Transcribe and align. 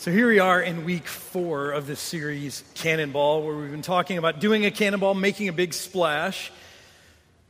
So 0.00 0.10
here 0.10 0.28
we 0.28 0.38
are 0.38 0.62
in 0.62 0.86
week 0.86 1.06
four 1.06 1.72
of 1.72 1.86
this 1.86 2.00
series, 2.00 2.64
Cannonball, 2.72 3.42
where 3.42 3.54
we've 3.54 3.70
been 3.70 3.82
talking 3.82 4.16
about 4.16 4.40
doing 4.40 4.64
a 4.64 4.70
cannonball, 4.70 5.12
making 5.12 5.48
a 5.48 5.52
big 5.52 5.74
splash. 5.74 6.50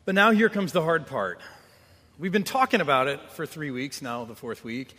But 0.05 0.17
now 0.17 0.33
here 0.33 0.49
comes 0.49 0.73
the 0.73 0.83
hard 0.83 1.07
part. 1.07 1.39
We've 2.19 2.33
been 2.33 2.43
talking 2.43 2.81
about 2.81 3.07
it 3.07 3.21
for 3.31 3.47
three 3.47 3.71
weeks, 3.71 4.03
now 4.03 4.25
the 4.25 4.35
fourth 4.35 4.65
week, 4.65 4.97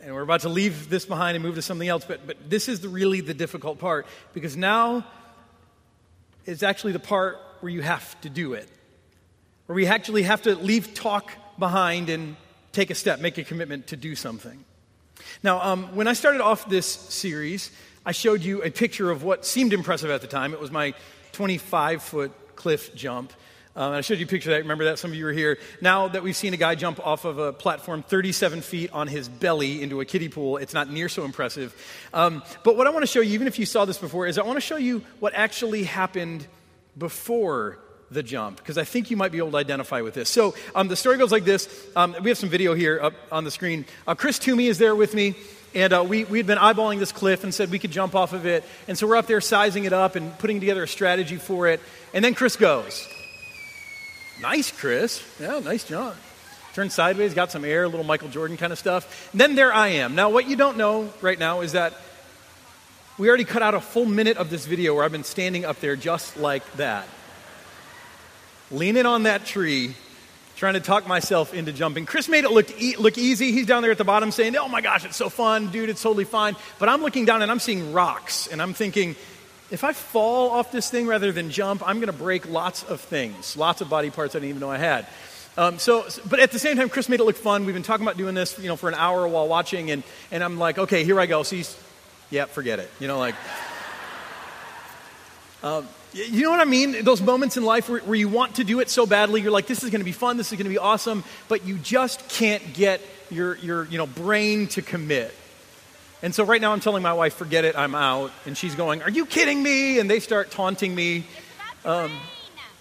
and 0.00 0.14
we're 0.14 0.22
about 0.22 0.40
to 0.40 0.48
leave 0.48 0.88
this 0.88 1.04
behind 1.04 1.36
and 1.36 1.44
move 1.44 1.56
to 1.56 1.62
something 1.62 1.86
else. 1.86 2.06
But, 2.06 2.26
but 2.26 2.48
this 2.48 2.70
is 2.70 2.80
the, 2.80 2.88
really 2.88 3.20
the 3.20 3.34
difficult 3.34 3.78
part 3.78 4.06
because 4.32 4.56
now 4.56 5.04
is 6.46 6.62
actually 6.62 6.92
the 6.92 7.00
part 7.00 7.36
where 7.60 7.70
you 7.70 7.82
have 7.82 8.18
to 8.22 8.30
do 8.30 8.54
it, 8.54 8.66
where 9.66 9.76
we 9.76 9.86
actually 9.86 10.22
have 10.22 10.40
to 10.44 10.54
leave 10.54 10.94
talk 10.94 11.30
behind 11.58 12.08
and 12.08 12.36
take 12.72 12.88
a 12.88 12.94
step, 12.94 13.20
make 13.20 13.36
a 13.36 13.44
commitment 13.44 13.88
to 13.88 13.96
do 13.96 14.14
something. 14.14 14.64
Now, 15.42 15.60
um, 15.60 15.94
when 15.94 16.08
I 16.08 16.12
started 16.12 16.40
off 16.40 16.68
this 16.68 16.86
series, 16.86 17.70
I 18.04 18.12
showed 18.12 18.42
you 18.42 18.62
a 18.62 18.70
picture 18.70 19.10
of 19.10 19.22
what 19.22 19.44
seemed 19.44 19.72
impressive 19.72 20.10
at 20.10 20.20
the 20.20 20.26
time. 20.26 20.52
It 20.52 20.60
was 20.60 20.70
my 20.70 20.94
25 21.32 22.02
foot 22.02 22.56
cliff 22.56 22.94
jump. 22.94 23.32
Um, 23.76 23.92
I 23.92 24.00
showed 24.00 24.18
you 24.18 24.24
a 24.24 24.28
picture 24.28 24.50
of 24.50 24.56
that. 24.56 24.62
Remember 24.62 24.84
that? 24.86 24.98
Some 24.98 25.12
of 25.12 25.16
you 25.16 25.24
were 25.24 25.32
here. 25.32 25.58
Now 25.80 26.08
that 26.08 26.24
we've 26.24 26.34
seen 26.34 26.52
a 26.52 26.56
guy 26.56 26.74
jump 26.74 26.98
off 27.06 27.24
of 27.24 27.38
a 27.38 27.52
platform 27.52 28.02
37 28.02 28.62
feet 28.62 28.90
on 28.92 29.06
his 29.06 29.28
belly 29.28 29.82
into 29.82 30.00
a 30.00 30.04
kiddie 30.04 30.28
pool, 30.28 30.56
it's 30.56 30.74
not 30.74 30.90
near 30.90 31.08
so 31.08 31.24
impressive. 31.24 31.72
Um, 32.12 32.42
but 32.64 32.76
what 32.76 32.88
I 32.88 32.90
want 32.90 33.04
to 33.04 33.06
show 33.06 33.20
you, 33.20 33.34
even 33.34 33.46
if 33.46 33.58
you 33.58 33.66
saw 33.66 33.84
this 33.84 33.98
before, 33.98 34.26
is 34.26 34.36
I 34.36 34.42
want 34.42 34.56
to 34.56 34.60
show 34.60 34.78
you 34.78 35.04
what 35.20 35.32
actually 35.34 35.84
happened 35.84 36.44
before 36.96 37.78
the 38.10 38.22
jump 38.22 38.58
because 38.58 38.78
I 38.78 38.84
think 38.84 39.10
you 39.10 39.16
might 39.16 39.32
be 39.32 39.38
able 39.38 39.50
to 39.52 39.56
identify 39.56 40.00
with 40.00 40.14
this. 40.14 40.28
So 40.28 40.54
um, 40.74 40.88
the 40.88 40.96
story 40.96 41.18
goes 41.18 41.32
like 41.32 41.44
this. 41.44 41.68
Um, 41.94 42.16
we 42.22 42.30
have 42.30 42.38
some 42.38 42.48
video 42.48 42.74
here 42.74 42.98
up 43.02 43.14
on 43.30 43.44
the 43.44 43.50
screen. 43.50 43.84
Uh, 44.06 44.14
Chris 44.14 44.38
Toomey 44.38 44.66
is 44.66 44.78
there 44.78 44.94
with 44.94 45.14
me. 45.14 45.34
And 45.74 45.92
uh, 45.92 46.02
we, 46.06 46.24
we 46.24 46.38
had 46.38 46.46
been 46.46 46.58
eyeballing 46.58 46.98
this 46.98 47.12
cliff 47.12 47.44
and 47.44 47.54
said 47.54 47.70
we 47.70 47.78
could 47.78 47.90
jump 47.90 48.14
off 48.14 48.32
of 48.32 48.46
it. 48.46 48.64
And 48.88 48.96
so 48.96 49.06
we're 49.06 49.16
up 49.16 49.26
there 49.26 49.40
sizing 49.40 49.84
it 49.84 49.92
up 49.92 50.16
and 50.16 50.36
putting 50.38 50.60
together 50.60 50.82
a 50.82 50.88
strategy 50.88 51.36
for 51.36 51.68
it. 51.68 51.80
And 52.14 52.24
then 52.24 52.34
Chris 52.34 52.56
goes. 52.56 53.06
Nice, 54.40 54.70
Chris. 54.70 55.22
Yeah, 55.38 55.58
nice 55.58 55.84
jump. 55.84 56.16
Turned 56.72 56.90
sideways, 56.90 57.34
got 57.34 57.50
some 57.50 57.64
air, 57.64 57.84
a 57.84 57.88
little 57.88 58.04
Michael 58.04 58.28
Jordan 58.28 58.56
kind 58.56 58.72
of 58.72 58.78
stuff. 58.78 59.30
And 59.32 59.40
then 59.40 59.56
there 59.56 59.72
I 59.72 59.88
am. 59.88 60.14
Now, 60.14 60.30
what 60.30 60.48
you 60.48 60.56
don't 60.56 60.78
know 60.78 61.12
right 61.20 61.38
now 61.38 61.60
is 61.60 61.72
that 61.72 61.92
we 63.18 63.28
already 63.28 63.44
cut 63.44 63.62
out 63.62 63.74
a 63.74 63.80
full 63.80 64.06
minute 64.06 64.36
of 64.36 64.48
this 64.48 64.64
video 64.64 64.94
where 64.94 65.04
I've 65.04 65.12
been 65.12 65.24
standing 65.24 65.64
up 65.64 65.80
there 65.80 65.96
just 65.96 66.36
like 66.36 66.70
that 66.74 67.06
leaning 68.70 69.06
on 69.06 69.24
that 69.24 69.44
tree, 69.44 69.94
trying 70.56 70.74
to 70.74 70.80
talk 70.80 71.06
myself 71.06 71.54
into 71.54 71.72
jumping. 71.72 72.06
Chris 72.06 72.28
made 72.28 72.44
it 72.44 72.50
look, 72.50 72.80
e- 72.80 72.96
look 72.96 73.16
easy. 73.16 73.52
He's 73.52 73.66
down 73.66 73.82
there 73.82 73.92
at 73.92 73.98
the 73.98 74.04
bottom 74.04 74.30
saying, 74.30 74.56
Oh 74.56 74.68
my 74.68 74.80
gosh, 74.80 75.04
it's 75.04 75.16
so 75.16 75.28
fun, 75.28 75.68
dude, 75.68 75.88
it's 75.88 76.02
totally 76.02 76.24
fine. 76.24 76.56
But 76.78 76.88
I'm 76.88 77.02
looking 77.02 77.24
down 77.24 77.42
and 77.42 77.50
I'm 77.50 77.60
seeing 77.60 77.92
rocks, 77.92 78.46
and 78.46 78.60
I'm 78.60 78.74
thinking, 78.74 79.16
if 79.70 79.84
I 79.84 79.92
fall 79.92 80.50
off 80.50 80.72
this 80.72 80.90
thing 80.90 81.06
rather 81.06 81.30
than 81.30 81.50
jump, 81.50 81.86
I'm 81.86 81.96
going 81.96 82.06
to 82.06 82.18
break 82.18 82.48
lots 82.48 82.82
of 82.84 83.00
things, 83.00 83.56
lots 83.56 83.80
of 83.80 83.90
body 83.90 84.10
parts 84.10 84.34
I 84.34 84.38
didn't 84.38 84.50
even 84.50 84.60
know 84.60 84.70
I 84.70 84.78
had. 84.78 85.06
Um, 85.58 85.78
so, 85.78 86.06
but 86.28 86.38
at 86.38 86.52
the 86.52 86.58
same 86.58 86.76
time, 86.76 86.88
Chris 86.88 87.08
made 87.08 87.18
it 87.20 87.24
look 87.24 87.36
fun. 87.36 87.66
We've 87.66 87.74
been 87.74 87.82
talking 87.82 88.06
about 88.06 88.16
doing 88.16 88.34
this, 88.34 88.58
you 88.58 88.68
know, 88.68 88.76
for 88.76 88.88
an 88.88 88.94
hour 88.94 89.26
while 89.26 89.48
watching, 89.48 89.90
and, 89.90 90.04
and 90.30 90.44
I'm 90.44 90.56
like, 90.58 90.78
okay, 90.78 91.04
here 91.04 91.18
I 91.18 91.26
go. 91.26 91.42
So 91.42 91.56
he's, 91.56 91.76
yeah, 92.30 92.44
forget 92.44 92.78
it. 92.78 92.88
You 93.00 93.08
know, 93.08 93.18
like, 93.18 93.34
um, 95.64 95.88
you 96.12 96.42
know 96.42 96.50
what 96.50 96.60
I 96.60 96.64
mean? 96.64 97.04
Those 97.04 97.20
moments 97.20 97.56
in 97.56 97.64
life 97.64 97.88
where, 97.88 98.00
where 98.00 98.16
you 98.16 98.28
want 98.28 98.56
to 98.56 98.64
do 98.64 98.80
it 98.80 98.88
so 98.88 99.06
badly, 99.06 99.40
you're 99.42 99.52
like, 99.52 99.66
this 99.66 99.82
is 99.82 99.90
going 99.90 100.00
to 100.00 100.04
be 100.04 100.12
fun, 100.12 100.36
this 100.36 100.52
is 100.52 100.56
going 100.56 100.64
to 100.64 100.70
be 100.70 100.78
awesome, 100.78 101.24
but 101.48 101.66
you 101.66 101.76
just 101.78 102.28
can't 102.28 102.74
get 102.74 103.00
your, 103.30 103.56
your 103.56 103.84
you 103.86 103.98
know, 103.98 104.06
brain 104.06 104.68
to 104.68 104.82
commit. 104.82 105.34
And 106.22 106.34
so 106.34 106.44
right 106.44 106.60
now 106.60 106.72
I'm 106.72 106.80
telling 106.80 107.02
my 107.02 107.12
wife, 107.12 107.34
forget 107.34 107.64
it, 107.64 107.76
I'm 107.76 107.94
out. 107.94 108.32
And 108.46 108.56
she's 108.56 108.74
going, 108.74 109.02
are 109.02 109.10
you 109.10 109.26
kidding 109.26 109.62
me? 109.62 109.98
And 109.98 110.10
they 110.10 110.18
start 110.18 110.50
taunting 110.50 110.94
me. 110.94 111.24
Um, 111.84 112.10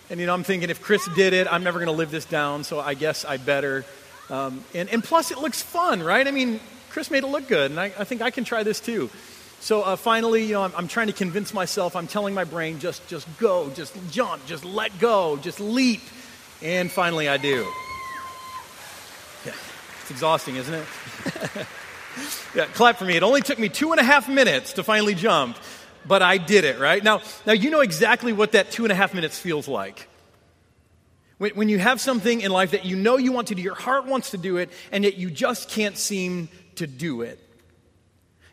and, 0.09 0.19
you 0.19 0.25
know, 0.25 0.33
I'm 0.33 0.43
thinking, 0.43 0.69
if 0.69 0.81
Chris 0.81 1.07
did 1.15 1.33
it, 1.33 1.51
I'm 1.51 1.63
never 1.63 1.79
going 1.79 1.87
to 1.87 1.97
live 1.97 2.11
this 2.11 2.25
down, 2.25 2.63
so 2.63 2.79
I 2.79 2.93
guess 2.93 3.25
I 3.25 3.37
better. 3.37 3.85
Um, 4.29 4.63
and, 4.73 4.89
and 4.89 5.03
plus, 5.03 5.31
it 5.31 5.37
looks 5.37 5.61
fun, 5.61 6.01
right? 6.01 6.25
I 6.25 6.31
mean, 6.31 6.61
Chris 6.89 7.11
made 7.11 7.23
it 7.23 7.27
look 7.27 7.47
good, 7.47 7.71
and 7.71 7.79
I, 7.79 7.85
I 7.85 8.05
think 8.05 8.21
I 8.21 8.31
can 8.31 8.43
try 8.43 8.63
this 8.63 8.79
too. 8.79 9.09
So 9.67 9.81
uh, 9.81 9.97
finally, 9.97 10.45
you 10.45 10.53
know, 10.53 10.63
I'm, 10.63 10.71
I'm, 10.77 10.87
trying 10.87 11.07
to 11.07 11.13
convince 11.13 11.53
myself, 11.53 11.97
I'm 11.97 12.07
telling 12.07 12.33
my 12.33 12.45
brain, 12.45 12.79
just, 12.79 13.05
just 13.09 13.27
go, 13.37 13.69
just 13.71 13.93
jump, 14.11 14.45
just 14.45 14.63
let 14.63 14.97
go, 14.97 15.35
just 15.35 15.59
leap. 15.59 15.99
And 16.61 16.89
finally, 16.89 17.27
I 17.27 17.35
do. 17.35 17.67
Yeah, 19.45 19.51
it's 20.03 20.09
exhausting, 20.11 20.55
isn't 20.55 20.73
it? 20.73 20.85
yeah, 22.55 22.65
clap 22.75 22.95
for 22.95 23.03
me. 23.03 23.17
It 23.17 23.23
only 23.23 23.41
took 23.41 23.59
me 23.59 23.67
two 23.67 23.91
and 23.91 23.99
a 23.99 24.05
half 24.05 24.29
minutes 24.29 24.71
to 24.71 24.85
finally 24.85 25.15
jump, 25.15 25.57
but 26.05 26.21
I 26.21 26.37
did 26.37 26.63
it, 26.63 26.79
right? 26.79 27.03
Now, 27.03 27.19
now 27.45 27.51
you 27.51 27.69
know 27.69 27.81
exactly 27.81 28.31
what 28.31 28.53
that 28.53 28.71
two 28.71 28.85
and 28.85 28.91
a 28.93 28.95
half 28.95 29.13
minutes 29.13 29.37
feels 29.37 29.67
like. 29.67 30.07
When, 31.39 31.51
when 31.55 31.67
you 31.67 31.77
have 31.77 31.99
something 31.99 32.39
in 32.39 32.51
life 32.51 32.71
that 32.71 32.85
you 32.85 32.95
know 32.95 33.17
you 33.17 33.33
want 33.33 33.49
to 33.49 33.55
do, 33.55 33.61
your 33.61 33.75
heart 33.75 34.05
wants 34.05 34.31
to 34.31 34.37
do 34.37 34.55
it, 34.55 34.69
and 34.93 35.03
yet 35.03 35.17
you 35.17 35.29
just 35.29 35.67
can't 35.67 35.97
seem 35.97 36.47
to 36.75 36.87
do 36.87 37.21
it. 37.21 37.37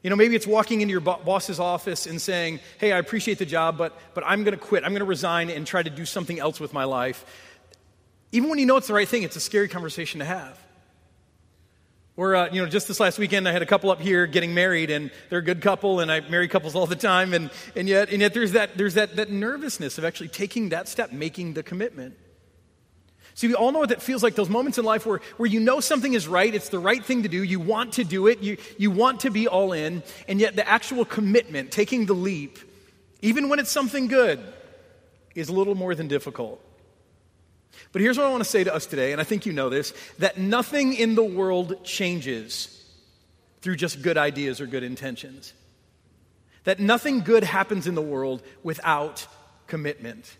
You 0.04 0.10
know, 0.10 0.16
maybe 0.16 0.36
it's 0.36 0.46
walking 0.46 0.82
into 0.82 0.92
your 0.92 1.00
boss's 1.00 1.58
office 1.58 2.06
and 2.06 2.20
saying, 2.20 2.60
Hey, 2.76 2.92
I 2.92 2.98
appreciate 2.98 3.38
the 3.38 3.46
job, 3.46 3.78
but, 3.78 3.98
but 4.12 4.22
I'm 4.26 4.44
going 4.44 4.56
to 4.56 4.62
quit. 4.62 4.84
I'm 4.84 4.90
going 4.90 5.00
to 5.00 5.06
resign 5.06 5.48
and 5.48 5.66
try 5.66 5.82
to 5.82 5.88
do 5.88 6.04
something 6.04 6.38
else 6.38 6.60
with 6.60 6.74
my 6.74 6.84
life. 6.84 7.24
Even 8.30 8.50
when 8.50 8.58
you 8.58 8.66
know 8.66 8.76
it's 8.76 8.88
the 8.88 8.92
right 8.92 9.08
thing, 9.08 9.22
it's 9.22 9.36
a 9.36 9.40
scary 9.40 9.66
conversation 9.66 10.18
to 10.18 10.26
have. 10.26 10.60
Or, 12.18 12.36
uh, 12.36 12.50
you 12.52 12.62
know, 12.62 12.68
just 12.68 12.86
this 12.86 13.00
last 13.00 13.18
weekend, 13.18 13.48
I 13.48 13.52
had 13.52 13.62
a 13.62 13.66
couple 13.66 13.90
up 13.90 14.00
here 14.00 14.26
getting 14.26 14.52
married, 14.52 14.90
and 14.90 15.10
they're 15.30 15.38
a 15.38 15.42
good 15.42 15.62
couple, 15.62 16.00
and 16.00 16.12
I 16.12 16.20
marry 16.20 16.48
couples 16.48 16.74
all 16.74 16.86
the 16.86 16.96
time, 16.96 17.32
and, 17.32 17.50
and 17.74 17.88
yet, 17.88 18.10
and 18.10 18.20
yet 18.20 18.34
there's, 18.34 18.52
that, 18.52 18.76
there's 18.76 18.94
that, 18.94 19.16
that 19.16 19.30
nervousness 19.30 19.96
of 19.96 20.04
actually 20.04 20.28
taking 20.28 20.68
that 20.68 20.86
step, 20.86 21.12
making 21.12 21.54
the 21.54 21.62
commitment. 21.62 22.16
See, 23.34 23.48
we 23.48 23.54
all 23.54 23.72
know 23.72 23.80
what 23.80 23.88
that 23.88 24.00
feels 24.00 24.22
like 24.22 24.36
those 24.36 24.48
moments 24.48 24.78
in 24.78 24.84
life 24.84 25.04
where, 25.04 25.20
where 25.36 25.48
you 25.48 25.58
know 25.58 25.80
something 25.80 26.14
is 26.14 26.28
right, 26.28 26.54
it's 26.54 26.68
the 26.68 26.78
right 26.78 27.04
thing 27.04 27.24
to 27.24 27.28
do, 27.28 27.42
you 27.42 27.58
want 27.58 27.94
to 27.94 28.04
do 28.04 28.28
it, 28.28 28.40
you, 28.40 28.56
you 28.78 28.92
want 28.92 29.20
to 29.20 29.30
be 29.30 29.48
all 29.48 29.72
in, 29.72 30.04
and 30.28 30.40
yet 30.40 30.54
the 30.54 30.66
actual 30.68 31.04
commitment, 31.04 31.72
taking 31.72 32.06
the 32.06 32.14
leap, 32.14 32.58
even 33.22 33.48
when 33.48 33.58
it's 33.58 33.70
something 33.70 34.06
good, 34.06 34.40
is 35.34 35.48
a 35.48 35.52
little 35.52 35.74
more 35.74 35.96
than 35.96 36.06
difficult. 36.06 36.60
But 37.90 38.02
here's 38.02 38.16
what 38.16 38.26
I 38.26 38.30
want 38.30 38.44
to 38.44 38.48
say 38.48 38.62
to 38.62 38.72
us 38.72 38.86
today, 38.86 39.10
and 39.10 39.20
I 39.20 39.24
think 39.24 39.46
you 39.46 39.52
know 39.52 39.68
this 39.68 39.92
that 40.18 40.38
nothing 40.38 40.94
in 40.94 41.16
the 41.16 41.24
world 41.24 41.84
changes 41.84 42.70
through 43.62 43.76
just 43.76 44.00
good 44.02 44.16
ideas 44.16 44.60
or 44.60 44.66
good 44.66 44.84
intentions. 44.84 45.52
That 46.64 46.78
nothing 46.78 47.20
good 47.20 47.42
happens 47.42 47.86
in 47.86 47.94
the 47.94 48.02
world 48.02 48.42
without 48.62 49.26
commitment. 49.66 50.36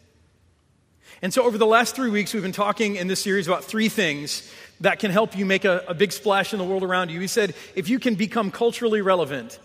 And 1.24 1.32
so, 1.32 1.44
over 1.44 1.56
the 1.56 1.64
last 1.64 1.96
three 1.96 2.10
weeks, 2.10 2.34
we've 2.34 2.42
been 2.42 2.52
talking 2.52 2.96
in 2.96 3.06
this 3.06 3.22
series 3.22 3.48
about 3.48 3.64
three 3.64 3.88
things 3.88 4.46
that 4.80 4.98
can 4.98 5.10
help 5.10 5.34
you 5.34 5.46
make 5.46 5.64
a, 5.64 5.82
a, 5.88 5.94
big 5.94 6.12
splash 6.12 6.52
in 6.52 6.58
the 6.58 6.66
world 6.66 6.82
around 6.82 7.10
you. 7.10 7.18
We 7.18 7.28
said 7.28 7.54
if 7.74 7.88
you 7.88 7.98
can 7.98 8.14
become 8.14 8.50
culturally 8.50 9.00
relevant, 9.00 9.58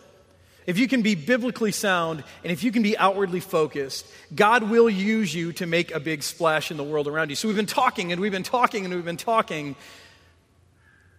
if 0.65 0.77
you 0.77 0.87
can 0.87 1.01
be 1.01 1.15
biblically 1.15 1.73
sound, 1.73 2.23
and 2.45 2.53
if 2.53 2.63
you 2.63 2.71
can 2.71 2.81
be 2.81 2.97
outwardly 2.97 3.41
focused, 3.41 4.05
God 4.33 4.69
will 4.69 4.89
use 4.89 5.35
you 5.35 5.51
to 5.51 5.65
make 5.65 5.91
a 5.91 5.99
big 5.99 6.23
splash 6.23 6.71
in 6.71 6.77
the 6.77 6.83
world 6.85 7.09
around 7.09 7.29
you. 7.29 7.35
So, 7.35 7.49
we've 7.49 7.57
been 7.57 7.65
talking 7.65 8.13
and 8.13 8.21
we've 8.21 8.31
been 8.31 8.41
talking 8.41 8.85
and 8.85 8.93
we've 8.93 9.03
been 9.03 9.17
talking, 9.17 9.75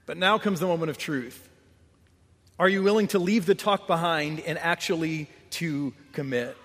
but 0.06 0.16
now 0.16 0.38
comes 0.38 0.58
the 0.60 0.66
moment 0.66 0.88
of 0.88 0.96
truth. 0.96 1.50
Are 2.58 2.66
you 2.66 2.82
willing 2.82 3.08
to 3.08 3.18
leave 3.18 3.44
the 3.44 3.54
talk 3.54 3.86
behind 3.86 4.40
and 4.40 4.58
actually 4.58 5.28
to 5.50 5.92
commit? 6.14 6.56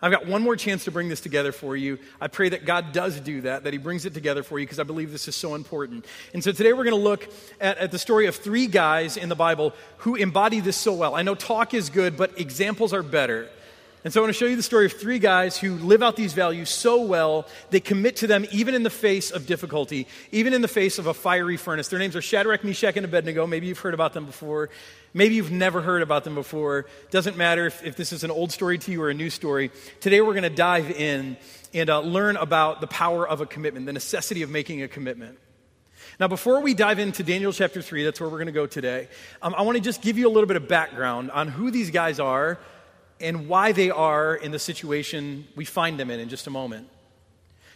I've 0.00 0.12
got 0.12 0.26
one 0.26 0.42
more 0.42 0.54
chance 0.54 0.84
to 0.84 0.92
bring 0.92 1.08
this 1.08 1.20
together 1.20 1.50
for 1.50 1.76
you. 1.76 1.98
I 2.20 2.28
pray 2.28 2.50
that 2.50 2.64
God 2.64 2.92
does 2.92 3.18
do 3.18 3.40
that, 3.40 3.64
that 3.64 3.72
He 3.72 3.78
brings 3.78 4.06
it 4.06 4.14
together 4.14 4.42
for 4.42 4.58
you, 4.58 4.66
because 4.66 4.78
I 4.78 4.84
believe 4.84 5.10
this 5.10 5.26
is 5.26 5.34
so 5.34 5.54
important. 5.54 6.04
And 6.32 6.42
so 6.42 6.52
today 6.52 6.72
we're 6.72 6.84
going 6.84 6.96
to 6.96 7.02
look 7.02 7.28
at, 7.60 7.78
at, 7.78 7.90
the 7.90 7.98
story 7.98 8.26
of 8.26 8.36
three 8.36 8.68
guys 8.68 9.16
in 9.16 9.28
the 9.28 9.34
Bible 9.34 9.74
who 9.98 10.14
embody 10.14 10.60
this 10.60 10.76
so 10.76 10.92
well. 10.92 11.16
I 11.16 11.22
know 11.22 11.34
talk 11.34 11.74
is 11.74 11.90
good, 11.90 12.16
but 12.16 12.38
examples 12.38 12.92
are 12.92 13.02
better. 13.02 13.48
And 14.04 14.14
so 14.14 14.20
I 14.20 14.22
want 14.22 14.32
to 14.32 14.38
show 14.38 14.46
you 14.46 14.54
the 14.54 14.62
story 14.62 14.86
of 14.86 14.92
three 14.92 15.18
guys 15.18 15.58
who 15.58 15.74
live 15.74 16.04
out 16.04 16.14
these 16.14 16.32
values 16.32 16.70
so 16.70 17.02
well, 17.02 17.48
they 17.70 17.80
commit 17.80 18.16
to 18.16 18.28
them 18.28 18.46
even 18.52 18.74
in 18.74 18.84
the 18.84 18.90
face 18.90 19.32
of 19.32 19.46
difficulty, 19.46 20.06
even 20.30 20.54
in 20.54 20.62
the 20.62 20.68
face 20.68 21.00
of 21.00 21.08
a 21.08 21.14
fiery 21.14 21.56
furnace. 21.56 21.88
Their 21.88 21.98
names 21.98 22.14
are 22.14 22.22
Shadrach, 22.22 22.62
Meshach, 22.62 22.96
and 22.96 23.04
Abednego. 23.04 23.46
Maybe 23.48 23.66
you've 23.66 23.80
heard 23.80 23.94
about 23.94 24.12
them 24.12 24.24
before. 24.24 24.70
Maybe 25.18 25.34
you've 25.34 25.50
never 25.50 25.80
heard 25.80 26.02
about 26.02 26.22
them 26.22 26.36
before. 26.36 26.86
Doesn't 27.10 27.36
matter 27.36 27.66
if, 27.66 27.84
if 27.84 27.96
this 27.96 28.12
is 28.12 28.22
an 28.22 28.30
old 28.30 28.52
story 28.52 28.78
to 28.78 28.92
you 28.92 29.02
or 29.02 29.10
a 29.10 29.14
new 29.14 29.30
story. 29.30 29.72
Today 29.98 30.20
we're 30.20 30.32
going 30.32 30.44
to 30.44 30.48
dive 30.48 30.92
in 30.92 31.36
and 31.74 31.90
uh, 31.90 31.98
learn 31.98 32.36
about 32.36 32.80
the 32.80 32.86
power 32.86 33.28
of 33.28 33.40
a 33.40 33.46
commitment, 33.46 33.84
the 33.86 33.92
necessity 33.92 34.42
of 34.42 34.50
making 34.50 34.80
a 34.80 34.86
commitment. 34.86 35.36
Now, 36.20 36.28
before 36.28 36.60
we 36.60 36.72
dive 36.72 37.00
into 37.00 37.24
Daniel 37.24 37.52
chapter 37.52 37.82
3, 37.82 38.04
that's 38.04 38.20
where 38.20 38.28
we're 38.28 38.36
going 38.36 38.46
to 38.46 38.52
go 38.52 38.68
today, 38.68 39.08
um, 39.42 39.56
I 39.58 39.62
want 39.62 39.76
to 39.76 39.82
just 39.82 40.02
give 40.02 40.18
you 40.18 40.28
a 40.28 40.30
little 40.30 40.46
bit 40.46 40.56
of 40.56 40.68
background 40.68 41.32
on 41.32 41.48
who 41.48 41.72
these 41.72 41.90
guys 41.90 42.20
are 42.20 42.60
and 43.20 43.48
why 43.48 43.72
they 43.72 43.90
are 43.90 44.36
in 44.36 44.52
the 44.52 44.60
situation 44.60 45.48
we 45.56 45.64
find 45.64 45.98
them 45.98 46.12
in 46.12 46.20
in 46.20 46.28
just 46.28 46.46
a 46.46 46.50
moment. 46.50 46.88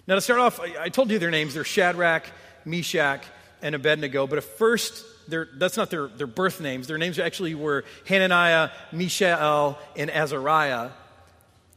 Now, 0.06 0.14
to 0.14 0.20
start 0.20 0.38
off, 0.38 0.60
I 0.60 0.90
told 0.90 1.10
you 1.10 1.18
their 1.18 1.32
names. 1.32 1.54
They're 1.54 1.64
Shadrach, 1.64 2.24
Meshach, 2.64 3.24
and 3.62 3.74
Abednego, 3.74 4.26
but 4.26 4.38
at 4.38 4.44
first, 4.44 5.04
that's 5.28 5.76
not 5.76 5.90
their, 5.90 6.08
their 6.08 6.26
birth 6.26 6.60
names. 6.60 6.86
Their 6.86 6.98
names 6.98 7.18
actually 7.18 7.54
were 7.54 7.84
Hananiah, 8.06 8.70
Mishael, 8.92 9.78
and 9.96 10.10
Azariah. 10.10 10.90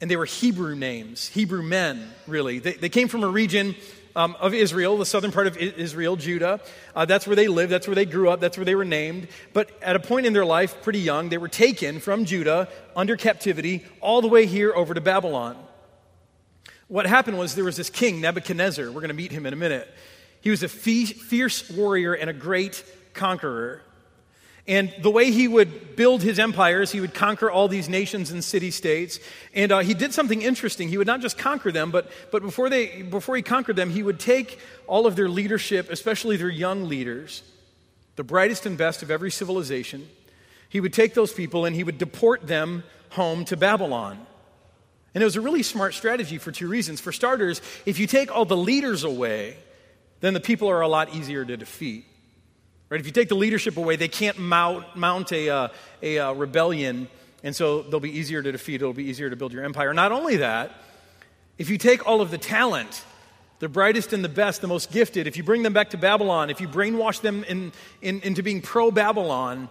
And 0.02 0.12
they 0.12 0.18
were 0.18 0.26
Hebrew 0.26 0.76
names, 0.76 1.28
Hebrew 1.28 1.64
men, 1.64 2.12
really. 2.28 2.60
They, 2.60 2.74
they 2.74 2.90
came 2.90 3.08
from 3.08 3.24
a 3.24 3.30
region 3.30 3.76
um, 4.16 4.36
of 4.40 4.54
Israel, 4.54 4.98
the 4.98 5.06
southern 5.06 5.32
part 5.32 5.48
of 5.48 5.58
Israel, 5.58 6.16
Judah. 6.16 6.60
Uh, 6.96 7.06
that's 7.06 7.28
where 7.28 7.36
they 7.36 7.48
lived, 7.48 7.72
that's 7.72 7.88
where 7.88 7.96
they 7.96 8.06
grew 8.06 8.30
up, 8.30 8.40
that's 8.40 8.58
where 8.58 8.66
they 8.66 8.76
were 8.76 8.86
named. 8.86 9.28
But 9.54 9.72
at 9.82 9.96
a 9.96 10.00
point 10.00 10.26
in 10.26 10.34
their 10.34 10.46
life, 10.46 10.82
pretty 10.82 11.00
young, 11.00 11.30
they 11.30 11.38
were 11.38 11.48
taken 11.48 12.00
from 12.00 12.26
Judah 12.26 12.68
under 12.96 13.16
captivity 13.16 13.86
all 14.02 14.22
the 14.22 14.28
way 14.28 14.46
here 14.46 14.74
over 14.74 14.94
to 14.94 15.02
Babylon. 15.02 15.58
What 16.88 17.06
happened 17.06 17.38
was 17.38 17.56
there 17.56 17.66
was 17.66 17.78
this 17.78 17.90
king, 17.90 18.22
Nebuchadnezzar. 18.22 18.86
We're 18.86 19.02
going 19.02 19.08
to 19.10 19.16
meet 19.16 19.32
him 19.32 19.46
in 19.46 19.54
a 19.54 19.58
minute. 19.58 19.88
He 20.46 20.52
was 20.52 20.62
a 20.62 20.70
fierce 20.70 21.72
warrior 21.72 22.14
and 22.14 22.30
a 22.30 22.34
great 22.34 22.86
conqueror. 23.16 23.82
And 24.68 24.94
the 25.02 25.10
way 25.10 25.32
he 25.32 25.48
would 25.48 25.96
build 25.96 26.22
his 26.22 26.38
empires, 26.38 26.92
he 26.92 27.02
would 27.02 27.16
conquer 27.16 27.50
all 27.50 27.68
these 27.68 27.90
nations 27.90 28.30
and 28.30 28.44
city 28.44 28.70
states. 28.70 29.20
And 29.56 29.72
uh, 29.72 29.80
he 29.80 29.96
did 29.96 30.14
something 30.14 30.44
interesting. 30.44 30.88
He 30.88 31.00
would 31.00 31.08
not 31.08 31.20
just 31.20 31.40
conquer 31.40 31.72
them, 31.72 31.90
but, 31.90 32.12
but 32.32 32.44
before, 32.44 32.70
they, 32.70 33.02
before 33.02 33.36
he 33.36 33.42
conquered 33.42 33.76
them, 33.76 33.90
he 33.90 34.04
would 34.04 34.20
take 34.20 34.60
all 34.86 35.08
of 35.08 35.16
their 35.16 35.30
leadership, 35.30 35.90
especially 35.90 36.38
their 36.38 36.50
young 36.50 36.88
leaders, 36.88 37.42
the 38.16 38.24
brightest 38.24 38.68
and 38.68 38.78
best 38.78 39.02
of 39.02 39.10
every 39.10 39.32
civilization. 39.32 40.08
He 40.70 40.80
would 40.80 40.94
take 40.94 41.16
those 41.16 41.34
people 41.34 41.66
and 41.66 41.76
he 41.76 41.84
would 41.84 41.98
deport 41.98 42.46
them 42.46 42.84
home 43.10 43.46
to 43.46 43.58
Babylon. 43.58 44.24
And 45.16 45.24
it 45.24 45.26
was 45.26 45.38
a 45.38 45.42
really 45.42 45.64
smart 45.64 45.96
strategy 45.96 46.38
for 46.38 46.52
two 46.52 46.68
reasons. 46.68 47.02
For 47.02 47.12
starters, 47.12 47.64
if 47.88 47.98
you 47.98 48.06
take 48.06 48.32
all 48.32 48.46
the 48.46 48.56
leaders 48.56 49.04
away, 49.04 49.58
then 50.26 50.34
the 50.34 50.40
people 50.40 50.70
are 50.70 50.82
a 50.82 50.88
lot 50.88 51.14
easier 51.14 51.46
to 51.46 51.58
defeat. 51.58 52.06
Right? 52.90 53.00
If 53.00 53.06
you 53.06 53.12
take 53.12 53.30
the 53.30 53.36
leadership 53.36 53.78
away, 53.78 53.96
they 53.96 54.08
can't 54.08 54.40
mount, 54.40 54.96
mount 54.96 55.32
a, 55.32 55.50
uh, 55.50 55.68
a 56.02 56.20
uh, 56.20 56.34
rebellion, 56.34 57.08
and 57.44 57.56
so 57.56 57.82
they'll 57.84 58.00
be 58.00 58.18
easier 58.18 58.42
to 58.42 58.52
defeat. 58.52 58.76
It'll 58.76 58.94
be 58.94 59.06
easier 59.06 59.30
to 59.30 59.36
build 59.36 59.54
your 59.54 59.64
empire. 59.64 59.94
Not 59.94 60.12
only 60.12 60.38
that, 60.38 60.72
if 61.58 61.70
you 61.70 61.78
take 61.78 62.08
all 62.08 62.22
of 62.22 62.32
the 62.32 62.38
talent, 62.38 63.04
the 63.60 63.70
brightest 63.70 64.14
and 64.14 64.24
the 64.24 64.30
best, 64.30 64.62
the 64.62 64.68
most 64.68 64.92
gifted, 64.92 65.28
if 65.28 65.38
you 65.38 65.44
bring 65.44 65.64
them 65.64 65.74
back 65.74 65.92
to 65.92 65.98
Babylon, 65.98 66.50
if 66.50 66.60
you 66.60 66.68
brainwash 66.68 67.22
them 67.22 67.44
in, 67.46 67.72
in, 68.02 68.22
into 68.22 68.44
being 68.44 68.62
pro 68.62 68.92
Babylon, 68.92 69.70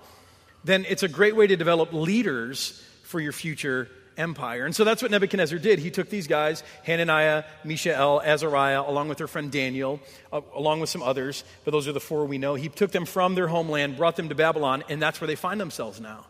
then 0.65 0.87
it's 0.89 1.03
a 1.03 1.09
great 1.09 1.37
way 1.37 1.47
to 1.47 1.57
develop 1.57 1.93
leaders 1.93 2.83
for 3.03 3.21
your 3.21 3.33
future 3.33 3.89
empire. 4.17 4.65
And 4.65 4.75
so 4.75 4.85
that's 4.85 5.03
what 5.03 5.11
Nebuchadnezzar 5.11 5.59
did. 5.59 5.79
He 5.79 5.91
took 5.91 6.09
these 6.09 6.27
guys, 6.27 6.63
Hananiah, 6.85 7.45
Mishael, 7.65 8.21
Azariah, 8.25 8.83
along 8.83 9.09
with 9.09 9.19
their 9.19 9.27
friend 9.27 9.51
Daniel, 9.51 10.01
uh, 10.33 10.41
along 10.55 10.81
with 10.81 10.91
some 10.91 11.03
others, 11.03 11.45
but 11.65 11.71
those 11.71 11.89
are 11.89 11.93
the 11.93 12.01
four 12.01 12.25
we 12.25 12.39
know. 12.39 12.55
He 12.55 12.69
took 12.69 12.91
them 12.91 13.07
from 13.07 13.35
their 13.35 13.49
homeland, 13.49 13.97
brought 13.97 14.17
them 14.17 14.29
to 14.29 14.35
Babylon, 14.35 14.85
and 14.89 15.01
that's 15.01 15.21
where 15.21 15.29
they 15.29 15.37
find 15.37 15.61
themselves 15.61 16.01
now. 16.01 16.27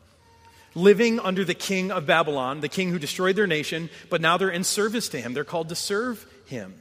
Living 0.75 1.21
under 1.21 1.45
the 1.45 1.55
king 1.55 1.93
of 1.93 2.07
Babylon, 2.07 2.61
the 2.61 2.69
king 2.69 2.91
who 2.91 2.99
destroyed 2.99 3.37
their 3.37 3.47
nation, 3.47 3.91
but 4.11 4.21
now 4.21 4.37
they're 4.37 4.51
in 4.51 4.65
service 4.65 5.09
to 5.11 5.21
him. 5.21 5.35
They're 5.35 5.45
called 5.45 5.69
to 5.69 5.77
serve 5.77 6.27
him. 6.47 6.75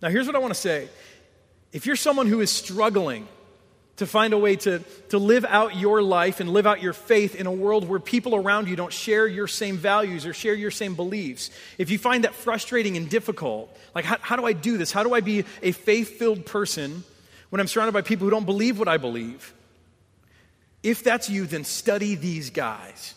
Now, 0.00 0.10
here's 0.10 0.26
what 0.26 0.36
I 0.36 0.38
want 0.38 0.54
to 0.54 0.60
say. 0.60 0.88
If 1.72 1.86
you're 1.86 1.96
someone 1.96 2.28
who 2.28 2.40
is 2.40 2.50
struggling 2.50 3.26
to 3.98 4.06
find 4.06 4.32
a 4.32 4.38
way 4.38 4.56
to, 4.56 4.78
to 5.10 5.18
live 5.18 5.44
out 5.44 5.76
your 5.76 6.02
life 6.02 6.40
and 6.40 6.50
live 6.50 6.66
out 6.66 6.82
your 6.82 6.92
faith 6.92 7.34
in 7.34 7.46
a 7.46 7.52
world 7.52 7.88
where 7.88 7.98
people 7.98 8.34
around 8.34 8.68
you 8.68 8.76
don't 8.76 8.92
share 8.92 9.26
your 9.26 9.46
same 9.46 9.76
values 9.76 10.24
or 10.24 10.32
share 10.32 10.54
your 10.54 10.70
same 10.70 10.94
beliefs. 10.94 11.50
If 11.78 11.90
you 11.90 11.98
find 11.98 12.24
that 12.24 12.34
frustrating 12.34 12.96
and 12.96 13.08
difficult, 13.08 13.76
like, 13.94 14.04
how, 14.04 14.16
how 14.20 14.36
do 14.36 14.44
I 14.44 14.52
do 14.52 14.78
this? 14.78 14.92
How 14.92 15.02
do 15.02 15.14
I 15.14 15.20
be 15.20 15.44
a 15.62 15.72
faith 15.72 16.18
filled 16.18 16.46
person 16.46 17.04
when 17.50 17.60
I'm 17.60 17.66
surrounded 17.66 17.92
by 17.92 18.02
people 18.02 18.24
who 18.24 18.30
don't 18.30 18.46
believe 18.46 18.78
what 18.78 18.88
I 18.88 18.96
believe? 18.96 19.52
If 20.82 21.02
that's 21.02 21.28
you, 21.28 21.46
then 21.46 21.64
study 21.64 22.14
these 22.14 22.50
guys 22.50 23.14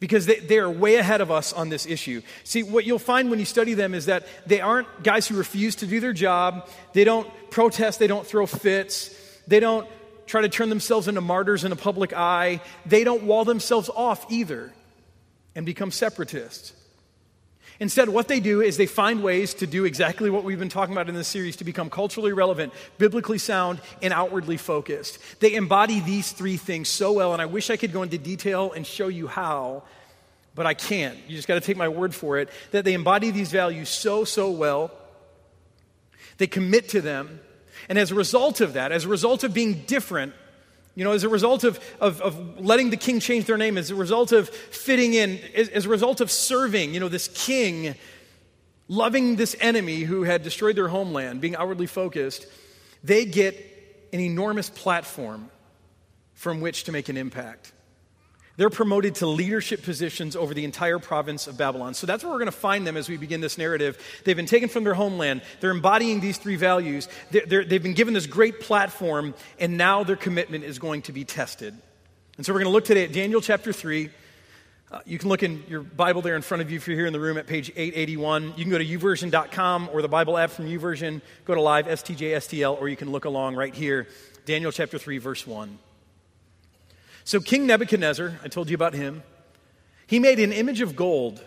because 0.00 0.24
they, 0.24 0.40
they, 0.40 0.58
are 0.58 0.70
way 0.70 0.96
ahead 0.96 1.20
of 1.20 1.30
us 1.30 1.52
on 1.52 1.68
this 1.68 1.84
issue. 1.84 2.22
See, 2.44 2.62
what 2.62 2.86
you'll 2.86 2.98
find 2.98 3.28
when 3.28 3.38
you 3.38 3.44
study 3.44 3.74
them 3.74 3.94
is 3.94 4.06
that 4.06 4.26
they 4.46 4.62
aren't 4.62 5.02
guys 5.02 5.28
who 5.28 5.36
refuse 5.36 5.76
to 5.76 5.86
do 5.86 6.00
their 6.00 6.14
job, 6.14 6.66
they 6.94 7.04
don't 7.04 7.28
protest, 7.50 7.98
they 7.98 8.06
don't 8.06 8.26
throw 8.26 8.46
fits. 8.46 9.14
They 9.50 9.58
don't 9.58 9.86
try 10.26 10.42
to 10.42 10.48
turn 10.48 10.68
themselves 10.68 11.08
into 11.08 11.20
martyrs 11.20 11.64
in 11.64 11.72
a 11.72 11.76
public 11.76 12.12
eye. 12.12 12.60
They 12.86 13.02
don't 13.02 13.24
wall 13.24 13.44
themselves 13.44 13.90
off 13.94 14.24
either 14.30 14.72
and 15.56 15.66
become 15.66 15.90
separatists. 15.90 16.72
Instead, 17.80 18.08
what 18.10 18.28
they 18.28 18.38
do 18.38 18.60
is 18.60 18.76
they 18.76 18.86
find 18.86 19.24
ways 19.24 19.54
to 19.54 19.66
do 19.66 19.84
exactly 19.84 20.30
what 20.30 20.44
we've 20.44 20.60
been 20.60 20.68
talking 20.68 20.94
about 20.94 21.08
in 21.08 21.16
this 21.16 21.26
series 21.26 21.56
to 21.56 21.64
become 21.64 21.90
culturally 21.90 22.32
relevant, 22.32 22.72
biblically 22.96 23.38
sound, 23.38 23.80
and 24.00 24.12
outwardly 24.12 24.56
focused. 24.56 25.18
They 25.40 25.54
embody 25.54 25.98
these 25.98 26.30
three 26.30 26.56
things 26.56 26.88
so 26.88 27.10
well, 27.12 27.32
and 27.32 27.42
I 27.42 27.46
wish 27.46 27.70
I 27.70 27.76
could 27.76 27.92
go 27.92 28.04
into 28.04 28.18
detail 28.18 28.70
and 28.70 28.86
show 28.86 29.08
you 29.08 29.26
how, 29.26 29.82
but 30.54 30.64
I 30.64 30.74
can't. 30.74 31.18
You 31.26 31.34
just 31.34 31.48
got 31.48 31.54
to 31.54 31.60
take 31.60 31.76
my 31.76 31.88
word 31.88 32.14
for 32.14 32.38
it 32.38 32.50
that 32.70 32.84
they 32.84 32.94
embody 32.94 33.32
these 33.32 33.50
values 33.50 33.88
so, 33.88 34.22
so 34.22 34.52
well. 34.52 34.92
They 36.38 36.46
commit 36.46 36.90
to 36.90 37.00
them, 37.00 37.40
and 37.90 37.98
as 37.98 38.12
a 38.12 38.14
result 38.14 38.60
of 38.60 38.74
that, 38.74 38.92
as 38.92 39.04
a 39.04 39.08
result 39.08 39.42
of 39.42 39.52
being 39.52 39.82
different, 39.82 40.32
you 40.94 41.02
know, 41.02 41.10
as 41.10 41.24
a 41.24 41.28
result 41.28 41.64
of, 41.64 41.80
of, 42.00 42.20
of 42.20 42.60
letting 42.60 42.90
the 42.90 42.96
king 42.96 43.18
change 43.18 43.46
their 43.46 43.56
name, 43.56 43.76
as 43.76 43.90
a 43.90 43.96
result 43.96 44.30
of 44.30 44.48
fitting 44.48 45.14
in, 45.14 45.40
as, 45.56 45.68
as 45.70 45.86
a 45.86 45.88
result 45.88 46.20
of 46.20 46.30
serving, 46.30 46.94
you 46.94 47.00
know, 47.00 47.08
this 47.08 47.26
king, 47.34 47.96
loving 48.86 49.34
this 49.34 49.56
enemy 49.60 50.02
who 50.02 50.22
had 50.22 50.44
destroyed 50.44 50.76
their 50.76 50.86
homeland, 50.86 51.40
being 51.40 51.56
outwardly 51.56 51.88
focused, 51.88 52.46
they 53.02 53.24
get 53.24 53.56
an 54.12 54.20
enormous 54.20 54.70
platform 54.70 55.50
from 56.34 56.60
which 56.60 56.84
to 56.84 56.92
make 56.92 57.08
an 57.08 57.16
impact. 57.16 57.72
They're 58.56 58.70
promoted 58.70 59.14
to 59.16 59.26
leadership 59.26 59.82
positions 59.82 60.36
over 60.36 60.52
the 60.52 60.64
entire 60.64 60.98
province 60.98 61.46
of 61.46 61.56
Babylon. 61.56 61.94
So 61.94 62.06
that's 62.06 62.22
where 62.22 62.32
we're 62.32 62.40
going 62.40 62.46
to 62.46 62.52
find 62.52 62.86
them 62.86 62.96
as 62.96 63.08
we 63.08 63.16
begin 63.16 63.40
this 63.40 63.56
narrative. 63.56 63.98
They've 64.24 64.36
been 64.36 64.46
taken 64.46 64.68
from 64.68 64.84
their 64.84 64.94
homeland. 64.94 65.42
They're 65.60 65.70
embodying 65.70 66.20
these 66.20 66.36
three 66.36 66.56
values. 66.56 67.08
they 67.30 67.40
have 67.40 67.82
been 67.82 67.94
given 67.94 68.12
this 68.12 68.26
great 68.26 68.60
platform, 68.60 69.34
and 69.58 69.78
now 69.78 70.04
their 70.04 70.16
commitment 70.16 70.64
is 70.64 70.78
going 70.78 71.02
to 71.02 71.12
be 71.12 71.24
tested. 71.24 71.74
And 72.36 72.44
so 72.44 72.52
we're 72.52 72.60
going 72.60 72.70
to 72.70 72.72
look 72.72 72.84
today 72.84 73.04
at 73.04 73.12
Daniel 73.12 73.40
chapter 73.40 73.72
3. 73.72 74.10
Uh, 74.92 74.98
you 75.06 75.18
can 75.18 75.28
look 75.28 75.44
in 75.44 75.62
your 75.68 75.82
Bible 75.82 76.20
there 76.20 76.34
in 76.34 76.42
front 76.42 76.62
of 76.62 76.70
you 76.70 76.76
if 76.76 76.88
you're 76.88 76.96
here 76.96 77.06
in 77.06 77.12
the 77.12 77.20
room 77.20 77.38
at 77.38 77.46
page 77.46 77.70
881. 77.70 78.54
You 78.56 78.64
can 78.64 78.70
go 78.70 78.78
to 78.78 78.84
youversion.com 78.84 79.90
or 79.92 80.02
the 80.02 80.08
Bible 80.08 80.36
app 80.36 80.50
from 80.50 80.66
YouVersion. 80.66 81.22
Go 81.44 81.54
to 81.54 81.60
live, 81.60 81.86
STJSTL, 81.86 82.80
or 82.80 82.88
you 82.88 82.96
can 82.96 83.12
look 83.12 83.24
along 83.24 83.54
right 83.54 83.74
here. 83.74 84.08
Daniel 84.46 84.72
chapter 84.72 84.98
3, 84.98 85.18
verse 85.18 85.46
1. 85.46 85.78
So, 87.30 87.38
King 87.38 87.68
Nebuchadnezzar, 87.68 88.40
I 88.42 88.48
told 88.48 88.70
you 88.70 88.74
about 88.74 88.92
him, 88.92 89.22
he 90.08 90.18
made 90.18 90.40
an 90.40 90.50
image 90.50 90.80
of 90.80 90.96
gold, 90.96 91.40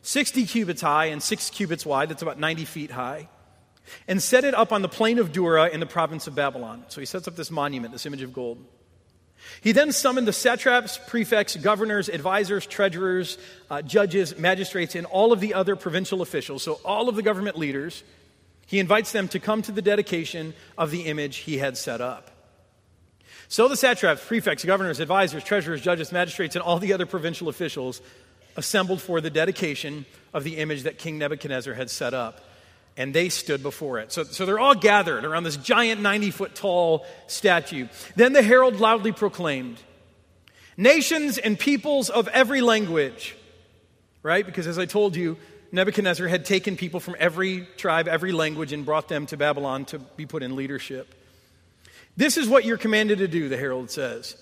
60 0.00 0.46
cubits 0.46 0.80
high 0.80 1.04
and 1.12 1.22
6 1.22 1.50
cubits 1.50 1.84
wide, 1.84 2.08
that's 2.08 2.22
about 2.22 2.38
90 2.38 2.64
feet 2.64 2.90
high, 2.90 3.28
and 4.08 4.22
set 4.22 4.44
it 4.44 4.54
up 4.54 4.72
on 4.72 4.80
the 4.80 4.88
plain 4.88 5.18
of 5.18 5.30
Dura 5.30 5.68
in 5.68 5.80
the 5.80 5.86
province 5.86 6.28
of 6.28 6.34
Babylon. 6.34 6.82
So, 6.88 7.00
he 7.00 7.04
sets 7.04 7.28
up 7.28 7.36
this 7.36 7.50
monument, 7.50 7.92
this 7.92 8.06
image 8.06 8.22
of 8.22 8.32
gold. 8.32 8.64
He 9.60 9.72
then 9.72 9.92
summoned 9.92 10.26
the 10.26 10.32
satraps, 10.32 10.96
prefects, 10.96 11.56
governors, 11.56 12.08
advisors, 12.08 12.64
treasurers, 12.64 13.36
uh, 13.70 13.82
judges, 13.82 14.38
magistrates, 14.38 14.94
and 14.94 15.04
all 15.04 15.34
of 15.34 15.40
the 15.40 15.52
other 15.52 15.76
provincial 15.76 16.22
officials, 16.22 16.62
so 16.62 16.80
all 16.86 17.10
of 17.10 17.16
the 17.16 17.22
government 17.22 17.58
leaders. 17.58 18.02
He 18.66 18.78
invites 18.78 19.12
them 19.12 19.28
to 19.28 19.38
come 19.38 19.60
to 19.60 19.72
the 19.72 19.82
dedication 19.82 20.54
of 20.78 20.90
the 20.90 21.02
image 21.02 21.36
he 21.36 21.58
had 21.58 21.76
set 21.76 22.00
up. 22.00 22.30
So 23.48 23.66
the 23.66 23.76
satraps, 23.76 24.24
prefects, 24.24 24.64
governors, 24.64 25.00
advisors, 25.00 25.42
treasurers, 25.42 25.80
judges, 25.80 26.12
magistrates, 26.12 26.54
and 26.54 26.62
all 26.62 26.78
the 26.78 26.92
other 26.92 27.06
provincial 27.06 27.48
officials 27.48 28.02
assembled 28.56 29.00
for 29.00 29.20
the 29.20 29.30
dedication 29.30 30.04
of 30.34 30.44
the 30.44 30.58
image 30.58 30.82
that 30.82 30.98
King 30.98 31.18
Nebuchadnezzar 31.18 31.72
had 31.72 31.88
set 31.88 32.12
up. 32.12 32.44
And 32.96 33.14
they 33.14 33.28
stood 33.28 33.62
before 33.62 34.00
it. 34.00 34.12
So, 34.12 34.24
so 34.24 34.44
they're 34.44 34.58
all 34.58 34.74
gathered 34.74 35.24
around 35.24 35.44
this 35.44 35.56
giant 35.56 36.02
90 36.02 36.30
foot 36.32 36.54
tall 36.54 37.06
statue. 37.26 37.86
Then 38.16 38.32
the 38.32 38.42
herald 38.42 38.80
loudly 38.80 39.12
proclaimed, 39.12 39.80
Nations 40.76 41.38
and 41.38 41.58
peoples 41.58 42.10
of 42.10 42.28
every 42.28 42.60
language, 42.60 43.36
right? 44.22 44.44
Because 44.44 44.66
as 44.66 44.78
I 44.78 44.84
told 44.84 45.16
you, 45.16 45.36
Nebuchadnezzar 45.72 46.28
had 46.28 46.44
taken 46.44 46.76
people 46.76 47.00
from 47.00 47.16
every 47.18 47.66
tribe, 47.76 48.08
every 48.08 48.32
language, 48.32 48.72
and 48.72 48.84
brought 48.84 49.08
them 49.08 49.26
to 49.26 49.36
Babylon 49.36 49.84
to 49.86 49.98
be 49.98 50.26
put 50.26 50.42
in 50.42 50.54
leadership. 50.54 51.14
This 52.18 52.36
is 52.36 52.48
what 52.48 52.64
you're 52.64 52.78
commanded 52.78 53.18
to 53.18 53.28
do, 53.28 53.48
the 53.48 53.56
herald 53.56 53.92
says. 53.92 54.34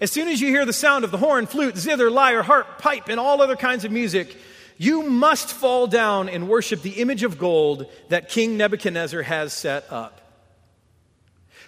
As 0.00 0.12
soon 0.12 0.28
as 0.28 0.40
you 0.40 0.46
hear 0.46 0.64
the 0.64 0.72
sound 0.72 1.04
of 1.04 1.10
the 1.10 1.18
horn, 1.18 1.46
flute, 1.46 1.76
zither, 1.76 2.08
lyre, 2.08 2.44
harp, 2.44 2.78
pipe, 2.78 3.08
and 3.08 3.18
all 3.18 3.42
other 3.42 3.56
kinds 3.56 3.84
of 3.84 3.90
music, 3.90 4.36
you 4.78 5.02
must 5.02 5.52
fall 5.52 5.88
down 5.88 6.28
and 6.28 6.48
worship 6.48 6.82
the 6.82 7.00
image 7.00 7.24
of 7.24 7.36
gold 7.36 7.86
that 8.10 8.28
King 8.28 8.56
Nebuchadnezzar 8.56 9.22
has 9.22 9.52
set 9.52 9.90
up. 9.90 10.20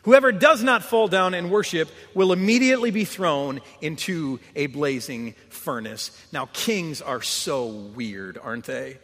Whoever 0.04 0.30
does 0.30 0.62
not 0.62 0.84
fall 0.84 1.08
down 1.08 1.34
and 1.34 1.50
worship 1.50 1.88
will 2.14 2.32
immediately 2.32 2.92
be 2.92 3.04
thrown 3.04 3.60
into 3.80 4.38
a 4.54 4.66
blazing 4.66 5.34
furnace. 5.48 6.12
Now, 6.30 6.48
kings 6.52 7.02
are 7.02 7.20
so 7.20 7.66
weird, 7.66 8.38
aren't 8.40 8.66
they? 8.66 8.98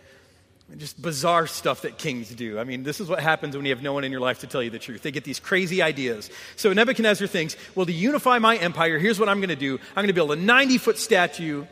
Just 0.78 1.00
bizarre 1.00 1.46
stuff 1.46 1.82
that 1.82 1.98
kings 1.98 2.28
do. 2.30 2.58
I 2.58 2.64
mean, 2.64 2.82
this 2.82 3.00
is 3.00 3.08
what 3.08 3.20
happens 3.20 3.56
when 3.56 3.64
you 3.66 3.74
have 3.74 3.82
no 3.82 3.92
one 3.92 4.04
in 4.04 4.12
your 4.12 4.20
life 4.20 4.40
to 4.40 4.46
tell 4.46 4.62
you 4.62 4.70
the 4.70 4.78
truth. 4.78 5.02
They 5.02 5.10
get 5.10 5.24
these 5.24 5.40
crazy 5.40 5.82
ideas. 5.82 6.30
So 6.56 6.72
Nebuchadnezzar 6.72 7.26
thinks, 7.26 7.56
well, 7.74 7.86
to 7.86 7.92
unify 7.92 8.38
my 8.38 8.56
empire, 8.56 8.98
here's 8.98 9.18
what 9.20 9.28
I'm 9.28 9.38
going 9.38 9.50
to 9.50 9.56
do 9.56 9.78
I'm 9.90 9.94
going 9.96 10.08
to 10.08 10.14
build 10.14 10.32
a 10.32 10.36
90 10.36 10.78
foot 10.78 10.98
statue 10.98 11.66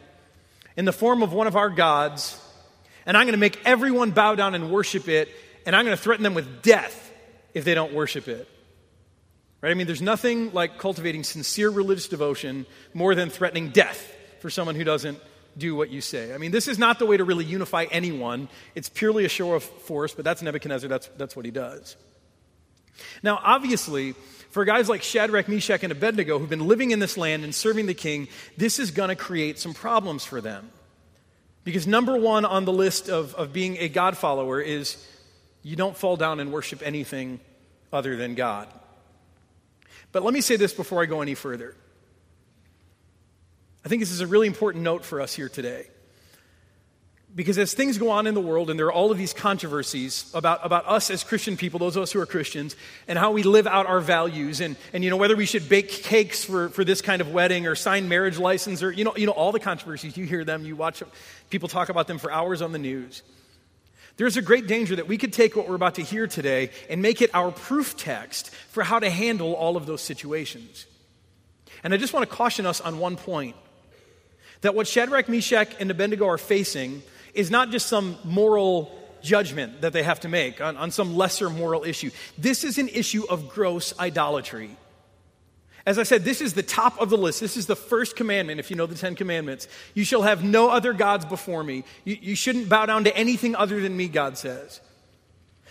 in 0.76 0.84
the 0.84 0.92
form 0.92 1.22
of 1.22 1.32
one 1.32 1.46
of 1.46 1.56
our 1.56 1.70
gods, 1.70 2.40
and 3.06 3.16
I'm 3.16 3.24
going 3.24 3.32
to 3.32 3.38
make 3.38 3.60
everyone 3.64 4.10
bow 4.10 4.34
down 4.34 4.54
and 4.54 4.70
worship 4.70 5.08
it, 5.08 5.28
and 5.66 5.74
I'm 5.74 5.84
going 5.84 5.96
to 5.96 6.02
threaten 6.02 6.22
them 6.22 6.34
with 6.34 6.62
death 6.62 7.12
if 7.54 7.64
they 7.64 7.74
don't 7.74 7.92
worship 7.92 8.28
it. 8.28 8.48
Right? 9.60 9.70
I 9.70 9.74
mean, 9.74 9.86
there's 9.86 10.02
nothing 10.02 10.52
like 10.52 10.78
cultivating 10.78 11.24
sincere 11.24 11.70
religious 11.70 12.08
devotion 12.08 12.66
more 12.94 13.14
than 13.14 13.30
threatening 13.30 13.70
death 13.70 14.14
for 14.40 14.48
someone 14.48 14.74
who 14.74 14.84
doesn't 14.84 15.18
do 15.56 15.74
what 15.74 15.90
you 15.90 16.00
say. 16.00 16.34
I 16.34 16.38
mean, 16.38 16.50
this 16.50 16.68
is 16.68 16.78
not 16.78 16.98
the 16.98 17.06
way 17.06 17.16
to 17.16 17.24
really 17.24 17.44
unify 17.44 17.86
anyone. 17.90 18.48
It's 18.74 18.88
purely 18.88 19.24
a 19.24 19.28
show 19.28 19.54
of 19.54 19.62
force, 19.62 20.14
but 20.14 20.24
that's 20.24 20.42
Nebuchadnezzar. 20.42 20.88
That's, 20.88 21.08
that's 21.16 21.36
what 21.36 21.44
he 21.44 21.50
does. 21.50 21.96
Now, 23.22 23.40
obviously, 23.42 24.12
for 24.50 24.64
guys 24.64 24.88
like 24.88 25.02
Shadrach, 25.02 25.48
Meshach, 25.48 25.82
and 25.82 25.92
Abednego 25.92 26.38
who've 26.38 26.50
been 26.50 26.66
living 26.66 26.90
in 26.90 26.98
this 26.98 27.16
land 27.16 27.44
and 27.44 27.54
serving 27.54 27.86
the 27.86 27.94
king, 27.94 28.28
this 28.56 28.78
is 28.78 28.90
going 28.90 29.08
to 29.08 29.16
create 29.16 29.58
some 29.58 29.74
problems 29.74 30.24
for 30.24 30.40
them. 30.40 30.70
Because 31.64 31.86
number 31.86 32.16
one 32.16 32.44
on 32.44 32.64
the 32.64 32.72
list 32.72 33.08
of, 33.08 33.34
of 33.34 33.52
being 33.52 33.76
a 33.78 33.88
God 33.88 34.16
follower 34.16 34.60
is 34.60 35.06
you 35.62 35.76
don't 35.76 35.96
fall 35.96 36.16
down 36.16 36.40
and 36.40 36.52
worship 36.52 36.82
anything 36.82 37.40
other 37.92 38.16
than 38.16 38.34
God. 38.34 38.68
But 40.12 40.22
let 40.24 40.34
me 40.34 40.40
say 40.40 40.56
this 40.56 40.72
before 40.72 41.02
I 41.02 41.06
go 41.06 41.20
any 41.20 41.34
further. 41.34 41.76
I 43.84 43.88
think 43.88 44.00
this 44.00 44.10
is 44.10 44.20
a 44.20 44.26
really 44.26 44.46
important 44.46 44.84
note 44.84 45.04
for 45.04 45.20
us 45.20 45.34
here 45.34 45.48
today. 45.48 45.86
Because 47.32 47.58
as 47.58 47.74
things 47.74 47.96
go 47.96 48.10
on 48.10 48.26
in 48.26 48.34
the 48.34 48.40
world, 48.40 48.70
and 48.70 48.78
there 48.78 48.86
are 48.86 48.92
all 48.92 49.12
of 49.12 49.18
these 49.18 49.32
controversies 49.32 50.28
about, 50.34 50.66
about 50.66 50.88
us 50.88 51.10
as 51.10 51.22
Christian 51.22 51.56
people, 51.56 51.78
those 51.78 51.94
of 51.94 52.02
us 52.02 52.10
who 52.10 52.20
are 52.20 52.26
Christians, 52.26 52.74
and 53.06 53.16
how 53.16 53.30
we 53.30 53.44
live 53.44 53.68
out 53.68 53.86
our 53.86 54.00
values, 54.00 54.60
and, 54.60 54.74
and 54.92 55.04
you 55.04 55.10
know, 55.10 55.16
whether 55.16 55.36
we 55.36 55.46
should 55.46 55.68
bake 55.68 55.88
cakes 55.88 56.44
for, 56.44 56.70
for 56.70 56.84
this 56.84 57.00
kind 57.00 57.20
of 57.20 57.30
wedding 57.30 57.68
or 57.68 57.76
sign 57.76 58.08
marriage 58.08 58.36
license, 58.36 58.82
or 58.82 58.90
you 58.90 59.04
know, 59.04 59.14
you 59.16 59.26
know, 59.26 59.32
all 59.32 59.52
the 59.52 59.60
controversies, 59.60 60.16
you 60.16 60.24
hear 60.24 60.44
them, 60.44 60.64
you 60.64 60.74
watch 60.74 61.04
people 61.50 61.68
talk 61.68 61.88
about 61.88 62.08
them 62.08 62.18
for 62.18 62.32
hours 62.32 62.62
on 62.62 62.72
the 62.72 62.80
news. 62.80 63.22
There's 64.16 64.36
a 64.36 64.42
great 64.42 64.66
danger 64.66 64.96
that 64.96 65.06
we 65.06 65.16
could 65.16 65.32
take 65.32 65.54
what 65.54 65.68
we're 65.68 65.76
about 65.76 65.94
to 65.94 66.02
hear 66.02 66.26
today 66.26 66.70
and 66.90 67.00
make 67.00 67.22
it 67.22 67.30
our 67.32 67.52
proof 67.52 67.96
text 67.96 68.50
for 68.50 68.82
how 68.82 68.98
to 68.98 69.08
handle 69.08 69.54
all 69.54 69.76
of 69.76 69.86
those 69.86 70.02
situations. 70.02 70.84
And 71.84 71.94
I 71.94 71.96
just 71.96 72.12
want 72.12 72.28
to 72.28 72.36
caution 72.36 72.66
us 72.66 72.80
on 72.80 72.98
one 72.98 73.16
point 73.16 73.56
that 74.60 74.74
what 74.74 74.86
Shadrach, 74.86 75.28
Meshach, 75.28 75.68
and 75.80 75.90
Abednego 75.90 76.26
are 76.26 76.38
facing 76.38 77.02
is 77.34 77.50
not 77.50 77.70
just 77.70 77.86
some 77.86 78.16
moral 78.24 78.96
judgment 79.22 79.82
that 79.82 79.92
they 79.92 80.02
have 80.02 80.20
to 80.20 80.28
make 80.28 80.60
on, 80.60 80.76
on 80.76 80.90
some 80.90 81.16
lesser 81.16 81.50
moral 81.50 81.84
issue. 81.84 82.10
This 82.38 82.64
is 82.64 82.78
an 82.78 82.88
issue 82.88 83.24
of 83.28 83.48
gross 83.48 83.98
idolatry. 83.98 84.76
As 85.86 85.98
I 85.98 86.02
said, 86.02 86.24
this 86.24 86.40
is 86.40 86.54
the 86.54 86.62
top 86.62 87.00
of 87.00 87.08
the 87.10 87.16
list. 87.16 87.40
This 87.40 87.56
is 87.56 87.66
the 87.66 87.76
first 87.76 88.14
commandment, 88.14 88.60
if 88.60 88.70
you 88.70 88.76
know 88.76 88.86
the 88.86 88.94
Ten 88.94 89.14
Commandments. 89.14 89.66
You 89.94 90.04
shall 90.04 90.22
have 90.22 90.44
no 90.44 90.68
other 90.68 90.92
gods 90.92 91.24
before 91.24 91.64
me. 91.64 91.84
You, 92.04 92.18
you 92.20 92.34
shouldn't 92.34 92.68
bow 92.68 92.86
down 92.86 93.04
to 93.04 93.16
anything 93.16 93.56
other 93.56 93.80
than 93.80 93.96
me, 93.96 94.08
God 94.08 94.36
says. 94.36 94.80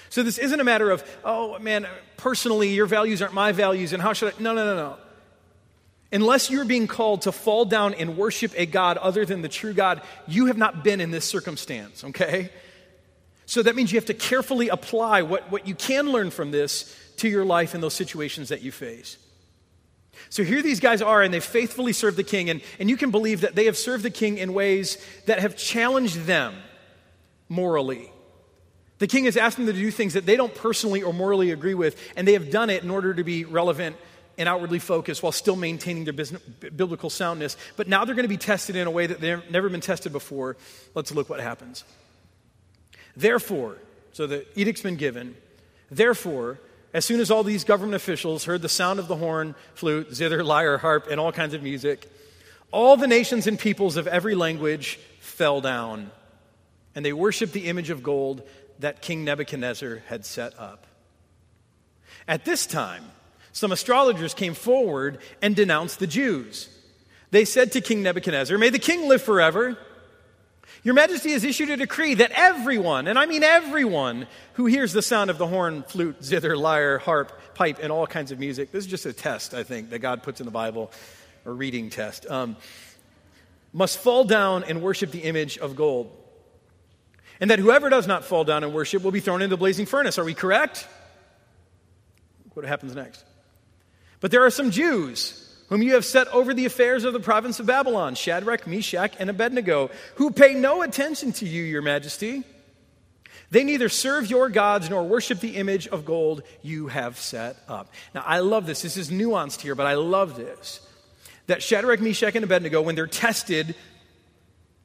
So 0.09 0.23
this 0.23 0.39
isn't 0.39 0.59
a 0.59 0.63
matter 0.63 0.89
of, 0.89 1.03
oh 1.23 1.59
man, 1.59 1.87
personally, 2.17 2.69
your 2.69 2.87
values 2.87 3.21
aren't 3.21 3.35
my 3.35 3.51
values, 3.51 3.93
and 3.93 4.01
how 4.01 4.13
should 4.13 4.33
I? 4.33 4.41
No, 4.41 4.53
no, 4.53 4.65
no, 4.65 4.75
no. 4.75 4.97
Unless 6.11 6.49
you're 6.49 6.65
being 6.65 6.87
called 6.87 7.23
to 7.23 7.31
fall 7.31 7.65
down 7.65 7.93
and 7.93 8.17
worship 8.17 8.51
a 8.55 8.65
God 8.65 8.97
other 8.97 9.25
than 9.25 9.41
the 9.41 9.49
true 9.49 9.73
God, 9.73 10.01
you 10.27 10.47
have 10.47 10.57
not 10.57 10.83
been 10.83 11.01
in 11.01 11.11
this 11.11 11.25
circumstance, 11.25 12.03
okay? 12.03 12.49
So 13.45 13.61
that 13.63 13.75
means 13.75 13.91
you 13.91 13.97
have 13.97 14.05
to 14.05 14.13
carefully 14.13 14.69
apply 14.69 15.21
what, 15.21 15.51
what 15.51 15.67
you 15.67 15.75
can 15.75 16.11
learn 16.11 16.31
from 16.31 16.51
this 16.51 16.95
to 17.17 17.27
your 17.27 17.45
life 17.45 17.75
in 17.75 17.81
those 17.81 17.93
situations 17.93 18.49
that 18.49 18.61
you 18.61 18.71
face. 18.71 19.17
So 20.29 20.43
here 20.43 20.61
these 20.61 20.79
guys 20.79 21.01
are, 21.01 21.21
and 21.21 21.33
they 21.33 21.39
faithfully 21.39 21.93
serve 21.93 22.15
the 22.15 22.23
king, 22.23 22.49
and, 22.49 22.61
and 22.79 22.89
you 22.89 22.97
can 22.97 23.11
believe 23.11 23.41
that 23.41 23.55
they 23.55 23.65
have 23.65 23.77
served 23.77 24.03
the 24.03 24.09
king 24.09 24.37
in 24.37 24.53
ways 24.53 24.97
that 25.25 25.39
have 25.39 25.55
challenged 25.55 26.25
them 26.25 26.55
morally. 27.47 28.11
The 28.97 29.07
king 29.07 29.25
has 29.25 29.37
asked 29.37 29.57
them 29.57 29.65
to 29.67 29.73
do 29.73 29.91
things 29.91 30.13
that 30.13 30.25
they 30.25 30.35
don't 30.35 30.53
personally 30.53 31.03
or 31.03 31.13
morally 31.13 31.51
agree 31.51 31.73
with, 31.73 31.99
and 32.15 32.27
they 32.27 32.33
have 32.33 32.51
done 32.51 32.69
it 32.69 32.83
in 32.83 32.89
order 32.89 33.13
to 33.13 33.23
be 33.23 33.45
relevant 33.45 33.95
and 34.39 34.49
outwardly 34.49 34.79
focused 34.79 35.21
while 35.21 35.33
still 35.33 35.57
maintaining 35.57 36.05
their 36.05 36.13
business, 36.13 36.41
biblical 36.41 37.09
soundness. 37.09 37.57
But 37.75 37.87
now 37.89 38.05
they're 38.05 38.15
going 38.15 38.23
to 38.23 38.29
be 38.29 38.37
tested 38.37 38.75
in 38.77 38.87
a 38.87 38.91
way 38.91 39.05
that 39.05 39.19
they've 39.19 39.43
never 39.51 39.69
been 39.69 39.81
tested 39.81 40.13
before. 40.13 40.55
Let's 40.95 41.11
look 41.11 41.29
what 41.29 41.41
happens. 41.41 41.83
Therefore, 43.17 43.77
so 44.13 44.25
the 44.25 44.45
edict's 44.55 44.81
been 44.81 44.95
given. 44.95 45.35
Therefore, 45.91 46.59
as 46.93 47.03
soon 47.03 47.19
as 47.19 47.29
all 47.29 47.43
these 47.43 47.65
government 47.65 47.95
officials 47.95 48.45
heard 48.45 48.61
the 48.61 48.69
sound 48.69 48.99
of 48.99 49.09
the 49.09 49.17
horn, 49.17 49.55
flute, 49.75 50.13
zither, 50.15 50.43
lyre, 50.43 50.77
harp, 50.77 51.07
and 51.11 51.19
all 51.19 51.33
kinds 51.33 51.53
of 51.53 51.61
music, 51.61 52.09
all 52.71 52.95
the 52.95 53.07
nations 53.07 53.45
and 53.45 53.59
peoples 53.59 53.97
of 53.97 54.07
every 54.07 54.35
language 54.35 54.99
fell 55.19 55.59
down, 55.59 56.11
and 56.95 57.03
they 57.03 57.13
worshiped 57.13 57.51
the 57.51 57.67
image 57.67 57.89
of 57.89 58.03
gold 58.03 58.41
that 58.79 59.01
King 59.01 59.25
Nebuchadnezzar 59.25 59.97
had 60.07 60.25
set 60.25 60.57
up. 60.57 60.87
At 62.27 62.45
this 62.45 62.65
time, 62.65 63.03
some 63.51 63.71
astrologers 63.71 64.33
came 64.33 64.53
forward 64.53 65.19
and 65.41 65.55
denounced 65.55 65.99
the 65.99 66.07
Jews. 66.07 66.69
They 67.31 67.45
said 67.45 67.71
to 67.73 67.81
King 67.81 68.03
Nebuchadnezzar, 68.03 68.57
May 68.57 68.69
the 68.69 68.79
king 68.79 69.07
live 69.07 69.21
forever. 69.21 69.77
Your 70.83 70.93
majesty 70.93 71.31
has 71.33 71.43
issued 71.43 71.69
a 71.69 71.77
decree 71.77 72.13
that 72.15 72.31
everyone, 72.31 73.07
and 73.07 73.19
I 73.19 73.25
mean 73.25 73.43
everyone, 73.43 74.27
who 74.53 74.65
hears 74.65 74.93
the 74.93 75.01
sound 75.01 75.29
of 75.29 75.37
the 75.37 75.47
horn, 75.47 75.83
flute, 75.83 76.23
zither, 76.23 76.55
lyre, 76.55 76.99
harp, 76.99 77.37
pipe, 77.53 77.79
and 77.81 77.91
all 77.91 78.07
kinds 78.07 78.31
of 78.31 78.39
music, 78.39 78.71
this 78.71 78.85
is 78.85 78.89
just 78.89 79.05
a 79.05 79.11
test, 79.11 79.53
I 79.53 79.63
think, 79.63 79.89
that 79.89 79.99
God 79.99 80.23
puts 80.23 80.39
in 80.39 80.45
the 80.45 80.51
Bible, 80.51 80.91
a 81.45 81.51
reading 81.51 81.89
test, 81.89 82.25
um, 82.27 82.55
must 83.73 83.97
fall 83.97 84.23
down 84.23 84.63
and 84.63 84.81
worship 84.81 85.11
the 85.11 85.19
image 85.19 85.57
of 85.57 85.75
gold. 85.75 86.15
And 87.41 87.51
that 87.51 87.59
whoever 87.59 87.89
does 87.89 88.07
not 88.07 88.23
fall 88.23 88.43
down 88.43 88.63
and 88.63 88.73
worship 88.73 89.03
will 89.03 89.11
be 89.11 89.19
thrown 89.19 89.41
into 89.41 89.55
the 89.55 89.59
blazing 89.59 89.85
furnace. 89.85 90.17
Are 90.17 90.25
we 90.25 90.33
correct? 90.33 90.87
What 92.53 92.65
happens 92.65 92.95
next? 92.95 93.23
But 94.19 94.31
there 94.31 94.45
are 94.45 94.49
some 94.49 94.71
Jews 94.71 95.35
whom 95.69 95.83
you 95.83 95.93
have 95.93 96.05
set 96.05 96.27
over 96.29 96.53
the 96.53 96.65
affairs 96.65 97.03
of 97.03 97.13
the 97.13 97.19
province 97.19 97.59
of 97.59 97.67
Babylon 97.67 98.15
Shadrach, 98.15 98.65
Meshach, 98.65 99.13
and 99.19 99.29
Abednego, 99.29 99.91
who 100.15 100.31
pay 100.31 100.55
no 100.55 100.81
attention 100.81 101.31
to 101.33 101.45
you, 101.45 101.63
your 101.63 101.81
majesty. 101.81 102.43
They 103.51 103.63
neither 103.63 103.89
serve 103.89 104.29
your 104.29 104.49
gods 104.49 104.89
nor 104.89 105.03
worship 105.03 105.39
the 105.39 105.55
image 105.55 105.87
of 105.87 106.05
gold 106.05 106.43
you 106.61 106.87
have 106.87 107.17
set 107.17 107.57
up. 107.67 107.91
Now, 108.13 108.23
I 108.25 108.39
love 108.39 108.65
this. 108.65 108.81
This 108.81 108.97
is 108.97 109.09
nuanced 109.09 109.61
here, 109.61 109.75
but 109.75 109.85
I 109.85 109.93
love 109.93 110.35
this. 110.35 110.85
That 111.47 111.63
Shadrach, 111.63 111.99
Meshach, 111.99 112.35
and 112.35 112.43
Abednego, 112.43 112.81
when 112.81 112.95
they're 112.95 113.07
tested 113.07 113.75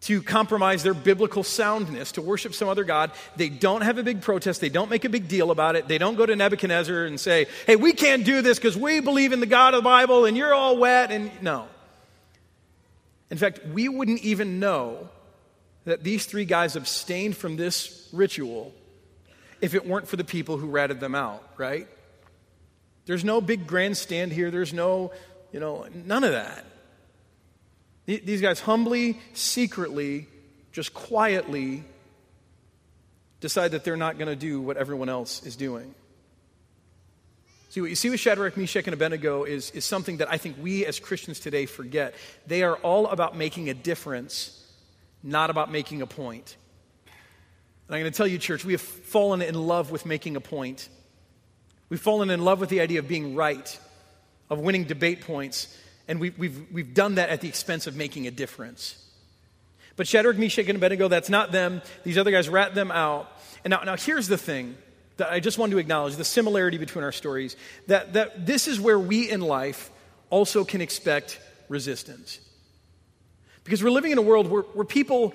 to 0.05 0.23
compromise 0.23 0.83
their 0.83 0.95
biblical 0.95 1.43
soundness, 1.43 2.13
to 2.13 2.23
worship 2.23 2.55
some 2.55 2.69
other 2.69 2.85
God. 2.85 3.11
They 3.37 3.49
don't 3.49 3.81
have 3.81 3.97
a 3.97 4.03
big 4.03 4.21
protest. 4.21 4.61
They 4.61 4.69
don't 4.69 4.91
make 4.91 5.07
a 5.07 5.09
big 5.09 5.29
deal 5.29 5.51
about 5.51 5.77
it. 5.77 5.89
They 5.89 5.97
don't 5.97 6.17
go 6.17 6.27
to 6.27 6.37
Nebuchadnezzar 6.37 7.05
and 7.05 7.19
say, 7.19 7.47
hey, 7.67 7.77
we 7.77 7.93
can't 7.93 8.25
do 8.25 8.43
this 8.43 8.59
because 8.59 8.77
we 8.77 9.01
believe 9.01 9.33
in 9.33 9.41
the 9.41 9.47
God 9.47 9.73
of 9.73 9.79
the 9.79 9.85
Bible 9.85 10.27
and 10.27 10.37
you're 10.37 10.53
all 10.53 10.77
wet. 10.77 11.11
And 11.11 11.31
no. 11.41 11.67
In 13.31 13.39
fact, 13.39 13.61
we 13.73 13.89
wouldn't 13.89 14.21
even 14.21 14.61
know 14.61 15.09
that 15.87 16.05
these 16.05 16.27
three 16.27 16.45
guys 16.45 16.77
abstained 16.77 17.37
from 17.37 17.57
this 17.57 18.09
ritual 18.13 18.75
if 19.63 19.75
it 19.75 19.87
weren't 19.87 20.07
for 20.07 20.17
the 20.17 20.25
people 20.25 20.59
who 20.59 20.67
ratted 20.67 21.01
them 21.01 21.15
out, 21.15 21.43
right? 21.57 21.89
There's 23.07 23.25
no 23.25 23.41
big 23.41 23.67
grandstand 23.67 24.33
here. 24.33 24.51
There's 24.51 24.75
no, 24.75 25.13
you 25.51 25.61
know, 25.61 25.87
none 25.95 26.25
of 26.25 26.33
that. 26.33 26.67
These 28.07 28.41
guys 28.41 28.61
humbly, 28.61 29.19
secretly, 29.33 30.27
just 30.73 30.93
quietly 30.93 31.85
decide 33.41 33.73
that 33.73 33.85
they're 33.85 33.97
not 33.97 34.19
going 34.19 34.29
to 34.29 34.37
do 34.37 34.61
what 34.61 34.77
everyone 34.77 35.09
else 35.09 35.43
is 35.45 35.57
doing. 35.57 35.95
See, 37.71 37.81
what 37.81 37.91
you 37.91 37.97
see 37.97 38.11
with 38.11 38.21
Shadrach, 38.21 38.57
Meshach, 38.57 38.87
and 38.87 38.95
Abednego 38.95 39.45
is, 39.45 39.71
is 39.73 39.85
something 39.85 40.19
that 40.19 40.31
I 40.31 40.39
think 40.39 40.57
we 40.63 40.87
as 40.87 41.01
Christians 41.01 41.41
today 41.41 41.67
forget. 41.67 42.15
They 42.47 42.63
are 42.63 42.77
all 42.77 43.09
about 43.09 43.37
making 43.37 43.69
a 43.69 43.75
difference, 43.75 44.65
not 45.23 45.51
about 45.51 45.73
making 45.73 46.01
a 46.01 46.07
point. 46.07 46.57
And 47.89 47.97
I'm 47.97 48.01
going 48.01 48.13
to 48.13 48.17
tell 48.17 48.27
you, 48.27 48.39
church, 48.39 48.65
we 48.65 48.75
have 48.75 48.81
fallen 48.81 49.43
in 49.43 49.55
love 49.55 49.91
with 49.91 50.07
making 50.07 50.37
a 50.37 50.41
point. 50.41 50.89
We've 51.89 52.01
fallen 52.01 52.31
in 52.31 52.45
love 52.45 52.61
with 52.61 52.69
the 52.69 52.81
idea 52.81 53.01
of 53.01 53.09
being 53.09 53.35
right, 53.35 53.79
of 54.49 54.61
winning 54.61 54.85
debate 54.85 55.23
points. 55.23 55.77
And 56.07 56.21
we've, 56.21 56.39
we've, 56.39 56.73
we've 56.73 56.95
done 56.95 57.17
that 57.17 57.31
at 57.31 57.41
the 57.41 57.49
expense 57.49 57.87
of 57.87 57.97
making 57.97 58.27
a 58.27 58.31
difference. 58.31 58.97
But 59.97 60.09
Shadrach, 60.09 60.37
Meshach, 60.37 60.69
and 60.69 60.77
Abednego, 60.77 61.09
that's 61.09 61.29
not 61.29 61.53
them. 61.53 61.83
These 62.03 62.19
other 62.19 62.31
guys 62.31 62.49
rat 62.49 62.75
them 62.75 62.91
out. 62.91 63.31
And 63.65 63.71
now, 63.71 63.83
now 63.83 63.97
here's 63.97 64.29
the 64.29 64.37
thing 64.37 64.77
that 65.17 65.31
I 65.31 65.41
just 65.41 65.59
want 65.59 65.73
to 65.73 65.79
acknowledge 65.79 66.17
the 66.17 66.25
similarity 66.25 66.79
between 66.79 67.05
our 67.05 67.13
stories 67.13 67.57
that, 67.87 68.15
that 68.15 68.47
this 68.47 68.67
is 68.67 68.81
where 68.81 68.99
we 68.99 69.31
in 69.31 69.41
life 69.41 69.91
also 70.31 70.65
can 70.65 70.81
expect 70.81 71.39
resistance. 71.69 72.41
Because 73.63 73.83
we're 73.83 73.91
living 73.91 74.11
in 74.11 74.19
a 74.19 74.23
world 74.23 74.51
where, 74.51 74.63
where 74.63 74.85
people, 74.85 75.33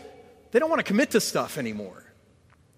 they 0.51 0.59
don't 0.59 0.69
want 0.69 0.79
to 0.79 0.83
commit 0.83 1.11
to 1.11 1.21
stuff 1.21 1.57
anymore. 1.57 2.03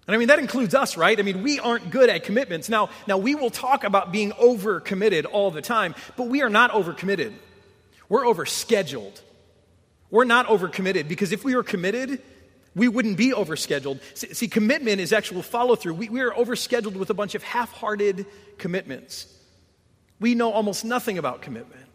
And 0.06 0.16
I 0.16 0.18
mean, 0.18 0.28
that 0.28 0.38
includes 0.38 0.74
us, 0.74 0.96
right? 0.96 1.18
I 1.18 1.22
mean, 1.22 1.42
we 1.42 1.60
aren't 1.60 1.90
good 1.90 2.08
at 2.08 2.24
commitments. 2.24 2.68
Now, 2.68 2.90
now 3.06 3.18
we 3.18 3.34
will 3.34 3.50
talk 3.50 3.84
about 3.84 4.10
being 4.10 4.32
overcommitted 4.32 5.26
all 5.30 5.50
the 5.50 5.62
time, 5.62 5.94
but 6.16 6.28
we 6.28 6.42
are 6.42 6.48
not 6.48 6.72
overcommitted. 6.72 7.32
We're 8.12 8.24
overscheduled. 8.24 9.22
We're 10.10 10.24
not 10.24 10.46
overcommitted 10.48 11.08
because 11.08 11.32
if 11.32 11.44
we 11.44 11.56
were 11.56 11.62
committed, 11.62 12.20
we 12.74 12.86
wouldn't 12.86 13.16
be 13.16 13.32
overscheduled. 13.32 14.00
See, 14.12 14.34
see 14.34 14.48
commitment 14.48 15.00
is 15.00 15.14
actual 15.14 15.42
follow 15.42 15.76
through. 15.76 15.94
We, 15.94 16.10
we 16.10 16.20
are 16.20 16.30
overscheduled 16.30 16.92
with 16.92 17.08
a 17.08 17.14
bunch 17.14 17.34
of 17.34 17.42
half 17.42 17.72
hearted 17.72 18.26
commitments. 18.58 19.34
We 20.20 20.34
know 20.34 20.52
almost 20.52 20.84
nothing 20.84 21.16
about 21.16 21.40
commitment. 21.40 21.86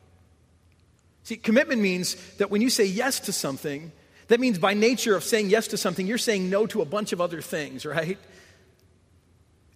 See, 1.22 1.38
commitment 1.38 1.84
means 1.84 2.16
that 2.38 2.50
when 2.50 2.64
you 2.64 2.72
say 2.72 2.86
yes 2.86 3.20
to 3.20 3.32
something, 3.32 3.92
that 4.30 4.40
means 4.40 4.58
by 4.58 4.74
nature 4.74 5.16
of 5.16 5.24
saying 5.24 5.52
yes 5.52 5.68
to 5.68 5.78
something, 5.78 6.08
you're 6.08 6.18
saying 6.18 6.50
no 6.50 6.66
to 6.66 6.82
a 6.82 6.86
bunch 6.86 7.14
of 7.14 7.22
other 7.22 7.42
things, 7.42 7.86
right? 7.86 8.18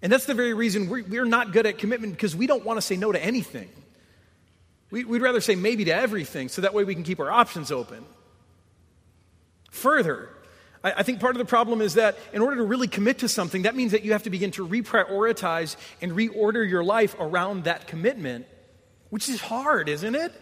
And 0.01 0.11
that's 0.11 0.25
the 0.25 0.33
very 0.33 0.55
reason 0.55 0.89
we're, 0.89 1.03
we're 1.03 1.23
not 1.23 1.51
good 1.51 1.67
at 1.67 1.77
commitment 1.77 2.13
because 2.13 2.35
we 2.35 2.47
don't 2.47 2.65
want 2.65 2.77
to 2.77 2.81
say 2.81 2.95
no 2.95 3.11
to 3.11 3.23
anything. 3.23 3.69
We, 4.91 5.05
would 5.05 5.21
rather 5.21 5.41
say 5.41 5.55
maybe 5.55 5.85
to 5.85 5.95
everything 5.95 6.49
so 6.49 6.61
that 6.61 6.73
way 6.73 6.83
we 6.83 6.93
can 6.93 7.03
keep 7.03 7.19
our 7.19 7.31
options 7.31 7.71
open. 7.71 8.05
Further, 9.71 10.29
I, 10.83 10.91
I 10.97 11.03
think 11.03 11.21
part 11.21 11.35
of 11.35 11.39
the 11.39 11.45
problem 11.45 11.81
is 11.81 11.93
that 11.93 12.17
in 12.33 12.41
order 12.41 12.57
to 12.57 12.63
really 12.63 12.89
commit 12.89 13.19
to 13.19 13.29
something, 13.29 13.63
that 13.63 13.75
means 13.75 13.93
that 13.93 14.03
you 14.03 14.11
have 14.11 14.23
to 14.23 14.29
begin 14.29 14.51
to 14.51 14.67
reprioritize 14.67 15.77
and 16.01 16.11
reorder 16.11 16.69
your 16.69 16.83
life 16.83 17.15
around 17.19 17.63
that 17.63 17.87
commitment, 17.87 18.45
which 19.09 19.29
is 19.29 19.39
hard, 19.39 19.87
isn't 19.87 20.15
it? 20.15 20.33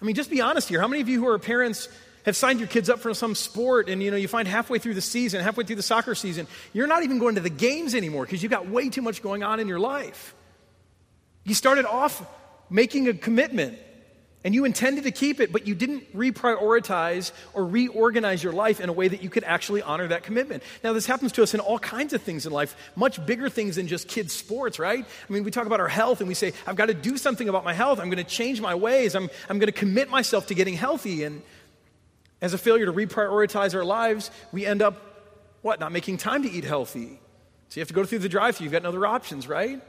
I 0.00 0.04
mean, 0.04 0.14
just 0.14 0.30
be 0.30 0.40
honest 0.40 0.68
here. 0.68 0.80
How 0.80 0.88
many 0.88 1.02
of 1.02 1.08
you 1.08 1.20
who 1.20 1.28
are 1.28 1.38
parents 1.38 1.88
have 2.24 2.36
signed 2.36 2.60
your 2.60 2.68
kids 2.68 2.88
up 2.88 3.00
for 3.00 3.12
some 3.14 3.34
sport 3.34 3.88
and 3.88 4.02
you 4.02 4.10
know 4.10 4.16
you 4.16 4.28
find 4.28 4.46
halfway 4.46 4.78
through 4.78 4.94
the 4.94 5.00
season 5.00 5.42
halfway 5.42 5.64
through 5.64 5.74
the 5.74 5.82
soccer 5.82 6.14
season 6.14 6.46
you're 6.72 6.86
not 6.86 7.02
even 7.02 7.18
going 7.18 7.34
to 7.34 7.40
the 7.40 7.50
games 7.50 7.96
anymore 7.96 8.24
because 8.24 8.44
you've 8.44 8.52
got 8.52 8.68
way 8.68 8.88
too 8.88 9.02
much 9.02 9.22
going 9.22 9.42
on 9.42 9.58
in 9.58 9.66
your 9.66 9.80
life 9.80 10.34
you 11.44 11.52
started 11.52 11.84
off 11.84 12.24
making 12.72 13.08
a 13.08 13.14
commitment 13.14 13.78
and 14.44 14.54
you 14.54 14.64
intended 14.64 15.04
to 15.04 15.12
keep 15.12 15.38
it, 15.40 15.52
but 15.52 15.68
you 15.68 15.74
didn't 15.74 16.16
reprioritize 16.16 17.30
or 17.54 17.64
reorganize 17.64 18.42
your 18.42 18.52
life 18.52 18.80
in 18.80 18.88
a 18.88 18.92
way 18.92 19.06
that 19.06 19.22
you 19.22 19.30
could 19.30 19.44
actually 19.44 19.82
honor 19.82 20.08
that 20.08 20.24
commitment. 20.24 20.64
Now, 20.82 20.92
this 20.92 21.06
happens 21.06 21.30
to 21.32 21.44
us 21.44 21.54
in 21.54 21.60
all 21.60 21.78
kinds 21.78 22.12
of 22.12 22.22
things 22.22 22.44
in 22.44 22.52
life, 22.52 22.74
much 22.96 23.24
bigger 23.24 23.48
things 23.48 23.76
than 23.76 23.86
just 23.86 24.08
kids' 24.08 24.32
sports, 24.32 24.80
right? 24.80 25.04
I 25.04 25.32
mean, 25.32 25.44
we 25.44 25.52
talk 25.52 25.66
about 25.66 25.78
our 25.78 25.88
health 25.88 26.20
and 26.20 26.26
we 26.26 26.34
say, 26.34 26.54
I've 26.66 26.74
got 26.74 26.86
to 26.86 26.94
do 26.94 27.16
something 27.16 27.48
about 27.48 27.62
my 27.62 27.72
health. 27.72 28.00
I'm 28.00 28.10
going 28.10 28.24
to 28.24 28.28
change 28.28 28.60
my 28.60 28.74
ways. 28.74 29.14
I'm, 29.14 29.30
I'm 29.48 29.60
going 29.60 29.68
to 29.68 29.78
commit 29.78 30.10
myself 30.10 30.48
to 30.48 30.54
getting 30.54 30.74
healthy. 30.74 31.22
And 31.22 31.42
as 32.40 32.52
a 32.52 32.58
failure 32.58 32.86
to 32.86 32.92
reprioritize 32.92 33.76
our 33.76 33.84
lives, 33.84 34.32
we 34.50 34.66
end 34.66 34.82
up, 34.82 35.00
what, 35.62 35.78
not 35.78 35.92
making 35.92 36.16
time 36.16 36.42
to 36.42 36.50
eat 36.50 36.64
healthy. 36.64 37.20
So 37.68 37.78
you 37.78 37.80
have 37.80 37.88
to 37.88 37.94
go 37.94 38.04
through 38.04 38.18
the 38.18 38.28
drive 38.28 38.56
through. 38.56 38.64
You've 38.64 38.72
got 38.72 38.84
other 38.84 39.06
options, 39.06 39.46
right? 39.46 39.80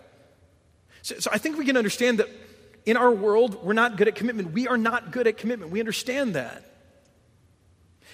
So, 1.01 1.17
so 1.17 1.31
I 1.33 1.39
think 1.39 1.57
we 1.57 1.65
can 1.65 1.75
understand 1.75 2.19
that 2.19 2.29
in 2.85 2.97
our 2.97 3.11
world, 3.11 3.63
we're 3.63 3.73
not 3.73 3.97
good 3.97 4.07
at 4.07 4.15
commitment. 4.15 4.51
We 4.51 4.67
are 4.67 4.77
not 4.77 5.11
good 5.11 5.27
at 5.27 5.37
commitment. 5.37 5.71
We 5.71 5.79
understand 5.79 6.35
that. 6.35 6.63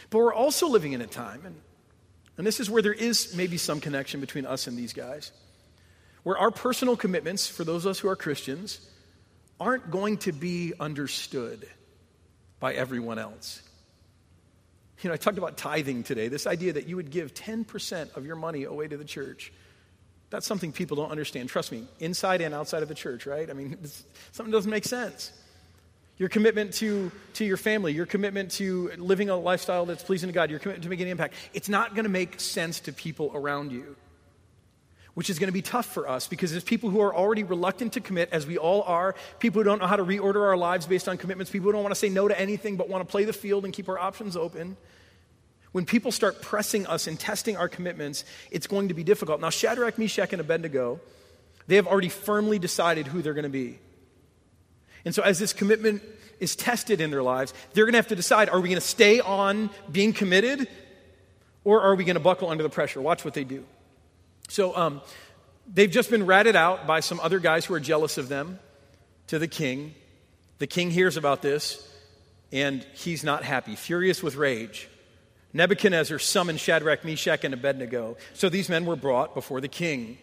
But 0.09 0.19
we're 0.19 0.33
also 0.33 0.67
living 0.67 0.93
in 0.93 1.01
a 1.01 1.07
time, 1.07 1.41
and, 1.45 1.55
and 2.37 2.47
this 2.47 2.59
is 2.59 2.69
where 2.69 2.81
there 2.81 2.93
is 2.93 3.35
maybe 3.35 3.57
some 3.57 3.79
connection 3.79 4.19
between 4.19 4.45
us 4.45 4.67
and 4.67 4.77
these 4.77 4.93
guys, 4.93 5.31
where 6.23 6.37
our 6.37 6.51
personal 6.51 6.97
commitments, 6.97 7.47
for 7.47 7.63
those 7.63 7.85
of 7.85 7.91
us 7.91 7.99
who 7.99 8.07
are 8.09 8.15
Christians, 8.15 8.79
aren't 9.59 9.91
going 9.91 10.17
to 10.17 10.31
be 10.31 10.73
understood 10.79 11.67
by 12.59 12.73
everyone 12.73 13.19
else. 13.19 13.61
You 15.01 15.09
know, 15.09 15.13
I 15.13 15.17
talked 15.17 15.37
about 15.37 15.57
tithing 15.57 16.03
today, 16.03 16.27
this 16.27 16.47
idea 16.47 16.73
that 16.73 16.87
you 16.87 16.95
would 16.97 17.09
give 17.09 17.33
10% 17.33 18.17
of 18.17 18.25
your 18.25 18.35
money 18.35 18.63
away 18.63 18.87
to 18.87 18.97
the 18.97 19.05
church. 19.05 19.53
That's 20.29 20.45
something 20.45 20.71
people 20.71 20.95
don't 20.95 21.11
understand. 21.11 21.49
Trust 21.49 21.71
me, 21.71 21.87
inside 21.99 22.41
and 22.41 22.53
outside 22.53 22.83
of 22.83 22.89
the 22.89 22.95
church, 22.95 23.25
right? 23.25 23.49
I 23.49 23.53
mean, 23.53 23.77
something 24.31 24.51
doesn't 24.51 24.69
make 24.69 24.85
sense. 24.85 25.31
Your 26.17 26.29
commitment 26.29 26.73
to, 26.75 27.11
to 27.35 27.45
your 27.45 27.57
family, 27.57 27.93
your 27.93 28.05
commitment 28.05 28.51
to 28.51 28.91
living 28.97 29.29
a 29.29 29.37
lifestyle 29.37 29.85
that's 29.85 30.03
pleasing 30.03 30.27
to 30.27 30.33
God, 30.33 30.49
your 30.49 30.59
commitment 30.59 30.83
to 30.83 30.89
making 30.89 31.05
an 31.05 31.11
impact, 31.11 31.33
it's 31.53 31.69
not 31.69 31.95
going 31.95 32.03
to 32.03 32.09
make 32.09 32.41
sense 32.41 32.81
to 32.81 32.93
people 32.93 33.31
around 33.33 33.71
you, 33.71 33.95
which 35.13 35.29
is 35.29 35.39
going 35.39 35.47
to 35.47 35.53
be 35.53 35.61
tough 35.61 35.85
for 35.85 36.09
us 36.09 36.27
because 36.27 36.51
there's 36.51 36.63
people 36.65 36.89
who 36.89 36.99
are 36.99 37.15
already 37.15 37.43
reluctant 37.43 37.93
to 37.93 38.01
commit, 38.01 38.27
as 38.33 38.45
we 38.45 38.57
all 38.57 38.81
are, 38.83 39.15
people 39.39 39.61
who 39.61 39.63
don't 39.63 39.79
know 39.79 39.87
how 39.87 39.95
to 39.95 40.03
reorder 40.03 40.45
our 40.45 40.57
lives 40.57 40.85
based 40.85 41.07
on 41.07 41.17
commitments, 41.17 41.49
people 41.49 41.67
who 41.67 41.71
don't 41.71 41.83
want 41.83 41.95
to 41.95 41.99
say 41.99 42.09
no 42.09 42.27
to 42.27 42.37
anything 42.37 42.75
but 42.75 42.89
want 42.89 43.01
to 43.01 43.09
play 43.09 43.23
the 43.23 43.33
field 43.33 43.63
and 43.63 43.73
keep 43.73 43.87
our 43.87 43.97
options 43.97 44.35
open. 44.35 44.75
When 45.71 45.85
people 45.85 46.11
start 46.11 46.41
pressing 46.41 46.87
us 46.87 47.07
and 47.07 47.19
testing 47.19 47.55
our 47.55 47.69
commitments, 47.69 48.25
it's 48.49 48.67
going 48.67 48.87
to 48.87 48.93
be 48.93 49.03
difficult. 49.03 49.39
Now, 49.39 49.49
Shadrach, 49.49 49.97
Meshach, 49.97 50.33
and 50.33 50.41
Abednego, 50.41 50.99
they 51.67 51.75
have 51.75 51.87
already 51.87 52.09
firmly 52.09 52.57
decided 52.57 53.07
who 53.07 53.21
they're 53.21 53.35
going 53.35 53.43
to 53.43 53.49
be. 53.49 53.79
And 55.05 55.13
so, 55.13 55.21
as 55.21 55.37
this 55.39 55.53
commitment 55.53 56.01
is 56.39 56.55
tested 56.55 57.01
in 57.01 57.11
their 57.11 57.21
lives, 57.21 57.53
they're 57.73 57.85
going 57.85 57.93
to 57.93 57.99
have 57.99 58.07
to 58.07 58.15
decide 58.15 58.49
are 58.49 58.59
we 58.59 58.69
going 58.69 58.81
to 58.81 58.87
stay 58.87 59.19
on 59.19 59.69
being 59.91 60.13
committed 60.13 60.67
or 61.63 61.81
are 61.81 61.95
we 61.95 62.03
going 62.03 62.15
to 62.15 62.21
buckle 62.21 62.49
under 62.49 62.63
the 62.63 62.69
pressure? 62.69 62.99
Watch 62.99 63.23
what 63.23 63.33
they 63.33 63.43
do. 63.43 63.63
So, 64.47 64.75
um, 64.75 65.01
they've 65.71 65.91
just 65.91 66.09
been 66.09 66.25
ratted 66.25 66.55
out 66.55 66.87
by 66.87 66.99
some 66.99 67.19
other 67.19 67.39
guys 67.39 67.65
who 67.65 67.75
are 67.75 67.79
jealous 67.79 68.17
of 68.17 68.27
them 68.27 68.59
to 69.27 69.37
the 69.37 69.47
king. 69.47 69.93
The 70.57 70.67
king 70.67 70.89
hears 70.89 71.15
about 71.15 71.41
this 71.41 71.85
and 72.51 72.85
he's 72.93 73.23
not 73.23 73.43
happy, 73.43 73.75
furious 73.75 74.23
with 74.23 74.35
rage. 74.35 74.89
Nebuchadnezzar 75.53 76.19
summoned 76.19 76.59
Shadrach, 76.59 77.03
Meshach, 77.03 77.43
and 77.43 77.53
Abednego. 77.53 78.17
So 78.33 78.49
these 78.49 78.69
men 78.69 78.85
were 78.85 78.95
brought 78.95 79.33
before 79.33 79.61
the 79.61 79.67
king. 79.67 80.17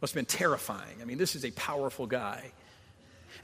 Must 0.00 0.14
have 0.14 0.18
been 0.18 0.26
terrifying. 0.26 0.98
I 1.00 1.04
mean, 1.04 1.18
this 1.18 1.34
is 1.34 1.44
a 1.44 1.50
powerful 1.52 2.06
guy. 2.06 2.52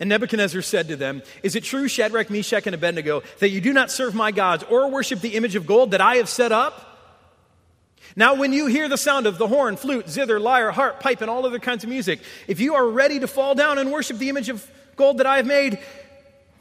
And 0.01 0.09
Nebuchadnezzar 0.09 0.63
said 0.63 0.89
to 0.89 0.97
them, 0.97 1.23
Is 1.43 1.57
it 1.57 1.65
true, 1.65 1.89
Shadrach, 1.89 2.31
Meshach, 2.31 2.67
and 2.67 2.75
Abednego, 2.75 3.23
that 3.39 3.51
you 3.51 3.61
do 3.61 3.73
not 3.73 3.91
serve 3.91 4.15
my 4.15 4.33
gods 4.33 4.65
or 4.65 4.91
worship 4.91 5.21
the 5.21 5.35
image 5.35 5.55
of 5.55 5.67
gold 5.67 5.93
that 5.93 6.01
I 6.01 6.17
have 6.17 6.29
set 6.29 6.53
up? 6.53 6.89
Now, 8.15 8.35
when 8.35 8.53
you 8.53 8.67
hear 8.67 8.89
the 8.89 8.99
sound 8.99 9.27
of 9.27 9.39
the 9.39 9.49
horn, 9.49 9.77
flute, 9.77 10.09
zither, 10.09 10.39
lyre, 10.39 10.71
harp, 10.71 11.01
pipe, 11.01 11.23
and 11.23 11.31
all 11.31 11.47
other 11.47 11.59
kinds 11.59 11.85
of 11.85 11.91
music, 11.91 12.21
if 12.47 12.61
you 12.61 12.75
are 12.75 12.87
ready 12.87 13.21
to 13.21 13.27
fall 13.27 13.55
down 13.55 13.79
and 13.79 13.91
worship 13.91 14.19
the 14.19 14.29
image 14.29 14.51
of 14.51 14.69
gold 14.97 15.19
that 15.19 15.27
I 15.27 15.39
have 15.39 15.47
made, 15.47 15.79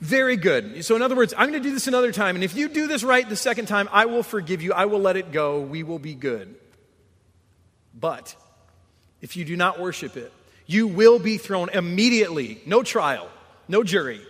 very 0.02 0.36
good. 0.36 0.84
So, 0.84 0.96
in 0.96 1.04
other 1.04 1.16
words, 1.16 1.34
I'm 1.38 1.52
going 1.52 1.62
to 1.62 1.70
do 1.70 1.74
this 1.74 1.88
another 1.88 2.12
time, 2.12 2.36
and 2.36 2.44
if 2.44 2.56
you 2.56 2.68
do 2.68 2.88
this 2.88 3.04
right 3.04 3.28
the 3.28 3.36
second 3.36 3.68
time, 3.68 3.88
I 3.92 4.08
will 4.08 4.24
forgive 4.24 4.62
you. 4.62 4.74
I 4.74 4.86
will 4.86 5.00
let 5.00 5.16
it 5.16 5.32
go. 5.32 5.62
We 5.62 5.84
will 5.84 6.00
be 6.00 6.16
good. 6.16 6.56
But 7.94 8.36
if 9.22 9.38
you 9.38 9.46
do 9.46 9.56
not 9.56 9.80
worship 9.80 10.18
it, 10.18 10.34
you 10.66 10.88
will 10.88 11.20
be 11.20 11.38
thrown 11.38 11.70
immediately, 11.70 12.62
no 12.66 12.82
trial, 12.82 13.30
no 13.68 13.84
jury, 13.84 14.22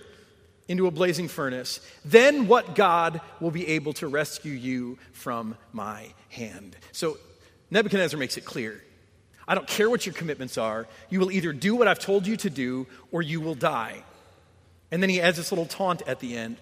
into 0.67 0.87
a 0.87 0.91
blazing 0.91 1.29
furnace. 1.29 1.79
Then 2.03 2.47
what 2.47 2.75
God 2.75 3.21
will 3.39 3.51
be 3.51 3.67
able 3.69 3.93
to 3.93 4.07
rescue 4.07 4.53
you 4.53 4.97
from 5.13 5.55
my 5.71 6.07
hand? 6.29 6.75
So, 6.91 7.17
Nebuchadnezzar 7.69 8.19
makes 8.19 8.35
it 8.35 8.43
clear. 8.43 8.83
I 9.47 9.55
don't 9.55 9.67
care 9.67 9.89
what 9.89 10.05
your 10.05 10.13
commitments 10.13 10.57
are. 10.57 10.87
You 11.09 11.19
will 11.21 11.31
either 11.31 11.53
do 11.53 11.75
what 11.75 11.87
I've 11.87 11.99
told 11.99 12.27
you 12.27 12.35
to 12.37 12.49
do 12.49 12.87
or 13.11 13.21
you 13.21 13.39
will 13.39 13.55
die. 13.55 14.03
And 14.91 15.01
then 15.01 15.09
he 15.09 15.21
adds 15.21 15.37
this 15.37 15.51
little 15.51 15.65
taunt 15.65 16.01
at 16.05 16.19
the 16.19 16.35
end 16.37 16.57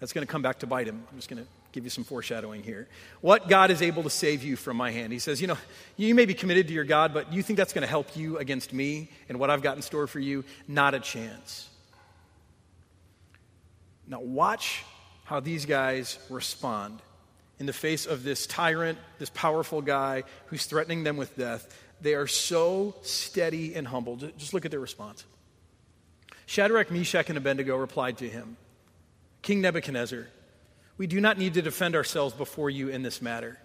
that's 0.00 0.12
going 0.12 0.26
to 0.26 0.30
come 0.30 0.42
back 0.42 0.60
to 0.60 0.66
bite 0.66 0.88
him. 0.88 1.04
I'm 1.10 1.16
just 1.16 1.28
going 1.28 1.42
to 1.42 1.48
give 1.72 1.84
you 1.84 1.90
some 1.90 2.04
foreshadowing 2.04 2.62
here. 2.62 2.88
What 3.20 3.48
God 3.48 3.70
is 3.70 3.82
able 3.82 4.02
to 4.02 4.10
save 4.10 4.42
you 4.42 4.56
from 4.56 4.76
my 4.76 4.90
hand. 4.90 5.12
He 5.12 5.18
says, 5.18 5.40
You 5.40 5.48
know, 5.48 5.58
you 5.96 6.14
may 6.14 6.26
be 6.26 6.34
committed 6.34 6.68
to 6.68 6.74
your 6.74 6.84
God, 6.84 7.12
but 7.12 7.32
you 7.32 7.42
think 7.42 7.56
that's 7.56 7.72
going 7.72 7.82
to 7.82 7.88
help 7.88 8.16
you 8.16 8.38
against 8.38 8.72
me 8.72 9.10
and 9.28 9.38
what 9.38 9.50
I've 9.50 9.62
got 9.62 9.76
in 9.76 9.82
store 9.82 10.06
for 10.06 10.20
you? 10.20 10.44
Not 10.66 10.94
a 10.94 11.00
chance. 11.00 11.68
Now, 14.06 14.20
watch 14.20 14.84
how 15.24 15.40
these 15.40 15.64
guys 15.64 16.18
respond 16.28 17.00
in 17.58 17.66
the 17.66 17.72
face 17.72 18.06
of 18.06 18.24
this 18.24 18.46
tyrant, 18.46 18.98
this 19.18 19.30
powerful 19.30 19.80
guy 19.80 20.24
who's 20.46 20.66
threatening 20.66 21.04
them 21.04 21.16
with 21.16 21.36
death. 21.36 21.72
They 22.00 22.14
are 22.14 22.26
so 22.26 22.96
steady 23.02 23.74
and 23.74 23.86
humble. 23.86 24.16
Just 24.16 24.52
look 24.52 24.64
at 24.64 24.70
their 24.70 24.80
response. 24.80 25.24
Shadrach, 26.52 26.90
Meshach, 26.90 27.30
and 27.30 27.38
Abednego 27.38 27.74
replied 27.78 28.18
to 28.18 28.28
him 28.28 28.58
King 29.40 29.62
Nebuchadnezzar, 29.62 30.26
we 30.98 31.06
do 31.06 31.18
not 31.18 31.38
need 31.38 31.54
to 31.54 31.62
defend 31.62 31.96
ourselves 31.96 32.34
before 32.34 32.68
you 32.68 32.90
in 32.90 33.02
this 33.02 33.22
matter. 33.22 33.58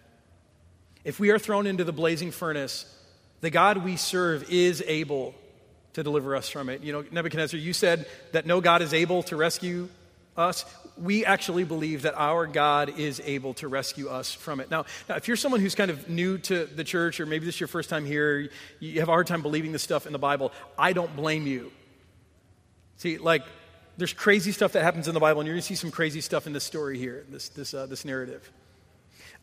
If 1.03 1.19
we 1.19 1.31
are 1.31 1.37
thrown 1.37 1.67
into 1.67 1.83
the 1.83 1.91
blazing 1.91 2.31
furnace, 2.31 2.85
the 3.41 3.49
God 3.49 3.83
we 3.83 3.97
serve 3.97 4.49
is 4.49 4.81
able 4.87 5.35
to 5.93 6.03
deliver 6.03 6.33
us 6.33 6.47
from 6.47 6.69
it. 6.69 6.81
You 6.81 6.93
know, 6.93 7.03
Nebuchadnezzar, 7.11 7.59
you 7.59 7.73
said 7.73 8.07
that 8.31 8.45
no 8.45 8.61
God 8.61 8.81
is 8.81 8.93
able 8.93 9.21
to 9.23 9.35
rescue 9.35 9.89
us. 10.37 10.63
We 10.97 11.25
actually 11.25 11.65
believe 11.65 12.03
that 12.03 12.13
our 12.15 12.47
God 12.47 12.97
is 12.97 13.21
able 13.25 13.53
to 13.55 13.67
rescue 13.67 14.07
us 14.07 14.33
from 14.33 14.61
it. 14.61 14.71
Now, 14.71 14.85
now, 15.09 15.17
if 15.17 15.27
you're 15.27 15.35
someone 15.35 15.59
who's 15.59 15.75
kind 15.75 15.91
of 15.91 16.07
new 16.07 16.37
to 16.37 16.65
the 16.65 16.85
church, 16.85 17.19
or 17.19 17.25
maybe 17.25 17.47
this 17.47 17.55
is 17.55 17.59
your 17.59 17.67
first 17.67 17.89
time 17.89 18.05
here, 18.05 18.49
you 18.79 19.01
have 19.01 19.09
a 19.09 19.11
hard 19.11 19.27
time 19.27 19.41
believing 19.41 19.73
this 19.73 19.83
stuff 19.83 20.07
in 20.07 20.13
the 20.13 20.19
Bible, 20.19 20.53
I 20.79 20.93
don't 20.93 21.13
blame 21.17 21.47
you. 21.47 21.73
See, 22.97 23.17
like, 23.17 23.43
there's 23.97 24.13
crazy 24.13 24.51
stuff 24.51 24.73
that 24.73 24.83
happens 24.83 25.07
in 25.07 25.13
the 25.13 25.19
Bible, 25.19 25.41
and 25.41 25.47
you're 25.47 25.55
going 25.55 25.61
to 25.61 25.67
see 25.67 25.75
some 25.75 25.91
crazy 25.91 26.21
stuff 26.21 26.45
in 26.45 26.53
this 26.53 26.63
story 26.63 26.97
here, 26.97 27.25
this, 27.29 27.49
this, 27.49 27.73
uh, 27.73 27.85
this 27.85 28.05
narrative. 28.05 28.51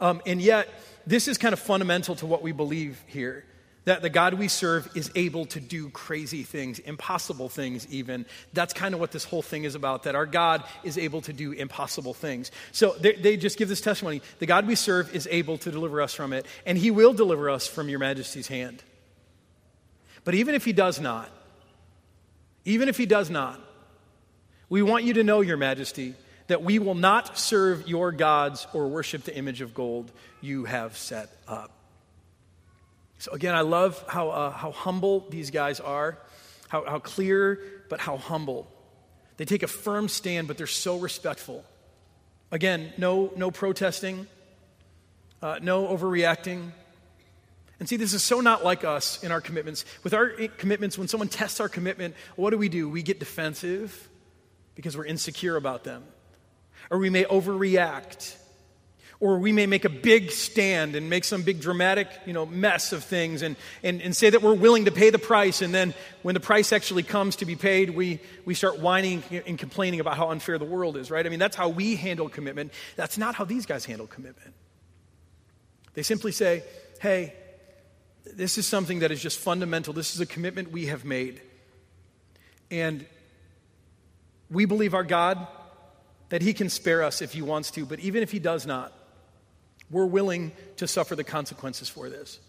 Um, 0.01 0.21
and 0.27 0.41
yet, 0.41 0.69
this 1.07 1.29
is 1.29 1.39
kind 1.39 1.53
of 1.53 1.59
fundamental 1.59 2.17
to 2.17 2.27
what 2.27 2.43
we 2.43 2.53
believe 2.53 3.03
here 3.07 3.45
that 3.85 4.03
the 4.03 4.11
God 4.11 4.35
we 4.35 4.49
serve 4.49 4.89
is 4.97 5.11
able 5.15 5.47
to 5.47 5.61
do 5.61 5.91
crazy 5.91 6.43
things, 6.43 6.79
impossible 6.79 7.49
things, 7.49 7.87
even. 7.91 8.27
That's 8.53 8.73
kind 8.73 8.95
of 8.95 9.01
what 9.01 9.13
this 9.13 9.25
whole 9.25 9.43
thing 9.43 9.65
is 9.65 9.75
about, 9.75 10.05
that 10.05 10.15
our 10.15 10.27
God 10.27 10.65
is 10.83 10.97
able 10.99 11.21
to 11.23 11.33
do 11.33 11.53
impossible 11.53 12.15
things. 12.15 12.51
So 12.73 12.95
they, 12.99 13.13
they, 13.13 13.37
just 13.37 13.59
give 13.59 13.69
this 13.69 13.81
testimony 13.81 14.23
the 14.39 14.47
God 14.47 14.67
we 14.67 14.75
serve 14.75 15.15
is 15.15 15.29
able 15.31 15.59
to 15.59 15.71
deliver 15.71 16.01
us 16.01 16.15
from 16.15 16.33
it, 16.33 16.47
and 16.65 16.79
he 16.79 16.91
will 16.91 17.13
deliver 17.13 17.51
us 17.51 17.67
from 17.67 17.89
your 17.89 17.99
majesty's 17.99 18.49
hand. 18.49 18.83
But 20.25 20.35
even 20.35 20.55
if 20.55 20.65
he 20.65 20.73
does 20.73 21.01
not, 21.01 21.31
even 22.65 22.89
if 22.89 22.97
he 22.97 23.07
does 23.07 23.31
not, 23.31 23.61
we 24.69 24.83
want 24.83 25.05
you 25.05 25.15
to 25.15 25.25
know, 25.25 25.41
your 25.41 25.57
majesty, 25.57 26.15
that 26.47 26.63
we 26.63 26.79
will 26.79 26.95
not 26.95 27.39
serve 27.39 27.89
your 27.89 28.13
gods 28.13 28.67
or 28.73 28.89
worship 28.89 29.25
the 29.25 29.37
image 29.37 29.61
of 29.61 29.75
gold 29.75 30.11
you 30.41 30.65
have 30.65 30.97
set 30.97 31.31
up. 31.49 31.71
So, 33.19 33.33
again, 33.33 33.55
I 33.55 33.63
love 33.63 34.03
how, 34.09 34.31
uh, 34.31 34.51
how 34.51 34.71
humble 34.71 35.27
these 35.31 35.51
guys 35.51 35.81
are, 35.81 36.19
how, 36.69 36.85
how 36.85 36.99
clear, 36.99 37.61
but 37.89 38.01
how 38.01 38.17
humble. 38.17 38.67
They 39.37 39.45
take 39.45 39.63
a 39.63 39.69
firm 39.69 40.09
stand, 40.09 40.49
but 40.49 40.59
they're 40.59 40.67
so 40.67 40.99
respectful. 40.99 41.65
Again, 42.51 42.93
no, 42.99 43.33
no 43.37 43.51
protesting, 43.51 44.27
uh, 45.43 45.59
no 45.63 45.87
overreacting. 45.87 46.73
And 47.81 47.89
see, 47.89 47.97
this 47.97 48.15
is 48.15 48.23
so 48.23 48.41
not 48.41 48.65
like 48.65 48.85
us 48.85 49.23
in 49.23 49.33
our 49.33 49.41
commitments. 49.41 49.85
With 50.05 50.15
our 50.15 50.31
commitments, 50.59 50.97
when 50.97 51.09
someone 51.09 51.29
tests 51.29 51.61
our 51.61 51.69
commitment, 51.69 52.15
what 52.37 52.51
do 52.51 52.59
we 52.59 52.69
do? 52.69 52.89
We 52.89 53.03
get 53.03 53.19
defensive 53.19 54.09
because 54.75 54.97
we're 54.97 55.07
insecure 55.07 55.57
about 55.57 55.85
them. 55.85 56.05
Or 56.91 56.99
we 56.99 57.11
may 57.11 57.25
overreact 57.25 58.37
or 59.21 59.39
we 59.39 59.53
may 59.53 59.67
make 59.67 59.85
a 59.85 59.89
big 59.89 60.31
stand 60.31 60.97
and 60.97 61.09
make 61.09 61.25
some 61.25 61.43
big 61.43 61.61
dramatic 61.61 62.09
you 62.27 62.33
know, 62.33 62.45
mess 62.45 62.93
of 62.93 63.03
things 63.05 63.43
and, 63.43 63.57
and, 63.83 64.03
and 64.03 64.15
say 64.15 64.29
that 64.29 64.43
we're 64.43 64.55
willing 64.55 64.85
to 64.85 64.91
pay 64.91 65.11
the 65.11 65.19
price. 65.19 65.63
And 65.63 65.73
then 65.73 65.95
when 66.23 66.35
the 66.35 66.41
price 66.41 66.73
actually 66.73 67.05
comes 67.05 67.37
to 67.37 67.47
be 67.47 67.57
paid, 67.57 67.91
we, 67.91 68.21
we 68.45 68.55
start 68.55 68.81
whining 68.81 69.23
and 69.47 69.59
complaining 69.59 70.01
about 70.01 70.17
how 70.17 70.31
unfair 70.31 70.59
the 70.59 70.65
world 70.65 70.97
is, 70.97 71.11
right? 71.11 71.25
I 71.25 71.29
mean, 71.29 71.39
that's 71.39 71.57
how 71.57 71.69
we 71.69 71.97
handle 71.97 72.29
commitment. 72.29 72.73
That's 72.97 73.17
not 73.17 73.35
how 73.35 73.45
these 73.45 73.67
guys 73.67 73.85
handle 73.85 74.07
commitment. 74.07 74.53
They 75.95 76.03
simply 76.03 76.33
say, 76.33 76.65
hey, 77.01 77.35
this 78.25 78.59
is 78.59 78.67
something 78.67 79.01
that 79.01 79.11
is 79.11 79.23
just 79.23 79.39
fundamental. 79.39 79.93
This 79.93 80.15
is 80.15 80.21
a 80.21 80.27
commitment 80.27 80.71
we 80.71 80.87
have 80.87 81.05
made. 81.05 81.41
And 82.71 83.07
we 84.51 84.65
believe 84.65 84.95
our 84.95 85.05
God 85.05 85.47
that 86.31 86.43
He 86.43 86.55
can 86.55 86.69
spare 86.69 87.03
us 87.03 87.23
if 87.23 87.33
He 87.33 87.43
wants 87.43 87.71
to, 87.73 87.85
but 87.85 88.01
even 88.01 88.23
if 88.23 88.31
He 88.31 88.39
does 88.39 88.67
not, 88.67 88.93
we're 89.91 90.07
willing 90.07 90.53
to 90.77 90.89
suffer 90.89 91.15
the 91.15 91.25
consequences 91.25 91.89
for 91.89 92.09
this. 92.09 92.41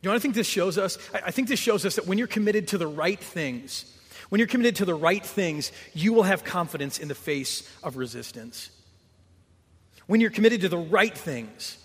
You 0.00 0.08
know 0.08 0.14
what 0.14 0.16
I 0.16 0.22
think 0.22 0.34
this 0.34 0.46
shows 0.46 0.78
us? 0.78 0.98
I 1.12 1.30
think 1.30 1.48
this 1.48 1.60
shows 1.60 1.84
us 1.84 1.96
that 1.96 2.06
when 2.06 2.18
you're 2.18 2.26
committed 2.26 2.68
to 2.68 2.78
the 2.78 2.86
right 2.86 3.20
things, 3.20 3.84
when 4.30 4.38
you're 4.38 4.48
committed 4.48 4.76
to 4.76 4.84
the 4.84 4.94
right 4.94 5.24
things, 5.24 5.70
you 5.94 6.12
will 6.12 6.22
have 6.22 6.44
confidence 6.44 6.98
in 6.98 7.08
the 7.08 7.14
face 7.14 7.68
of 7.82 7.96
resistance. 7.96 8.70
When 10.06 10.20
you're 10.20 10.30
committed 10.30 10.62
to 10.62 10.68
the 10.68 10.78
right 10.78 11.16
things, 11.16 11.76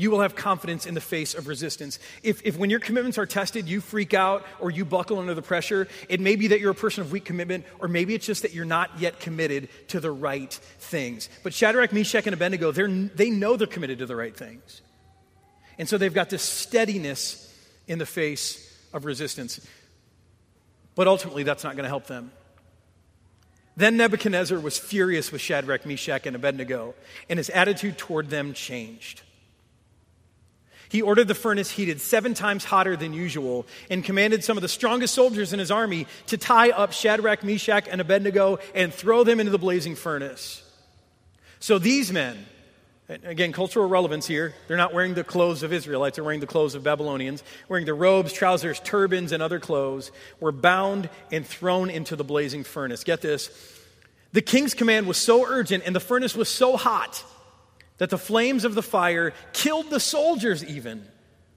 you 0.00 0.10
will 0.10 0.22
have 0.22 0.34
confidence 0.34 0.86
in 0.86 0.94
the 0.94 1.00
face 1.00 1.34
of 1.34 1.46
resistance. 1.46 1.98
If, 2.22 2.40
if 2.46 2.56
when 2.56 2.70
your 2.70 2.80
commitments 2.80 3.18
are 3.18 3.26
tested, 3.26 3.68
you 3.68 3.82
freak 3.82 4.14
out 4.14 4.46
or 4.58 4.70
you 4.70 4.86
buckle 4.86 5.18
under 5.18 5.34
the 5.34 5.42
pressure, 5.42 5.88
it 6.08 6.20
may 6.20 6.36
be 6.36 6.48
that 6.48 6.58
you're 6.58 6.70
a 6.70 6.74
person 6.74 7.02
of 7.02 7.12
weak 7.12 7.26
commitment, 7.26 7.66
or 7.80 7.86
maybe 7.86 8.14
it's 8.14 8.24
just 8.24 8.40
that 8.40 8.54
you're 8.54 8.64
not 8.64 8.98
yet 8.98 9.20
committed 9.20 9.68
to 9.88 10.00
the 10.00 10.10
right 10.10 10.54
things. 10.78 11.28
But 11.42 11.52
Shadrach, 11.52 11.92
Meshach, 11.92 12.26
and 12.26 12.32
Abednego, 12.32 12.72
they 12.72 13.28
know 13.28 13.58
they're 13.58 13.66
committed 13.66 13.98
to 13.98 14.06
the 14.06 14.16
right 14.16 14.34
things. 14.34 14.80
And 15.78 15.86
so 15.86 15.98
they've 15.98 16.14
got 16.14 16.30
this 16.30 16.42
steadiness 16.42 17.54
in 17.86 17.98
the 17.98 18.06
face 18.06 18.74
of 18.94 19.04
resistance. 19.04 19.60
But 20.94 21.08
ultimately, 21.08 21.42
that's 21.42 21.62
not 21.62 21.76
going 21.76 21.84
to 21.84 21.90
help 21.90 22.06
them. 22.06 22.32
Then 23.76 23.98
Nebuchadnezzar 23.98 24.58
was 24.58 24.78
furious 24.78 25.30
with 25.30 25.42
Shadrach, 25.42 25.84
Meshach, 25.84 26.24
and 26.24 26.34
Abednego, 26.34 26.94
and 27.28 27.38
his 27.38 27.50
attitude 27.50 27.98
toward 27.98 28.30
them 28.30 28.54
changed. 28.54 29.24
He 30.90 31.02
ordered 31.02 31.28
the 31.28 31.36
furnace 31.36 31.70
heated 31.70 32.00
seven 32.00 32.34
times 32.34 32.64
hotter 32.64 32.96
than 32.96 33.12
usual 33.12 33.64
and 33.88 34.04
commanded 34.04 34.42
some 34.42 34.58
of 34.58 34.62
the 34.62 34.68
strongest 34.68 35.14
soldiers 35.14 35.52
in 35.52 35.60
his 35.60 35.70
army 35.70 36.08
to 36.26 36.36
tie 36.36 36.70
up 36.70 36.92
Shadrach, 36.92 37.44
Meshach, 37.44 37.86
and 37.88 38.00
Abednego 38.00 38.58
and 38.74 38.92
throw 38.92 39.22
them 39.22 39.38
into 39.38 39.52
the 39.52 39.58
blazing 39.58 39.94
furnace. 39.94 40.64
So 41.60 41.78
these 41.78 42.12
men, 42.12 42.44
again, 43.08 43.52
cultural 43.52 43.88
relevance 43.88 44.26
here, 44.26 44.52
they're 44.66 44.76
not 44.76 44.92
wearing 44.92 45.14
the 45.14 45.22
clothes 45.22 45.62
of 45.62 45.72
Israelites, 45.72 46.16
they're 46.16 46.24
wearing 46.24 46.40
the 46.40 46.46
clothes 46.48 46.74
of 46.74 46.82
Babylonians, 46.82 47.44
wearing 47.68 47.86
the 47.86 47.94
robes, 47.94 48.32
trousers, 48.32 48.80
turbans, 48.80 49.30
and 49.30 49.40
other 49.40 49.60
clothes, 49.60 50.10
were 50.40 50.50
bound 50.50 51.08
and 51.30 51.46
thrown 51.46 51.88
into 51.88 52.16
the 52.16 52.24
blazing 52.24 52.64
furnace. 52.64 53.04
Get 53.04 53.20
this. 53.20 53.48
The 54.32 54.42
king's 54.42 54.74
command 54.74 55.06
was 55.06 55.18
so 55.18 55.46
urgent 55.46 55.84
and 55.86 55.94
the 55.94 56.00
furnace 56.00 56.34
was 56.34 56.48
so 56.48 56.76
hot 56.76 57.22
that 58.00 58.08
the 58.08 58.18
flames 58.18 58.64
of 58.64 58.74
the 58.74 58.82
fire 58.82 59.34
killed 59.52 59.90
the 59.90 60.00
soldiers, 60.00 60.64
even 60.64 61.06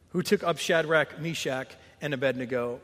who 0.10 0.22
took 0.22 0.44
up 0.44 0.58
Shadrach, 0.58 1.22
Meshach, 1.22 1.70
and 2.02 2.14
Abednego. 2.14 2.82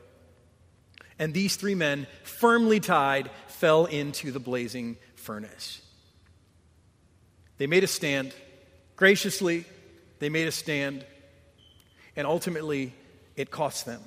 And 1.20 1.34
these 1.34 1.58
three 1.58 1.76
men, 1.76 2.08
firmly 2.24 2.80
tied, 2.80 3.30
fell 3.48 3.86
into 3.86 4.32
the 4.32 4.40
blazing 4.40 4.96
furnace. 5.16 5.82
They 7.58 7.68
made 7.68 7.84
a 7.84 7.88
stand. 7.88 8.34
Graciously, 8.96 9.66
they 10.20 10.30
made 10.30 10.48
a 10.48 10.54
stand. 10.54 11.06
And 12.16 12.26
ultimately, 12.26 12.94
it 13.36 13.52
cost 13.52 13.86
them. 13.86 14.02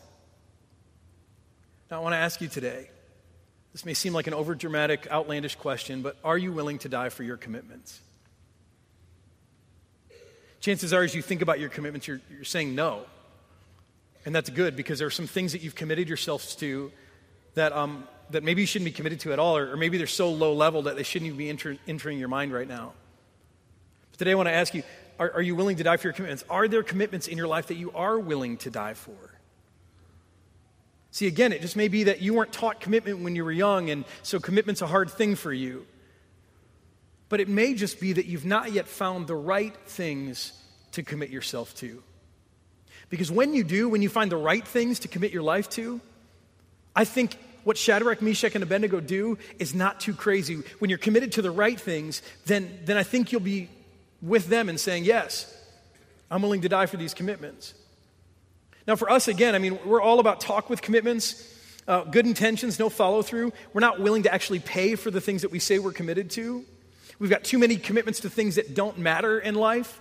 Now, 1.91 1.99
I 1.99 2.03
want 2.03 2.15
to 2.15 2.19
ask 2.19 2.41
you 2.41 2.49
today 2.49 2.89
this 3.73 3.85
may 3.85 3.93
seem 3.93 4.15
like 4.15 4.27
an 4.27 4.33
overdramatic, 4.33 5.09
outlandish 5.09 5.57
question, 5.57 6.01
but 6.01 6.17
are 6.25 6.39
you 6.39 6.53
willing 6.53 6.79
to 6.79 6.89
die 6.89 7.11
for 7.11 7.23
your 7.23 7.37
commitments? 7.37 8.01
Chances 10.63 10.93
are, 10.93 11.03
as 11.03 11.15
you 11.15 11.21
think 11.21 11.43
about 11.43 11.61
your 11.61 11.69
commitments, 11.69 12.07
you're, 12.07 12.21
you're 12.31 12.45
saying 12.45 12.75
no. 12.75 13.03
And 14.25 14.35
that's 14.35 14.49
good 14.49 14.77
because 14.77 14.99
there 14.99 15.09
are 15.09 15.11
some 15.11 15.27
things 15.27 15.53
that 15.53 15.63
you've 15.63 15.75
committed 15.75 16.09
yourselves 16.09 16.55
to 16.57 16.91
that, 17.55 17.73
um, 17.73 18.07
that 18.31 18.45
maybe 18.45 18.63
you 18.63 18.67
shouldn't 18.67 18.87
be 18.87 18.93
committed 18.93 19.21
to 19.21 19.33
at 19.33 19.39
all, 19.39 19.57
or, 19.57 19.73
or 19.73 19.77
maybe 19.77 19.99
they're 19.99 20.07
so 20.07 20.31
low 20.31 20.55
level 20.55 20.83
that 20.83 20.97
they 20.97 21.03
shouldn't 21.03 21.27
even 21.27 21.37
be 21.37 21.51
enter, 21.51 21.77
entering 21.87 22.19
your 22.19 22.29
mind 22.29 22.53
right 22.53 22.69
now. 22.69 22.93
But 24.13 24.19
today 24.19 24.31
I 24.31 24.35
want 24.37 24.49
to 24.49 24.55
ask 24.55 24.73
you 24.73 24.85
are, 25.19 25.33
are 25.33 25.43
you 25.43 25.55
willing 25.55 25.77
to 25.77 25.83
die 25.83 25.97
for 25.99 26.07
your 26.07 26.15
commitments? 26.15 26.45
Are 26.49 26.69
there 26.69 26.83
commitments 26.83 27.29
in 27.29 27.37
your 27.37 27.49
life 27.49 27.67
that 27.67 27.75
you 27.75 27.93
are 27.93 28.19
willing 28.19 28.57
to 28.59 28.71
die 28.71 28.95
for? 28.95 29.13
See, 31.11 31.27
again, 31.27 31.53
it 31.53 31.61
just 31.61 31.77
may 31.77 31.89
be 31.89 32.05
that 32.05 32.23
you 32.23 32.33
weren't 32.33 32.53
taught 32.53 32.81
commitment 32.81 33.21
when 33.21 33.37
you 33.37 33.45
were 33.45 33.53
young, 33.53 33.91
and 33.91 34.05
so 34.23 34.41
commitment's 34.41 34.81
a 34.81 34.87
hard 34.87 35.11
thing 35.11 35.35
for 35.35 35.53
you. 35.53 35.87
But 37.33 37.41
it 37.41 37.49
may 37.49 37.73
just 37.73 37.99
be 37.99 38.13
that 38.13 38.27
you've 38.27 38.45
not 38.45 38.73
yet 38.73 38.87
found 38.87 39.27
the 39.27 39.35
right 39.35 39.75
things 39.87 40.53
to 40.91 41.03
commit 41.03 41.31
yourself 41.31 41.75
to. 41.77 42.03
Because 43.09 43.31
when 43.31 43.55
you 43.55 43.65
do, 43.65 43.89
when 43.89 44.03
you 44.03 44.11
find 44.11 44.31
the 44.31 44.37
right 44.37 44.69
things 44.69 44.99
to 44.99 45.09
commit 45.09 45.33
your 45.33 45.43
life 45.43 45.71
to, 45.71 46.03
I 46.95 47.07
think 47.07 47.39
what 47.65 47.79
Shadrach, 47.79 48.21
Meshach, 48.21 48.55
and 48.55 48.63
Abednego 48.63 49.01
do 49.01 49.39
is 49.59 49.75
not 49.75 49.99
too 49.99 50.13
crazy. 50.13 50.61
When 50.79 50.91
you're 50.91 50.99
committed 50.99 51.33
to 51.33 51.41
the 51.41 51.51
right 51.51 51.81
things, 51.81 52.21
then, 52.45 52.81
then 52.85 52.99
I 52.99 53.03
think 53.03 53.33
you'll 53.33 53.41
be 53.41 53.71
with 54.21 54.49
them 54.49 54.69
and 54.69 54.79
saying, 54.79 55.05
Yes, 55.05 55.51
I'm 56.31 56.43
willing 56.43 56.61
to 56.61 56.69
die 56.69 56.85
for 56.85 56.99
these 56.99 57.15
commitments. 57.15 57.73
Now, 58.87 58.95
for 58.95 59.11
us, 59.11 59.27
again, 59.27 59.55
I 59.55 59.59
mean, 59.59 59.79
we're 59.87 60.03
all 60.03 60.21
about 60.21 60.43
talk 60.43 60.69
with 60.69 60.83
commitments, 60.83 61.51
uh, 61.89 62.05
good 62.05 62.27
intentions, 62.27 62.79
no 62.79 62.91
follow 62.91 63.23
through. 63.23 63.55
We're 63.73 63.81
not 63.81 64.01
willing 64.01 64.25
to 64.25 64.35
actually 64.35 64.61
pay 64.61 64.97
for 64.97 65.11
the 65.11 65.23
things 65.23 65.41
that 65.41 65.51
we 65.51 65.61
say 65.61 65.79
we're 65.79 65.93
committed 65.93 66.29
to. 66.33 66.67
We've 67.23 67.31
got 67.31 67.45
too 67.45 67.61
many 67.61 67.77
commitments 67.77 68.19
to 68.21 68.29
things 68.29 68.57
that 68.57 68.75
don't 68.75 68.99
matter 68.99 69.39
in 69.39 69.55
life. 69.55 70.01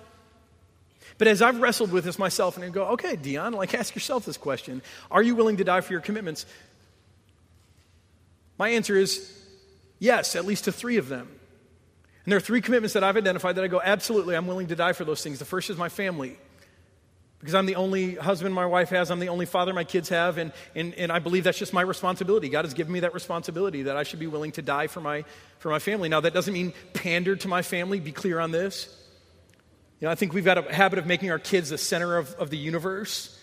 But 1.19 1.27
as 1.27 1.43
I've 1.43 1.61
wrestled 1.61 1.91
with 1.91 2.03
this 2.03 2.17
myself 2.17 2.55
and 2.55 2.65
I 2.65 2.69
go, 2.69 2.85
okay, 2.93 3.15
Dion, 3.15 3.53
like 3.53 3.75
ask 3.75 3.93
yourself 3.93 4.25
this 4.25 4.37
question 4.37 4.81
Are 5.11 5.21
you 5.21 5.35
willing 5.35 5.57
to 5.57 5.63
die 5.63 5.81
for 5.81 5.93
your 5.93 6.01
commitments? 6.01 6.47
My 8.57 8.69
answer 8.69 8.97
is 8.97 9.39
yes, 9.99 10.35
at 10.35 10.45
least 10.45 10.63
to 10.63 10.71
three 10.71 10.97
of 10.97 11.09
them. 11.09 11.27
And 12.25 12.31
there 12.31 12.37
are 12.37 12.41
three 12.41 12.59
commitments 12.59 12.95
that 12.95 13.03
I've 13.03 13.17
identified 13.17 13.55
that 13.55 13.63
I 13.63 13.67
go, 13.67 13.79
absolutely, 13.79 14.35
I'm 14.35 14.47
willing 14.47 14.69
to 14.69 14.75
die 14.75 14.93
for 14.93 15.05
those 15.05 15.21
things. 15.21 15.37
The 15.37 15.45
first 15.45 15.69
is 15.69 15.77
my 15.77 15.89
family 15.89 16.39
because 17.41 17.55
I'm 17.55 17.65
the 17.65 17.75
only 17.75 18.15
husband 18.15 18.53
my 18.53 18.67
wife 18.67 18.89
has, 18.89 19.09
I'm 19.09 19.19
the 19.19 19.29
only 19.29 19.47
father 19.47 19.73
my 19.73 19.83
kids 19.83 20.09
have, 20.09 20.37
and, 20.37 20.53
and, 20.75 20.93
and 20.93 21.11
I 21.11 21.17
believe 21.17 21.43
that's 21.43 21.57
just 21.57 21.73
my 21.73 21.81
responsibility. 21.81 22.49
God 22.49 22.65
has 22.65 22.75
given 22.75 22.93
me 22.93 22.99
that 22.99 23.15
responsibility 23.15 23.83
that 23.83 23.97
I 23.97 24.03
should 24.03 24.19
be 24.19 24.27
willing 24.27 24.51
to 24.53 24.61
die 24.61 24.85
for 24.85 25.01
my, 25.01 25.25
for 25.57 25.69
my 25.69 25.79
family. 25.79 26.07
Now, 26.07 26.19
that 26.19 26.35
doesn't 26.35 26.53
mean 26.53 26.71
pander 26.93 27.35
to 27.35 27.47
my 27.47 27.63
family, 27.63 27.99
be 27.99 28.11
clear 28.11 28.39
on 28.39 28.51
this. 28.51 28.95
You 29.99 30.05
know, 30.05 30.11
I 30.11 30.15
think 30.15 30.33
we've 30.33 30.45
got 30.45 30.59
a 30.59 30.73
habit 30.73 30.99
of 30.99 31.07
making 31.07 31.31
our 31.31 31.39
kids 31.39 31.71
the 31.71 31.79
center 31.79 32.15
of, 32.17 32.31
of 32.35 32.51
the 32.51 32.57
universe. 32.57 33.37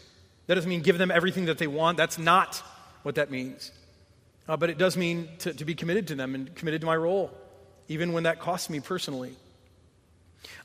That 0.46 0.54
doesn't 0.54 0.70
mean 0.70 0.82
give 0.82 0.96
them 0.96 1.10
everything 1.10 1.46
that 1.46 1.58
they 1.58 1.66
want. 1.66 1.96
That's 1.96 2.18
not 2.18 2.62
what 3.02 3.16
that 3.16 3.32
means. 3.32 3.72
Uh, 4.48 4.56
but 4.56 4.70
it 4.70 4.78
does 4.78 4.96
mean 4.96 5.28
to, 5.40 5.52
to 5.54 5.64
be 5.64 5.74
committed 5.74 6.06
to 6.08 6.14
them 6.14 6.36
and 6.36 6.54
committed 6.54 6.82
to 6.82 6.86
my 6.86 6.96
role, 6.96 7.32
even 7.88 8.12
when 8.12 8.22
that 8.22 8.38
costs 8.38 8.70
me 8.70 8.78
personally. 8.78 9.34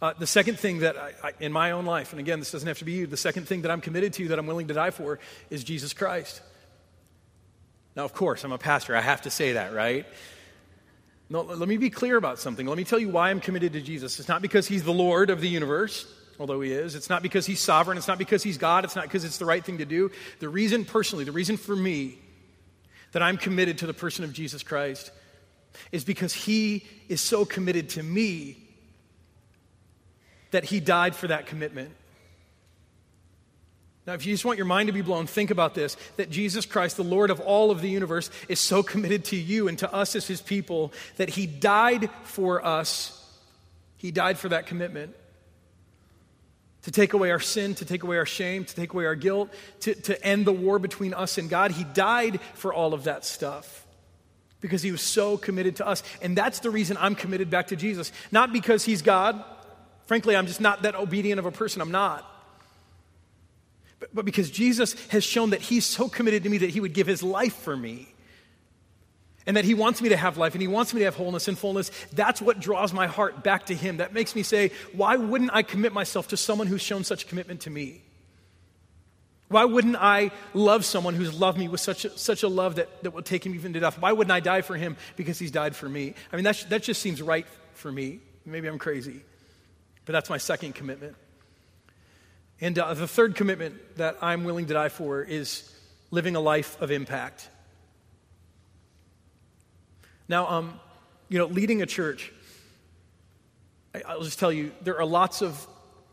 Uh, 0.02 0.14
the 0.18 0.28
second 0.28 0.60
thing 0.60 0.80
that 0.80 0.98
I, 0.98 1.14
I, 1.24 1.32
in 1.40 1.52
my 1.52 1.72
own 1.72 1.86
life, 1.86 2.12
and 2.14 2.20
again, 2.20 2.40
this 2.40 2.52
doesn't 2.52 2.68
have 2.68 2.80
to 2.80 2.86
be 2.86 2.94
you, 2.94 3.08
the 3.08 3.18
second 3.18 3.48
thing 3.48 3.64
that 3.64 3.72
I'm 3.72 3.82
committed 3.82 4.14
to, 4.14 4.30
that 4.30 4.40
I'm 4.40 4.48
willing 4.48 4.68
to 4.68 4.74
die 4.74 4.92
for, 4.92 5.20
is 5.50 5.64
Jesus 5.64 5.94
Christ. 5.94 6.42
Now, 7.96 8.06
of 8.06 8.14
course, 8.14 8.44
I'm 8.44 8.52
a 8.52 8.58
pastor. 8.58 8.96
I 8.96 9.02
have 9.02 9.24
to 9.24 9.30
say 9.30 9.54
that, 9.54 9.74
right? 9.74 10.06
No, 11.30 11.42
let 11.42 11.68
me 11.68 11.78
be 11.78 11.90
clear 11.90 12.18
about 12.18 12.40
something. 12.40 12.68
Let 12.68 12.78
me 12.78 12.84
tell 12.84 13.00
you 13.00 13.10
why 13.10 13.30
I'm 13.30 13.40
committed 13.40 13.74
to 13.74 13.82
Jesus. 13.82 14.20
It's 14.20 14.30
not 14.30 14.42
because 14.42 14.68
he's 14.68 14.84
the 14.84 14.94
Lord 14.94 15.30
of 15.30 15.42
the 15.42 15.50
universe, 15.50 16.06
although 16.40 16.62
he 16.62 16.72
is. 16.72 16.96
It's 16.96 17.10
not 17.10 17.24
because 17.24 17.46
he's 17.46 17.60
sovereign. 17.60 17.98
It's 17.98 18.08
not 18.08 18.18
because 18.18 18.44
he's 18.44 18.58
God. 18.58 18.84
It's 18.84 18.96
not 18.96 19.06
because 19.06 19.24
it's 19.24 19.38
the 19.38 19.46
right 19.46 19.64
thing 19.64 19.78
to 19.78 19.86
do. 19.86 20.12
The 20.40 20.50
reason, 20.50 20.86
personally, 20.86 21.24
the 21.24 21.32
reason 21.32 21.58
for 21.58 21.76
me 21.76 22.18
that 23.14 23.22
I'm 23.22 23.38
committed 23.38 23.80
to 23.80 23.88
the 23.88 23.94
person 23.94 24.24
of 24.24 24.34
Jesus 24.34 24.64
Christ 24.64 25.12
is 25.92 26.04
because 26.04 26.34
he 26.34 26.86
is 27.10 27.22
so 27.22 27.46
committed 27.46 27.90
to 27.90 28.04
me 28.04 28.63
that 30.54 30.64
he 30.64 30.80
died 30.80 31.16
for 31.16 31.28
that 31.28 31.48
commitment. 31.48 31.92
Now, 34.06 34.14
if 34.14 34.26
you 34.26 34.34
just 34.34 34.46
want 34.46 34.58
your 34.58 34.68
mind 34.68 34.88
to 34.88 34.94
be 34.94 35.02
blown, 35.02 35.28
think 35.28 35.50
about 35.50 35.74
this 35.76 35.98
that 36.18 36.30
Jesus 36.30 36.66
Christ, 36.66 36.98
the 36.98 37.04
Lord 37.04 37.32
of 37.32 37.40
all 37.40 37.72
of 37.72 37.82
the 37.82 37.90
universe, 37.90 38.30
is 38.48 38.60
so 38.60 38.84
committed 38.84 39.26
to 39.26 39.36
you 39.36 39.68
and 39.68 39.80
to 39.80 39.92
us 39.94 40.16
as 40.16 40.28
his 40.28 40.42
people 40.42 40.94
that 41.18 41.30
he 41.30 41.48
died 41.48 42.10
for 42.24 42.64
us. 42.66 43.20
He 43.98 44.12
died 44.12 44.38
for 44.38 44.50
that 44.50 44.68
commitment. 44.68 45.16
To 46.84 46.92
take 46.92 47.14
away 47.14 47.32
our 47.32 47.40
sin, 47.40 47.76
to 47.76 47.86
take 47.86 48.04
away 48.04 48.18
our 48.18 48.26
shame, 48.26 48.66
to 48.66 48.76
take 48.76 48.94
away 48.94 49.06
our 49.06 49.16
guilt, 49.16 49.50
to, 49.82 49.96
to 49.96 50.22
end 50.22 50.46
the 50.46 50.52
war 50.52 50.80
between 50.80 51.14
us 51.14 51.38
and 51.38 51.50
God. 51.50 51.72
He 51.72 51.86
died 51.86 52.42
for 52.56 52.74
all 52.74 52.94
of 52.94 53.06
that 53.06 53.24
stuff 53.24 53.88
because 54.60 54.82
he 54.82 54.92
was 54.92 55.02
so 55.02 55.38
committed 55.38 55.78
to 55.78 55.88
us. 55.88 56.04
And 56.22 56.38
that's 56.38 56.60
the 56.60 56.70
reason 56.70 56.98
I'm 57.00 57.16
committed 57.16 57.50
back 57.50 57.68
to 57.68 57.78
Jesus. 57.78 58.12
Not 58.34 58.52
because 58.52 58.84
he's 58.84 59.02
God. 59.02 59.44
Frankly, 60.06 60.36
I'm 60.36 60.48
just 60.48 60.62
not 60.62 60.84
that 60.84 60.96
obedient 60.96 61.40
of 61.40 61.46
a 61.46 61.52
person. 61.52 61.82
I'm 61.82 61.92
not 61.92 62.30
but 64.14 64.26
because 64.26 64.50
Jesus 64.50 64.96
has 65.10 65.24
shown 65.24 65.52
that 65.52 65.62
he's 65.62 65.86
so 65.86 66.10
committed 66.10 66.44
to 66.44 66.50
me 66.50 66.60
that 66.60 66.72
he 66.72 66.80
would 66.80 66.94
give 66.94 67.08
his 67.08 67.22
life 67.24 67.56
for 67.56 67.78
me. 67.78 68.08
And 69.46 69.58
that 69.58 69.66
he 69.66 69.74
wants 69.74 70.02
me 70.02 70.10
to 70.10 70.18
have 70.18 70.38
life 70.38 70.54
and 70.54 70.62
he 70.62 70.70
wants 70.70 70.94
me 70.94 71.00
to 71.00 71.06
have 71.06 71.16
wholeness 71.16 71.50
and 71.50 71.58
fullness. 71.58 71.92
That's 72.14 72.42
what 72.42 72.62
draws 72.62 72.94
my 72.94 73.08
heart 73.08 73.44
back 73.44 73.66
to 73.66 73.76
him. 73.76 73.98
That 73.98 74.14
makes 74.14 74.36
me 74.36 74.44
say, 74.44 74.72
why 74.94 75.18
wouldn't 75.18 75.52
I 75.54 75.64
commit 75.64 75.92
myself 75.92 76.30
to 76.30 76.38
someone 76.38 76.68
who's 76.68 76.82
shown 76.82 77.04
such 77.04 77.28
commitment 77.28 77.62
to 77.62 77.70
me? 77.70 78.02
Why 79.50 79.66
wouldn't 79.66 79.98
I 79.98 80.32
love 80.54 80.86
someone 80.86 81.14
who's 81.14 81.38
loved 81.38 81.58
me 81.58 81.68
with 81.68 81.82
such 81.82 82.06
a, 82.06 82.18
such 82.18 82.44
a 82.44 82.48
love 82.48 82.76
that, 82.76 83.04
that 83.04 83.12
will 83.12 83.22
take 83.22 83.46
him 83.46 83.54
even 83.54 83.74
to 83.74 83.82
death? 83.82 84.00
Why 84.00 84.14
wouldn't 84.14 84.32
I 84.32 84.40
die 84.40 84.62
for 84.62 84.78
him 84.78 84.96
because 85.18 85.38
he's 85.38 85.52
died 85.52 85.76
for 85.76 85.90
me? 85.90 86.14
I 86.32 86.38
mean, 86.38 86.46
that, 86.46 86.66
that 86.70 86.82
just 86.82 87.02
seems 87.02 87.22
right 87.22 87.46
for 87.74 87.92
me. 87.92 88.22
Maybe 88.46 88.68
I'm 88.70 88.80
crazy, 88.80 89.22
but 90.06 90.14
that's 90.14 90.30
my 90.30 90.38
second 90.38 90.76
commitment. 90.76 91.16
And 92.62 92.78
uh, 92.80 92.94
the 92.94 93.08
third 93.08 93.36
commitment 93.36 93.98
that 93.98 94.18
I'm 94.22 94.44
willing 94.44 94.68
to 94.68 94.74
die 94.74 94.90
for 94.90 95.22
is 95.22 95.70
living 96.12 96.36
a 96.36 96.40
life 96.40 96.82
of 96.82 96.92
impact. 96.92 97.50
Now, 100.30 100.48
um, 100.48 100.80
you 101.30 101.38
know, 101.38 101.46
leading 101.46 101.82
a 101.82 101.86
church, 101.86 102.32
I, 103.94 104.16
will 104.16 104.24
just 104.24 104.40
tell 104.40 104.52
you, 104.52 104.72
there 104.82 104.98
are 104.98 105.06
lots 105.06 105.42
of 105.42 105.68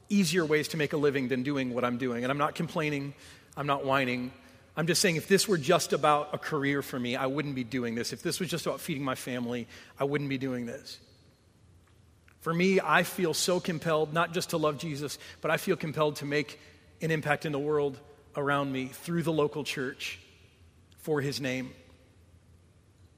easier 0.09 0.45
ways 0.45 0.69
to 0.69 0.77
make 0.77 0.93
a 0.93 0.97
living 0.97 1.29
than 1.29 1.43
doing 1.43 1.73
what 1.73 1.85
I'm 1.85 1.99
doing. 1.99 2.25
And 2.25 2.31
I'm 2.31 2.39
not 2.39 2.55
complaining, 2.55 3.15
I'm 3.57 3.67
not 3.67 3.85
whining. 3.85 4.33
I'm 4.77 4.87
just 4.87 5.01
saying, 5.01 5.17
if 5.17 5.29
this 5.29 5.47
were 5.47 5.59
just 5.59 5.93
about 5.93 6.31
a 6.33 6.39
career 6.39 6.83
for 6.83 6.99
me, 6.99 7.17
I 7.17 7.27
wouldn't 7.27 7.55
be 7.55 7.65
doing 7.65 7.95
this. 7.95 8.13
If 8.13 8.23
this 8.23 8.41
was 8.41 8.49
just 8.49 8.67
about 8.67 8.81
feeding 8.81 9.05
my 9.05 9.15
family, 9.15 9.69
I 9.99 10.05
wouldn't 10.05 10.31
be 10.31 10.39
doing 10.39 10.67
this. 10.67 10.99
For 12.41 12.53
me, 12.55 12.81
I 12.81 13.03
feel 13.03 13.35
so 13.35 13.61
compelled 13.61 14.13
not 14.13 14.33
just 14.33 14.51
to 14.51 14.57
love 14.57 14.79
Jesus, 14.79 15.19
but 15.41 15.51
I 15.51 15.59
feel 15.59 15.77
compelled 15.77 16.17
to 16.17 16.25
make 16.25 16.59
an 17.03 17.11
impact 17.11 17.45
in 17.47 17.53
the 17.53 17.59
world 17.59 17.99
around 18.37 18.73
me 18.73 18.87
through 18.87 19.23
the 19.23 19.33
local 19.33 19.65
church 19.65 20.19
for 20.99 21.21
his 21.21 21.41
name. 21.41 21.73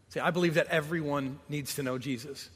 See, 0.09 0.21
I 0.21 0.31
believe 0.31 0.55
that 0.55 0.67
everyone 0.67 1.39
needs 1.49 1.77
to 1.77 1.83
know 1.83 1.99
Jesus. 1.99 2.51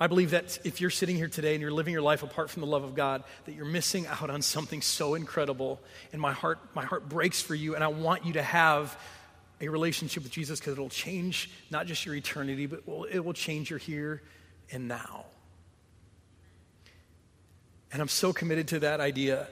I 0.00 0.06
believe 0.06 0.30
that 0.30 0.58
if 0.64 0.80
you're 0.80 0.90
sitting 0.90 1.16
here 1.16 1.28
today 1.28 1.54
and 1.54 1.60
you're 1.60 1.72
living 1.72 1.92
your 1.92 2.02
life 2.02 2.22
apart 2.22 2.50
from 2.50 2.60
the 2.60 2.66
love 2.66 2.84
of 2.84 2.94
God, 2.94 3.24
that 3.46 3.54
you're 3.54 3.64
missing 3.64 4.06
out 4.06 4.30
on 4.30 4.42
something 4.42 4.80
so 4.80 5.14
incredible. 5.14 5.80
And 6.12 6.20
my 6.20 6.32
heart, 6.32 6.58
my 6.74 6.84
heart 6.84 7.08
breaks 7.08 7.42
for 7.42 7.54
you, 7.54 7.74
and 7.74 7.82
I 7.82 7.88
want 7.88 8.24
you 8.24 8.34
to 8.34 8.42
have 8.42 8.98
a 9.60 9.68
relationship 9.68 10.22
with 10.22 10.30
Jesus 10.30 10.60
because 10.60 10.74
it'll 10.74 10.88
change 10.88 11.50
not 11.70 11.86
just 11.86 12.06
your 12.06 12.14
eternity, 12.14 12.66
but 12.66 12.82
it 13.10 13.24
will 13.24 13.32
change 13.32 13.70
your 13.70 13.78
here 13.80 14.22
and 14.70 14.86
now. 14.86 15.26
And 17.92 18.02
I'm 18.02 18.08
so 18.08 18.32
committed 18.32 18.68
to 18.68 18.80
that 18.80 19.00
idea 19.00 19.46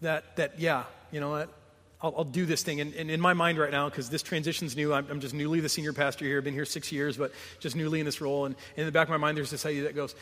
that, 0.00 0.36
that 0.36 0.58
yeah, 0.58 0.84
you 1.12 1.20
know 1.20 1.30
what? 1.30 1.48
I'll, 2.02 2.14
I'll 2.18 2.24
do 2.24 2.44
this 2.44 2.62
thing. 2.62 2.80
And, 2.80 2.94
and, 2.94 3.10
in 3.10 3.20
my 3.20 3.32
mind 3.32 3.56
right 3.56 3.70
now, 3.70 3.88
because 3.88 4.10
this 4.10 4.22
transition's 4.22 4.76
new, 4.76 4.92
I'm, 4.92 5.06
I'm, 5.10 5.20
just 5.20 5.32
newly 5.32 5.60
the 5.60 5.68
senior 5.68 5.92
pastor 5.92 6.26
here. 6.26 6.38
I've 6.38 6.44
been 6.44 6.52
here 6.52 6.66
six 6.66 6.92
years, 6.92 7.16
but 7.16 7.32
just 7.60 7.76
newly 7.76 7.98
in 8.00 8.04
this 8.04 8.20
role. 8.20 8.44
And, 8.44 8.54
and 8.76 8.80
in 8.80 8.86
the 8.86 8.92
back 8.92 9.06
of 9.06 9.10
my 9.10 9.16
mind, 9.16 9.38
there's 9.38 9.50
this 9.50 9.64
idea 9.64 9.84
that 9.84 9.94
goes, 9.94 10.14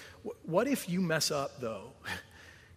what 0.44 0.68
if 0.68 0.88
you 0.88 1.00
mess 1.00 1.30
up, 1.30 1.60
though? 1.60 1.92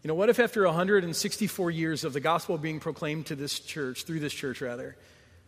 You 0.04 0.10
know, 0.10 0.14
what 0.14 0.30
if 0.30 0.40
after 0.40 0.64
164 0.64 1.72
years 1.72 2.04
of 2.04 2.14
the 2.14 2.20
gospel 2.20 2.60
being 2.60 2.80
proclaimed 2.80 3.26
to 3.26 3.36
this 3.36 3.60
church, 3.60 4.04
through 4.04 4.20
this 4.20 4.34
church 4.34 4.62
rather, 4.62 4.96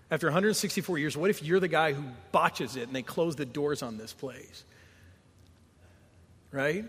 after 0.10 0.26
164 0.26 0.98
years, 0.98 1.16
what 1.16 1.30
if 1.30 1.44
you're 1.44 1.60
the 1.60 1.68
guy 1.68 1.94
who 1.94 2.02
botches 2.32 2.76
it 2.76 2.88
and 2.88 2.96
they 2.96 3.04
close 3.04 3.36
the 3.36 3.46
doors 3.46 3.84
on 3.84 4.00
this 4.00 4.14
place? 4.14 4.64
Right? 6.52 6.86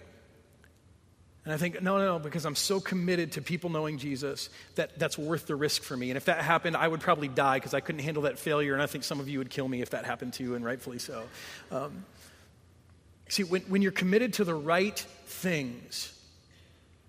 And 1.48 1.54
I 1.54 1.56
think, 1.56 1.80
no, 1.80 1.96
no, 1.96 2.18
because 2.18 2.44
I'm 2.44 2.54
so 2.54 2.78
committed 2.78 3.32
to 3.32 3.40
people 3.40 3.70
knowing 3.70 3.96
Jesus 3.96 4.50
that 4.74 4.98
that's 4.98 5.16
worth 5.16 5.46
the 5.46 5.56
risk 5.56 5.82
for 5.82 5.96
me. 5.96 6.11
And 6.11 6.18
if 6.18 6.26
that 6.26 6.42
happened, 6.42 6.76
I 6.76 6.87
would 6.87 7.00
probably 7.00 7.28
die 7.28 7.56
because 7.56 7.72
I 7.72 7.80
couldn't 7.80 8.02
handle 8.02 8.24
that 8.24 8.38
failure. 8.38 8.74
And 8.74 8.82
I 8.82 8.87
think 8.87 9.02
some 9.02 9.18
of 9.18 9.30
you 9.30 9.38
would 9.38 9.48
kill 9.48 9.66
me 9.66 9.80
if 9.80 9.88
that 9.90 10.04
happened 10.04 10.34
to 10.34 10.42
you, 10.42 10.56
and 10.56 10.62
rightfully 10.62 10.98
so. 10.98 11.22
Um, 11.70 12.04
see, 13.30 13.44
when, 13.44 13.62
when 13.62 13.80
you're 13.80 13.92
committed 13.92 14.34
to 14.34 14.44
the 14.44 14.54
right 14.54 14.98
things, 15.24 16.12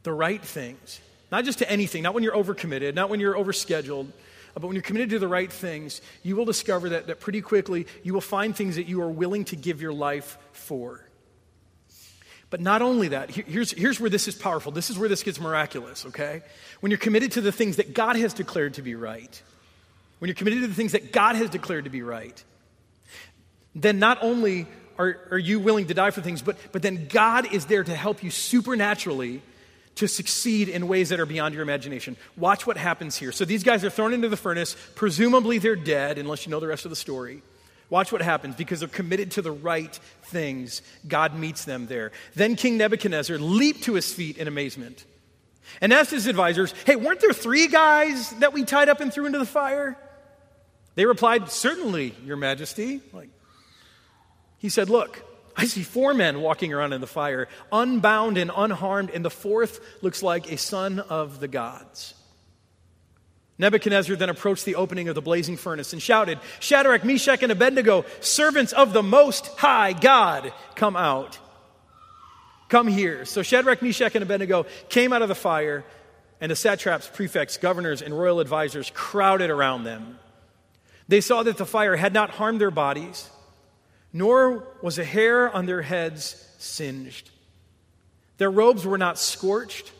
the 0.04 0.14
right 0.14 0.42
things, 0.42 1.02
not 1.34 1.44
just 1.44 1.60
to 1.60 1.70
anything, 1.70 2.04
not 2.04 2.14
when 2.14 2.24
you're 2.24 2.34
overcommitted, 2.34 2.94
not 2.94 3.10
when 3.10 3.20
you're 3.20 3.36
overscheduled, 3.36 4.08
but 4.54 4.64
when 4.68 4.74
you're 4.74 4.84
committed 4.84 5.10
to 5.10 5.20
the 5.20 5.28
right 5.28 5.52
things, 5.52 6.00
you 6.24 6.38
will 6.38 6.46
discover 6.46 6.88
that, 6.88 7.08
that 7.08 7.20
pretty 7.20 7.42
quickly 7.42 7.88
you 8.04 8.14
will 8.14 8.22
find 8.22 8.56
things 8.56 8.78
that 8.78 8.88
you 8.88 9.02
are 9.02 9.12
willing 9.12 9.44
to 9.44 9.58
give 9.58 9.82
your 9.82 9.92
life 9.92 10.38
for. 10.54 11.04
But 12.50 12.62
not 12.62 12.82
only 12.82 13.10
that, 13.10 13.30
here's, 13.30 13.72
here's 13.72 14.00
where 14.00 14.10
this 14.10 14.28
is 14.28 14.36
powerful. 14.36 14.72
This 14.72 14.90
is 14.90 14.98
where 14.98 15.08
this 15.08 15.22
gets 15.22 15.40
miraculous, 15.40 16.06
okay? 16.08 16.42
When 16.80 16.90
you're 16.90 16.98
committed 16.98 17.34
to 17.34 17.42
the 17.42 17.52
things 17.52 17.76
that 17.76 17.94
God 17.94 18.16
has 18.16 18.34
declared 18.34 18.76
to 18.76 18.82
be 18.82 18.96
right, 18.96 19.42
when 20.18 20.30
you're 20.30 20.36
committed 20.36 20.62
to 20.62 20.68
the 20.68 20.74
things 20.74 20.94
that 20.94 21.12
God 21.12 21.36
has 21.36 21.50
declared 21.50 21.84
to 21.84 21.92
be 21.92 22.02
right, 22.02 22.44
then 23.76 24.00
not 24.00 24.18
only 24.22 24.68
are, 24.98 25.18
are 25.32 25.38
you 25.38 25.60
willing 25.60 25.88
to 25.88 25.94
die 25.94 26.12
for 26.12 26.22
things, 26.22 26.42
but, 26.42 26.58
but 26.72 26.82
then 26.82 27.08
God 27.08 27.54
is 27.54 27.66
there 27.68 27.84
to 27.84 27.96
help 27.96 28.24
you 28.24 28.32
supernaturally 28.32 29.42
to 29.96 30.08
succeed 30.08 30.70
in 30.70 30.88
ways 30.88 31.10
that 31.10 31.20
are 31.20 31.26
beyond 31.26 31.54
your 31.54 31.62
imagination. 31.62 32.18
Watch 32.36 32.66
what 32.66 32.78
happens 32.78 33.16
here. 33.16 33.32
So 33.32 33.46
these 33.46 33.64
guys 33.64 33.84
are 33.84 33.90
thrown 33.90 34.14
into 34.14 34.30
the 34.30 34.38
furnace. 34.38 34.76
Presumably 34.96 35.58
they're 35.58 35.76
dead, 35.76 36.18
unless 36.18 36.46
you 36.46 36.52
know 36.52 36.60
the 36.60 36.68
rest 36.68 36.86
of 36.86 36.90
the 36.90 36.96
story. 36.96 37.44
Watch 37.90 38.12
what 38.12 38.22
happens 38.22 38.56
because 38.56 38.80
they're 38.80 38.90
committed 38.90 39.32
to 39.32 39.42
the 39.42 39.52
right 39.52 39.94
things. 40.24 40.82
God 41.08 41.36
meets 41.36 41.66
them 41.66 41.88
there. 41.88 42.12
Then 42.36 42.56
King 42.56 42.78
Nebuchadnezzar 42.78 43.38
leaped 43.38 43.84
to 43.84 43.96
his 43.96 44.14
feet 44.14 44.38
in 44.38 44.48
amazement 44.48 45.06
and 45.82 45.92
asked 45.92 46.12
his 46.12 46.28
advisors, 46.28 46.74
Hey, 46.86 46.96
weren't 46.96 47.20
there 47.20 47.34
three 47.34 47.68
guys 47.68 48.30
that 48.40 48.54
we 48.54 48.64
tied 48.64 48.90
up 48.90 49.02
and 49.02 49.12
threw 49.12 49.26
into 49.26 49.40
the 49.40 49.46
fire? 49.46 49.98
They 50.96 51.06
replied, 51.06 51.50
Certainly, 51.50 52.16
Your 52.26 52.38
Majesty. 52.38 53.02
Like, 53.12 53.30
he 54.60 54.70
said, 54.70 54.90
Look, 54.90 55.24
I 55.56 55.66
see 55.66 55.84
four 55.84 56.14
men 56.14 56.42
walking 56.42 56.74
around 56.74 56.94
in 56.94 57.02
the 57.02 57.08
fire, 57.08 57.48
unbound 57.72 58.38
and 58.38 58.52
unharmed, 58.56 59.10
and 59.10 59.26
the 59.26 59.30
fourth 59.30 59.80
looks 60.02 60.22
like 60.22 60.52
a 60.52 60.58
son 60.58 61.00
of 61.00 61.40
the 61.40 61.48
gods. 61.48 62.14
Nebuchadnezzar 63.60 64.16
then 64.16 64.30
approached 64.30 64.64
the 64.64 64.76
opening 64.76 65.10
of 65.10 65.16
the 65.16 65.22
blazing 65.22 65.58
furnace 65.58 65.92
and 65.92 66.02
shouted, 66.02 66.40
Shadrach, 66.62 67.04
Meshach, 67.04 67.44
and 67.44 67.52
Abednego, 67.52 68.06
servants 68.22 68.72
of 68.72 68.94
the 68.94 69.04
Most 69.04 69.48
High 69.58 69.92
God, 69.92 70.54
come 70.76 70.96
out. 70.96 71.38
Come 72.70 72.88
here. 72.88 73.26
So 73.26 73.44
Shadrach, 73.44 73.82
Meshach, 73.82 74.16
and 74.16 74.24
Abednego 74.24 74.66
came 74.88 75.12
out 75.12 75.22
of 75.22 75.28
the 75.28 75.36
fire, 75.36 75.84
and 76.40 76.50
the 76.50 76.56
satraps, 76.56 77.10
prefects, 77.14 77.58
governors, 77.58 78.02
and 78.02 78.18
royal 78.18 78.40
advisors 78.40 78.90
crowded 78.94 79.50
around 79.50 79.84
them. 79.84 80.18
They 81.10 81.20
saw 81.20 81.44
that 81.44 81.58
the 81.58 81.66
fire 81.66 81.98
had 81.98 82.14
not 82.14 82.30
harmed 82.30 82.62
their 82.62 82.72
bodies, 82.72 83.30
nor 84.14 84.68
was 84.82 85.00
a 85.00 85.04
hair 85.04 85.54
on 85.54 85.66
their 85.66 85.82
heads 85.82 86.48
singed. 86.60 87.30
Their 88.38 88.52
robes 88.52 88.86
were 88.86 88.98
not 88.98 89.20
scorched, 89.20 89.92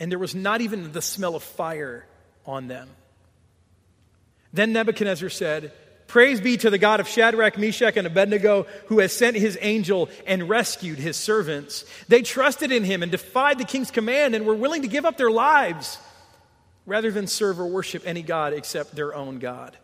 and 0.00 0.10
there 0.10 0.18
was 0.18 0.34
not 0.34 0.60
even 0.60 0.90
the 0.90 1.02
smell 1.02 1.36
of 1.36 1.44
fire 1.44 2.04
on 2.46 2.68
them. 2.68 2.88
Then 4.52 4.72
Nebuchadnezzar 4.72 5.28
said, 5.28 5.72
Praise 6.10 6.40
be 6.40 6.56
to 6.56 6.70
the 6.70 6.78
God 6.78 6.98
of 6.98 7.06
Shadrach, 7.06 7.56
Meshach, 7.56 7.96
and 7.96 8.04
Abednego, 8.04 8.66
who 8.86 8.98
has 8.98 9.12
sent 9.12 9.36
his 9.36 9.56
angel 9.60 10.08
and 10.26 10.48
rescued 10.48 10.98
his 10.98 11.16
servants. 11.16 11.84
They 12.08 12.22
trusted 12.22 12.72
in 12.72 12.82
him 12.82 13.04
and 13.04 13.12
defied 13.12 13.58
the 13.58 13.64
king's 13.64 13.92
command 13.92 14.34
and 14.34 14.44
were 14.44 14.56
willing 14.56 14.82
to 14.82 14.88
give 14.88 15.04
up 15.04 15.16
their 15.16 15.30
lives 15.30 15.98
rather 16.84 17.12
than 17.12 17.28
serve 17.28 17.60
or 17.60 17.66
worship 17.66 18.02
any 18.06 18.22
God 18.22 18.52
except 18.52 18.96
their 18.96 19.14
own 19.14 19.38
God. 19.38 19.76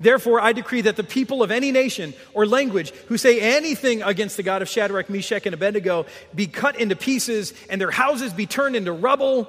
Therefore, 0.00 0.40
I 0.40 0.52
decree 0.52 0.80
that 0.80 0.96
the 0.96 1.04
people 1.04 1.44
of 1.44 1.52
any 1.52 1.70
nation 1.70 2.14
or 2.32 2.44
language 2.46 2.90
who 3.06 3.16
say 3.16 3.40
anything 3.40 4.02
against 4.02 4.36
the 4.36 4.42
God 4.42 4.62
of 4.62 4.68
Shadrach, 4.68 5.08
Meshach, 5.08 5.46
and 5.46 5.54
Abednego 5.54 6.06
be 6.34 6.48
cut 6.48 6.80
into 6.80 6.96
pieces 6.96 7.54
and 7.70 7.80
their 7.80 7.92
houses 7.92 8.32
be 8.32 8.46
turned 8.46 8.74
into 8.74 8.90
rubble, 8.90 9.44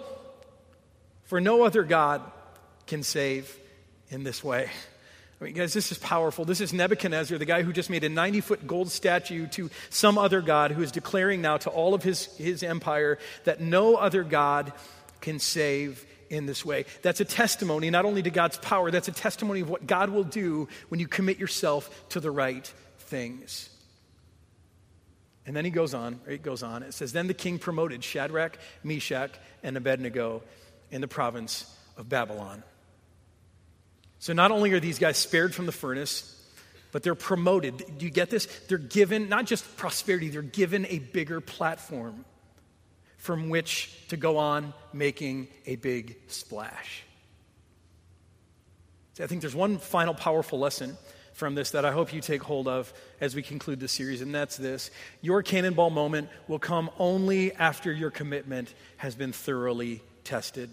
for 1.25 1.41
no 1.41 1.63
other 1.63 1.83
God 1.83 2.21
can 2.87 3.03
save 3.03 3.57
in 4.09 4.23
this 4.23 4.43
way. 4.43 4.69
I 5.39 5.43
mean, 5.43 5.53
guys, 5.53 5.73
this 5.73 5.91
is 5.91 5.97
powerful. 5.97 6.45
This 6.45 6.61
is 6.61 6.71
Nebuchadnezzar, 6.71 7.37
the 7.37 7.45
guy 7.45 7.61
who 7.61 7.73
just 7.73 7.89
made 7.89 8.03
a 8.03 8.09
90 8.09 8.41
foot 8.41 8.67
gold 8.67 8.89
statue 8.89 9.47
to 9.47 9.69
some 9.89 10.17
other 10.17 10.41
God, 10.41 10.71
who 10.71 10.81
is 10.81 10.91
declaring 10.91 11.41
now 11.41 11.57
to 11.57 11.69
all 11.69 11.93
of 11.93 12.03
his, 12.03 12.25
his 12.37 12.63
empire 12.63 13.17
that 13.43 13.59
no 13.59 13.95
other 13.95 14.23
God 14.23 14.71
can 15.19 15.39
save 15.39 16.05
in 16.29 16.45
this 16.45 16.63
way. 16.63 16.85
That's 17.01 17.19
a 17.19 17.25
testimony 17.25 17.89
not 17.89 18.05
only 18.05 18.23
to 18.23 18.29
God's 18.29 18.57
power, 18.57 18.91
that's 18.91 19.09
a 19.09 19.13
testimony 19.13 19.59
of 19.59 19.69
what 19.69 19.85
God 19.85 20.09
will 20.09 20.23
do 20.23 20.69
when 20.87 20.99
you 20.99 21.07
commit 21.07 21.37
yourself 21.37 22.07
to 22.09 22.19
the 22.19 22.31
right 22.31 22.71
things. 22.99 23.69
And 25.45 25.55
then 25.55 25.65
he 25.65 25.71
goes 25.71 25.93
on, 25.93 26.19
it 26.27 26.41
goes 26.41 26.63
on. 26.63 26.81
It 26.81 26.93
says, 26.93 27.11
Then 27.11 27.27
the 27.27 27.33
king 27.33 27.59
promoted 27.59 28.03
Shadrach, 28.03 28.57
Meshach, 28.83 29.31
and 29.63 29.77
Abednego 29.77 30.41
in 30.91 31.01
the 31.01 31.07
province 31.07 31.71
of 31.97 32.09
Babylon. 32.09 32.63
So 34.19 34.33
not 34.33 34.51
only 34.51 34.71
are 34.73 34.79
these 34.79 34.99
guys 34.99 35.17
spared 35.17 35.53
from 35.53 35.65
the 35.65 35.71
furnace, 35.71 36.31
but 36.91 37.03
they're 37.03 37.13
promoted. 37.13 37.77
Do 37.97 38.05
you 38.05 38.11
get 38.11 38.29
this? 38.29 38.45
They're 38.67 38.77
given 38.77 39.29
not 39.29 39.45
just 39.45 39.77
prosperity, 39.77 40.29
they're 40.29 40.41
given 40.41 40.85
a 40.87 40.99
bigger 40.99 41.41
platform 41.41 42.25
from 43.17 43.49
which 43.49 44.07
to 44.09 44.17
go 44.17 44.37
on 44.37 44.73
making 44.93 45.47
a 45.65 45.75
big 45.75 46.15
splash. 46.27 47.03
See, 49.13 49.23
I 49.23 49.27
think 49.27 49.41
there's 49.41 49.55
one 49.55 49.77
final 49.77 50.13
powerful 50.13 50.59
lesson 50.59 50.97
from 51.33 51.53
this 51.53 51.71
that 51.71 51.85
I 51.85 51.91
hope 51.91 52.13
you 52.13 52.21
take 52.21 52.43
hold 52.43 52.67
of 52.67 52.93
as 53.19 53.35
we 53.35 53.41
conclude 53.41 53.79
this 53.79 53.91
series, 53.91 54.21
and 54.21 54.33
that's 54.33 54.57
this. 54.57 54.89
Your 55.21 55.43
cannonball 55.43 55.89
moment 55.89 56.29
will 56.47 56.59
come 56.59 56.89
only 56.97 57.53
after 57.53 57.91
your 57.91 58.09
commitment 58.09 58.73
has 58.97 59.15
been 59.15 59.33
thoroughly 59.33 60.01
tested. 60.25 60.69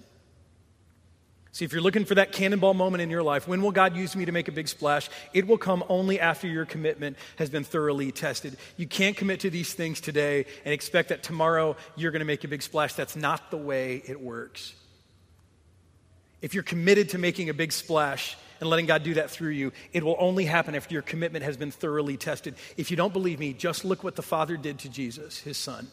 See, 1.54 1.66
if 1.66 1.72
you're 1.72 1.82
looking 1.82 2.06
for 2.06 2.14
that 2.14 2.32
cannonball 2.32 2.72
moment 2.72 3.02
in 3.02 3.10
your 3.10 3.22
life, 3.22 3.46
when 3.46 3.60
will 3.60 3.72
God 3.72 3.94
use 3.94 4.16
me 4.16 4.24
to 4.24 4.32
make 4.32 4.48
a 4.48 4.52
big 4.52 4.68
splash? 4.68 5.10
It 5.34 5.46
will 5.46 5.58
come 5.58 5.84
only 5.90 6.18
after 6.18 6.46
your 6.46 6.64
commitment 6.64 7.18
has 7.36 7.50
been 7.50 7.62
thoroughly 7.62 8.10
tested. 8.10 8.56
You 8.78 8.86
can't 8.86 9.14
commit 9.14 9.40
to 9.40 9.50
these 9.50 9.74
things 9.74 10.00
today 10.00 10.46
and 10.64 10.72
expect 10.72 11.10
that 11.10 11.22
tomorrow 11.22 11.76
you're 11.94 12.10
going 12.10 12.20
to 12.20 12.26
make 12.26 12.42
a 12.44 12.48
big 12.48 12.62
splash. 12.62 12.94
That's 12.94 13.16
not 13.16 13.50
the 13.50 13.58
way 13.58 14.02
it 14.06 14.18
works. 14.18 14.74
If 16.40 16.54
you're 16.54 16.62
committed 16.62 17.10
to 17.10 17.18
making 17.18 17.50
a 17.50 17.54
big 17.54 17.70
splash 17.70 18.34
and 18.60 18.70
letting 18.70 18.86
God 18.86 19.02
do 19.02 19.14
that 19.14 19.30
through 19.30 19.50
you, 19.50 19.72
it 19.92 20.02
will 20.02 20.16
only 20.18 20.46
happen 20.46 20.74
after 20.74 20.94
your 20.94 21.02
commitment 21.02 21.44
has 21.44 21.58
been 21.58 21.70
thoroughly 21.70 22.16
tested. 22.16 22.54
If 22.78 22.90
you 22.90 22.96
don't 22.96 23.12
believe 23.12 23.38
me, 23.38 23.52
just 23.52 23.84
look 23.84 24.02
what 24.02 24.16
the 24.16 24.22
Father 24.22 24.56
did 24.56 24.78
to 24.80 24.88
Jesus, 24.88 25.38
his 25.38 25.58
son. 25.58 25.88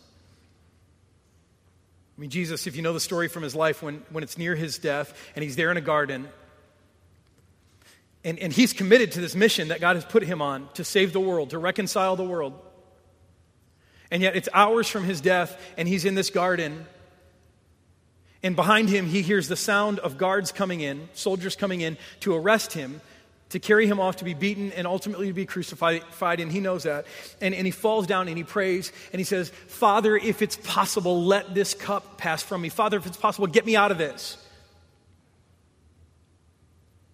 I 2.19 2.21
mean, 2.21 2.31
Jesus, 2.31 2.67
if 2.67 2.75
you 2.75 2.81
know 2.81 2.91
the 2.91 2.99
story 2.99 3.29
from 3.29 3.43
his 3.43 3.55
life, 3.55 3.81
when, 3.81 4.03
when 4.09 4.25
it's 4.25 4.37
near 4.37 4.53
his 4.53 4.77
death 4.77 5.17
and 5.37 5.43
he's 5.43 5.55
there 5.55 5.71
in 5.71 5.77
a 5.77 5.81
garden, 5.81 6.27
and, 8.25 8.37
and 8.39 8.51
he's 8.51 8.73
committed 8.73 9.13
to 9.13 9.21
this 9.21 9.35
mission 9.35 9.69
that 9.69 9.79
God 9.79 9.95
has 9.95 10.03
put 10.03 10.23
him 10.23 10.41
on 10.41 10.67
to 10.73 10.83
save 10.83 11.13
the 11.13 11.21
world, 11.21 11.51
to 11.51 11.57
reconcile 11.57 12.17
the 12.17 12.25
world. 12.25 12.59
And 14.11 14.21
yet 14.21 14.35
it's 14.35 14.49
hours 14.53 14.89
from 14.89 15.05
his 15.05 15.21
death, 15.21 15.57
and 15.77 15.87
he's 15.87 16.03
in 16.03 16.13
this 16.13 16.29
garden. 16.29 16.85
And 18.43 18.53
behind 18.53 18.89
him, 18.89 19.05
he 19.05 19.21
hears 19.21 19.47
the 19.47 19.55
sound 19.55 19.99
of 19.99 20.17
guards 20.17 20.51
coming 20.51 20.81
in, 20.81 21.07
soldiers 21.13 21.55
coming 21.55 21.79
in 21.79 21.97
to 22.19 22.35
arrest 22.35 22.73
him 22.73 22.99
to 23.49 23.59
carry 23.59 23.87
him 23.87 23.99
off 23.99 24.17
to 24.17 24.25
be 24.25 24.33
beaten 24.33 24.71
and 24.73 24.85
ultimately 24.85 25.27
to 25.27 25.33
be 25.33 25.45
crucified, 25.45 26.39
and 26.39 26.51
he 26.51 26.59
knows 26.59 26.83
that. 26.83 27.05
And, 27.41 27.55
and 27.55 27.65
he 27.65 27.71
falls 27.71 28.05
down 28.07 28.27
and 28.27 28.37
he 28.37 28.43
prays 28.43 28.91
and 29.11 29.19
he 29.19 29.23
says, 29.23 29.49
Father, 29.67 30.15
if 30.15 30.41
it's 30.41 30.57
possible, 30.57 31.23
let 31.23 31.53
this 31.55 31.73
cup 31.73 32.17
pass 32.17 32.43
from 32.43 32.61
me. 32.61 32.69
Father, 32.69 32.97
if 32.97 33.05
it's 33.05 33.17
possible, 33.17 33.47
get 33.47 33.65
me 33.65 33.75
out 33.75 33.91
of 33.91 33.97
this. 33.97 34.37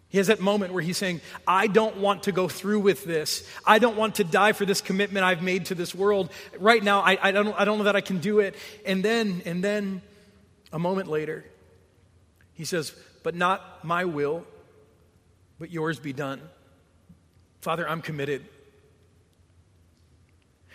He 0.09 0.17
has 0.17 0.27
that 0.27 0.39
moment 0.39 0.71
where 0.71 0.81
he's 0.81 0.97
saying, 0.97 1.19
I 1.45 1.67
don't 1.67 1.97
want 1.97 2.23
to 2.23 2.31
go 2.31 2.47
through 2.47 2.79
with 2.79 3.03
this. 3.03 3.45
I 3.65 3.79
don't 3.79 3.97
want 3.97 4.15
to 4.15 4.23
die 4.23 4.53
for 4.53 4.65
this 4.65 4.79
commitment 4.79 5.25
I've 5.25 5.41
made 5.41 5.65
to 5.65 5.75
this 5.75 5.93
world. 5.93 6.31
Right 6.57 6.81
now, 6.81 7.01
I, 7.01 7.17
I, 7.21 7.31
don't, 7.31 7.59
I 7.59 7.65
don't 7.65 7.79
know 7.79 7.83
that 7.85 7.97
I 7.97 8.01
can 8.01 8.19
do 8.19 8.39
it. 8.39 8.55
And 8.85 9.03
then, 9.03 9.41
and 9.45 9.61
then, 9.61 10.01
a 10.71 10.79
moment 10.79 11.09
later, 11.09 11.43
he 12.53 12.63
says, 12.63 12.93
But 13.23 13.35
not 13.35 13.83
my 13.83 14.05
will, 14.05 14.45
but 15.59 15.71
yours 15.71 15.99
be 15.99 16.13
done. 16.13 16.41
Father, 17.61 17.87
I'm 17.87 18.01
committed. 18.01 18.45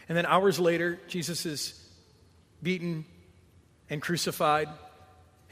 And 0.09 0.17
then 0.17 0.27
hours 0.27 0.59
later, 0.59 0.99
Jesus 1.09 1.47
is 1.47 1.89
beaten 2.63 3.05
and 3.89 4.03
crucified. 4.03 4.69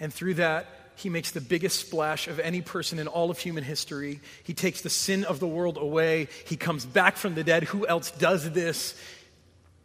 And 0.00 0.12
through 0.12 0.34
that, 0.34 0.66
he 0.96 1.10
makes 1.10 1.30
the 1.30 1.40
biggest 1.40 1.78
splash 1.78 2.26
of 2.26 2.40
any 2.40 2.60
person 2.60 2.98
in 2.98 3.06
all 3.06 3.30
of 3.30 3.38
human 3.38 3.62
history. 3.62 4.20
He 4.42 4.52
takes 4.52 4.80
the 4.80 4.90
sin 4.90 5.24
of 5.24 5.38
the 5.38 5.46
world 5.46 5.76
away. 5.76 6.26
He 6.46 6.56
comes 6.56 6.84
back 6.84 7.16
from 7.16 7.36
the 7.36 7.44
dead. 7.44 7.64
Who 7.64 7.86
else 7.86 8.10
does 8.10 8.50
this? 8.50 9.00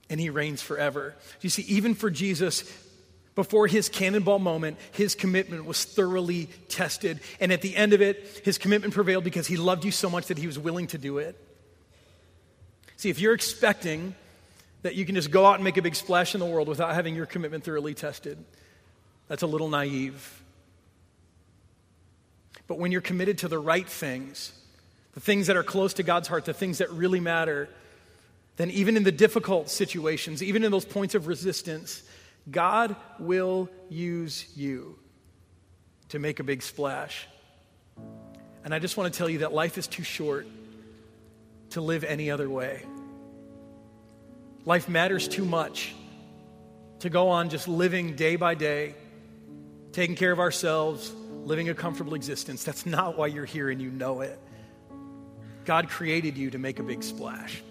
And 0.10 0.20
he 0.20 0.32
reigns 0.32 0.64
forever. 0.64 1.16
You 1.42 1.50
see, 1.50 1.62
even 1.64 1.94
for 1.94 2.10
Jesus, 2.10 2.64
before 3.36 3.68
his 3.68 3.90
cannonball 3.90 4.40
moment, 4.40 4.78
his 4.92 5.16
commitment 5.16 5.66
was 5.66 5.84
thoroughly 5.84 6.50
tested. 6.70 7.20
And 7.40 7.52
at 7.52 7.62
the 7.62 7.76
end 7.76 7.94
of 7.94 8.02
it, 8.02 8.42
his 8.44 8.58
commitment 8.58 8.94
prevailed 8.94 9.24
because 9.24 9.48
he 9.48 9.58
loved 9.58 9.86
you 9.86 9.92
so 9.92 10.10
much 10.10 10.28
that 10.28 10.38
he 10.38 10.48
was 10.48 10.60
willing 10.60 10.88
to 10.88 10.98
do 10.98 11.18
it. 11.18 11.36
See, 12.98 13.10
if 13.10 13.20
you're 13.20 13.34
expecting 13.34 14.16
that 14.84 14.96
you 14.96 15.06
can 15.06 15.16
just 15.16 15.32
go 15.32 15.46
out 15.46 15.56
and 15.56 15.64
make 15.64 15.78
a 15.78 15.82
big 15.82 15.96
splash 15.96 16.36
in 16.36 16.40
the 16.40 16.46
world 16.46 16.68
without 16.68 16.94
having 16.94 17.16
your 17.16 17.26
commitment 17.26 17.64
thoroughly 17.64 17.94
tested, 17.94 18.38
that's 19.28 19.44
a 19.44 19.48
little 19.48 19.70
naive. 19.70 20.42
But 22.68 22.78
when 22.78 22.92
you're 22.92 23.02
committed 23.02 23.40
to 23.40 23.48
the 23.48 23.60
right 23.60 23.88
things, 23.88 24.54
the 25.14 25.20
things 25.20 25.48
that 25.48 25.58
are 25.58 25.64
close 25.64 25.94
to 25.96 26.04
God's 26.04 26.28
heart, 26.28 26.46
the 26.46 26.54
things 26.54 26.78
that 26.78 26.92
really 26.92 27.20
matter, 27.20 27.68
then 28.58 28.70
even 28.72 28.96
in 28.96 29.04
the 29.04 29.12
difficult 29.12 29.70
situations, 29.70 30.44
even 30.44 30.64
in 30.64 30.72
those 30.72 30.86
points 30.86 31.16
of 31.16 31.28
resistance, 31.28 32.04
God 32.50 32.96
will 33.20 33.70
use 33.90 34.46
you 34.56 35.00
to 36.10 36.20
make 36.20 36.40
a 36.40 36.44
big 36.44 36.62
splash. 36.62 37.28
And 38.64 38.74
I 38.74 38.80
just 38.80 38.98
want 38.98 39.12
to 39.14 39.18
tell 39.18 39.30
you 39.30 39.40
that 39.40 39.54
life 39.54 39.78
is 39.78 39.88
too 39.88 40.04
short 40.04 40.48
to 41.72 41.82
live 41.82 42.04
any 42.04 42.32
other 42.32 42.50
way. 42.50 42.86
Life 44.66 44.88
matters 44.88 45.28
too 45.28 45.46
much 45.46 45.94
to 47.00 47.10
go 47.10 47.30
on 47.30 47.50
just 47.50 47.68
living 47.68 48.16
day 48.16 48.36
by 48.36 48.56
day, 48.56 48.96
taking 49.92 50.16
care 50.16 50.32
of 50.32 50.40
ourselves, 50.40 51.12
living 51.44 51.68
a 51.70 51.74
comfortable 51.74 52.14
existence. 52.14 52.64
That's 52.64 52.86
not 52.86 53.18
why 53.18 53.28
you're 53.28 53.46
here 53.46 53.70
and 53.70 53.82
you 53.82 53.90
know 53.90 54.22
it. 54.22 54.40
God 55.66 55.90
created 55.90 56.38
you 56.38 56.52
to 56.52 56.58
make 56.58 56.80
a 56.80 56.84
big 56.84 57.04
splash. 57.04 57.62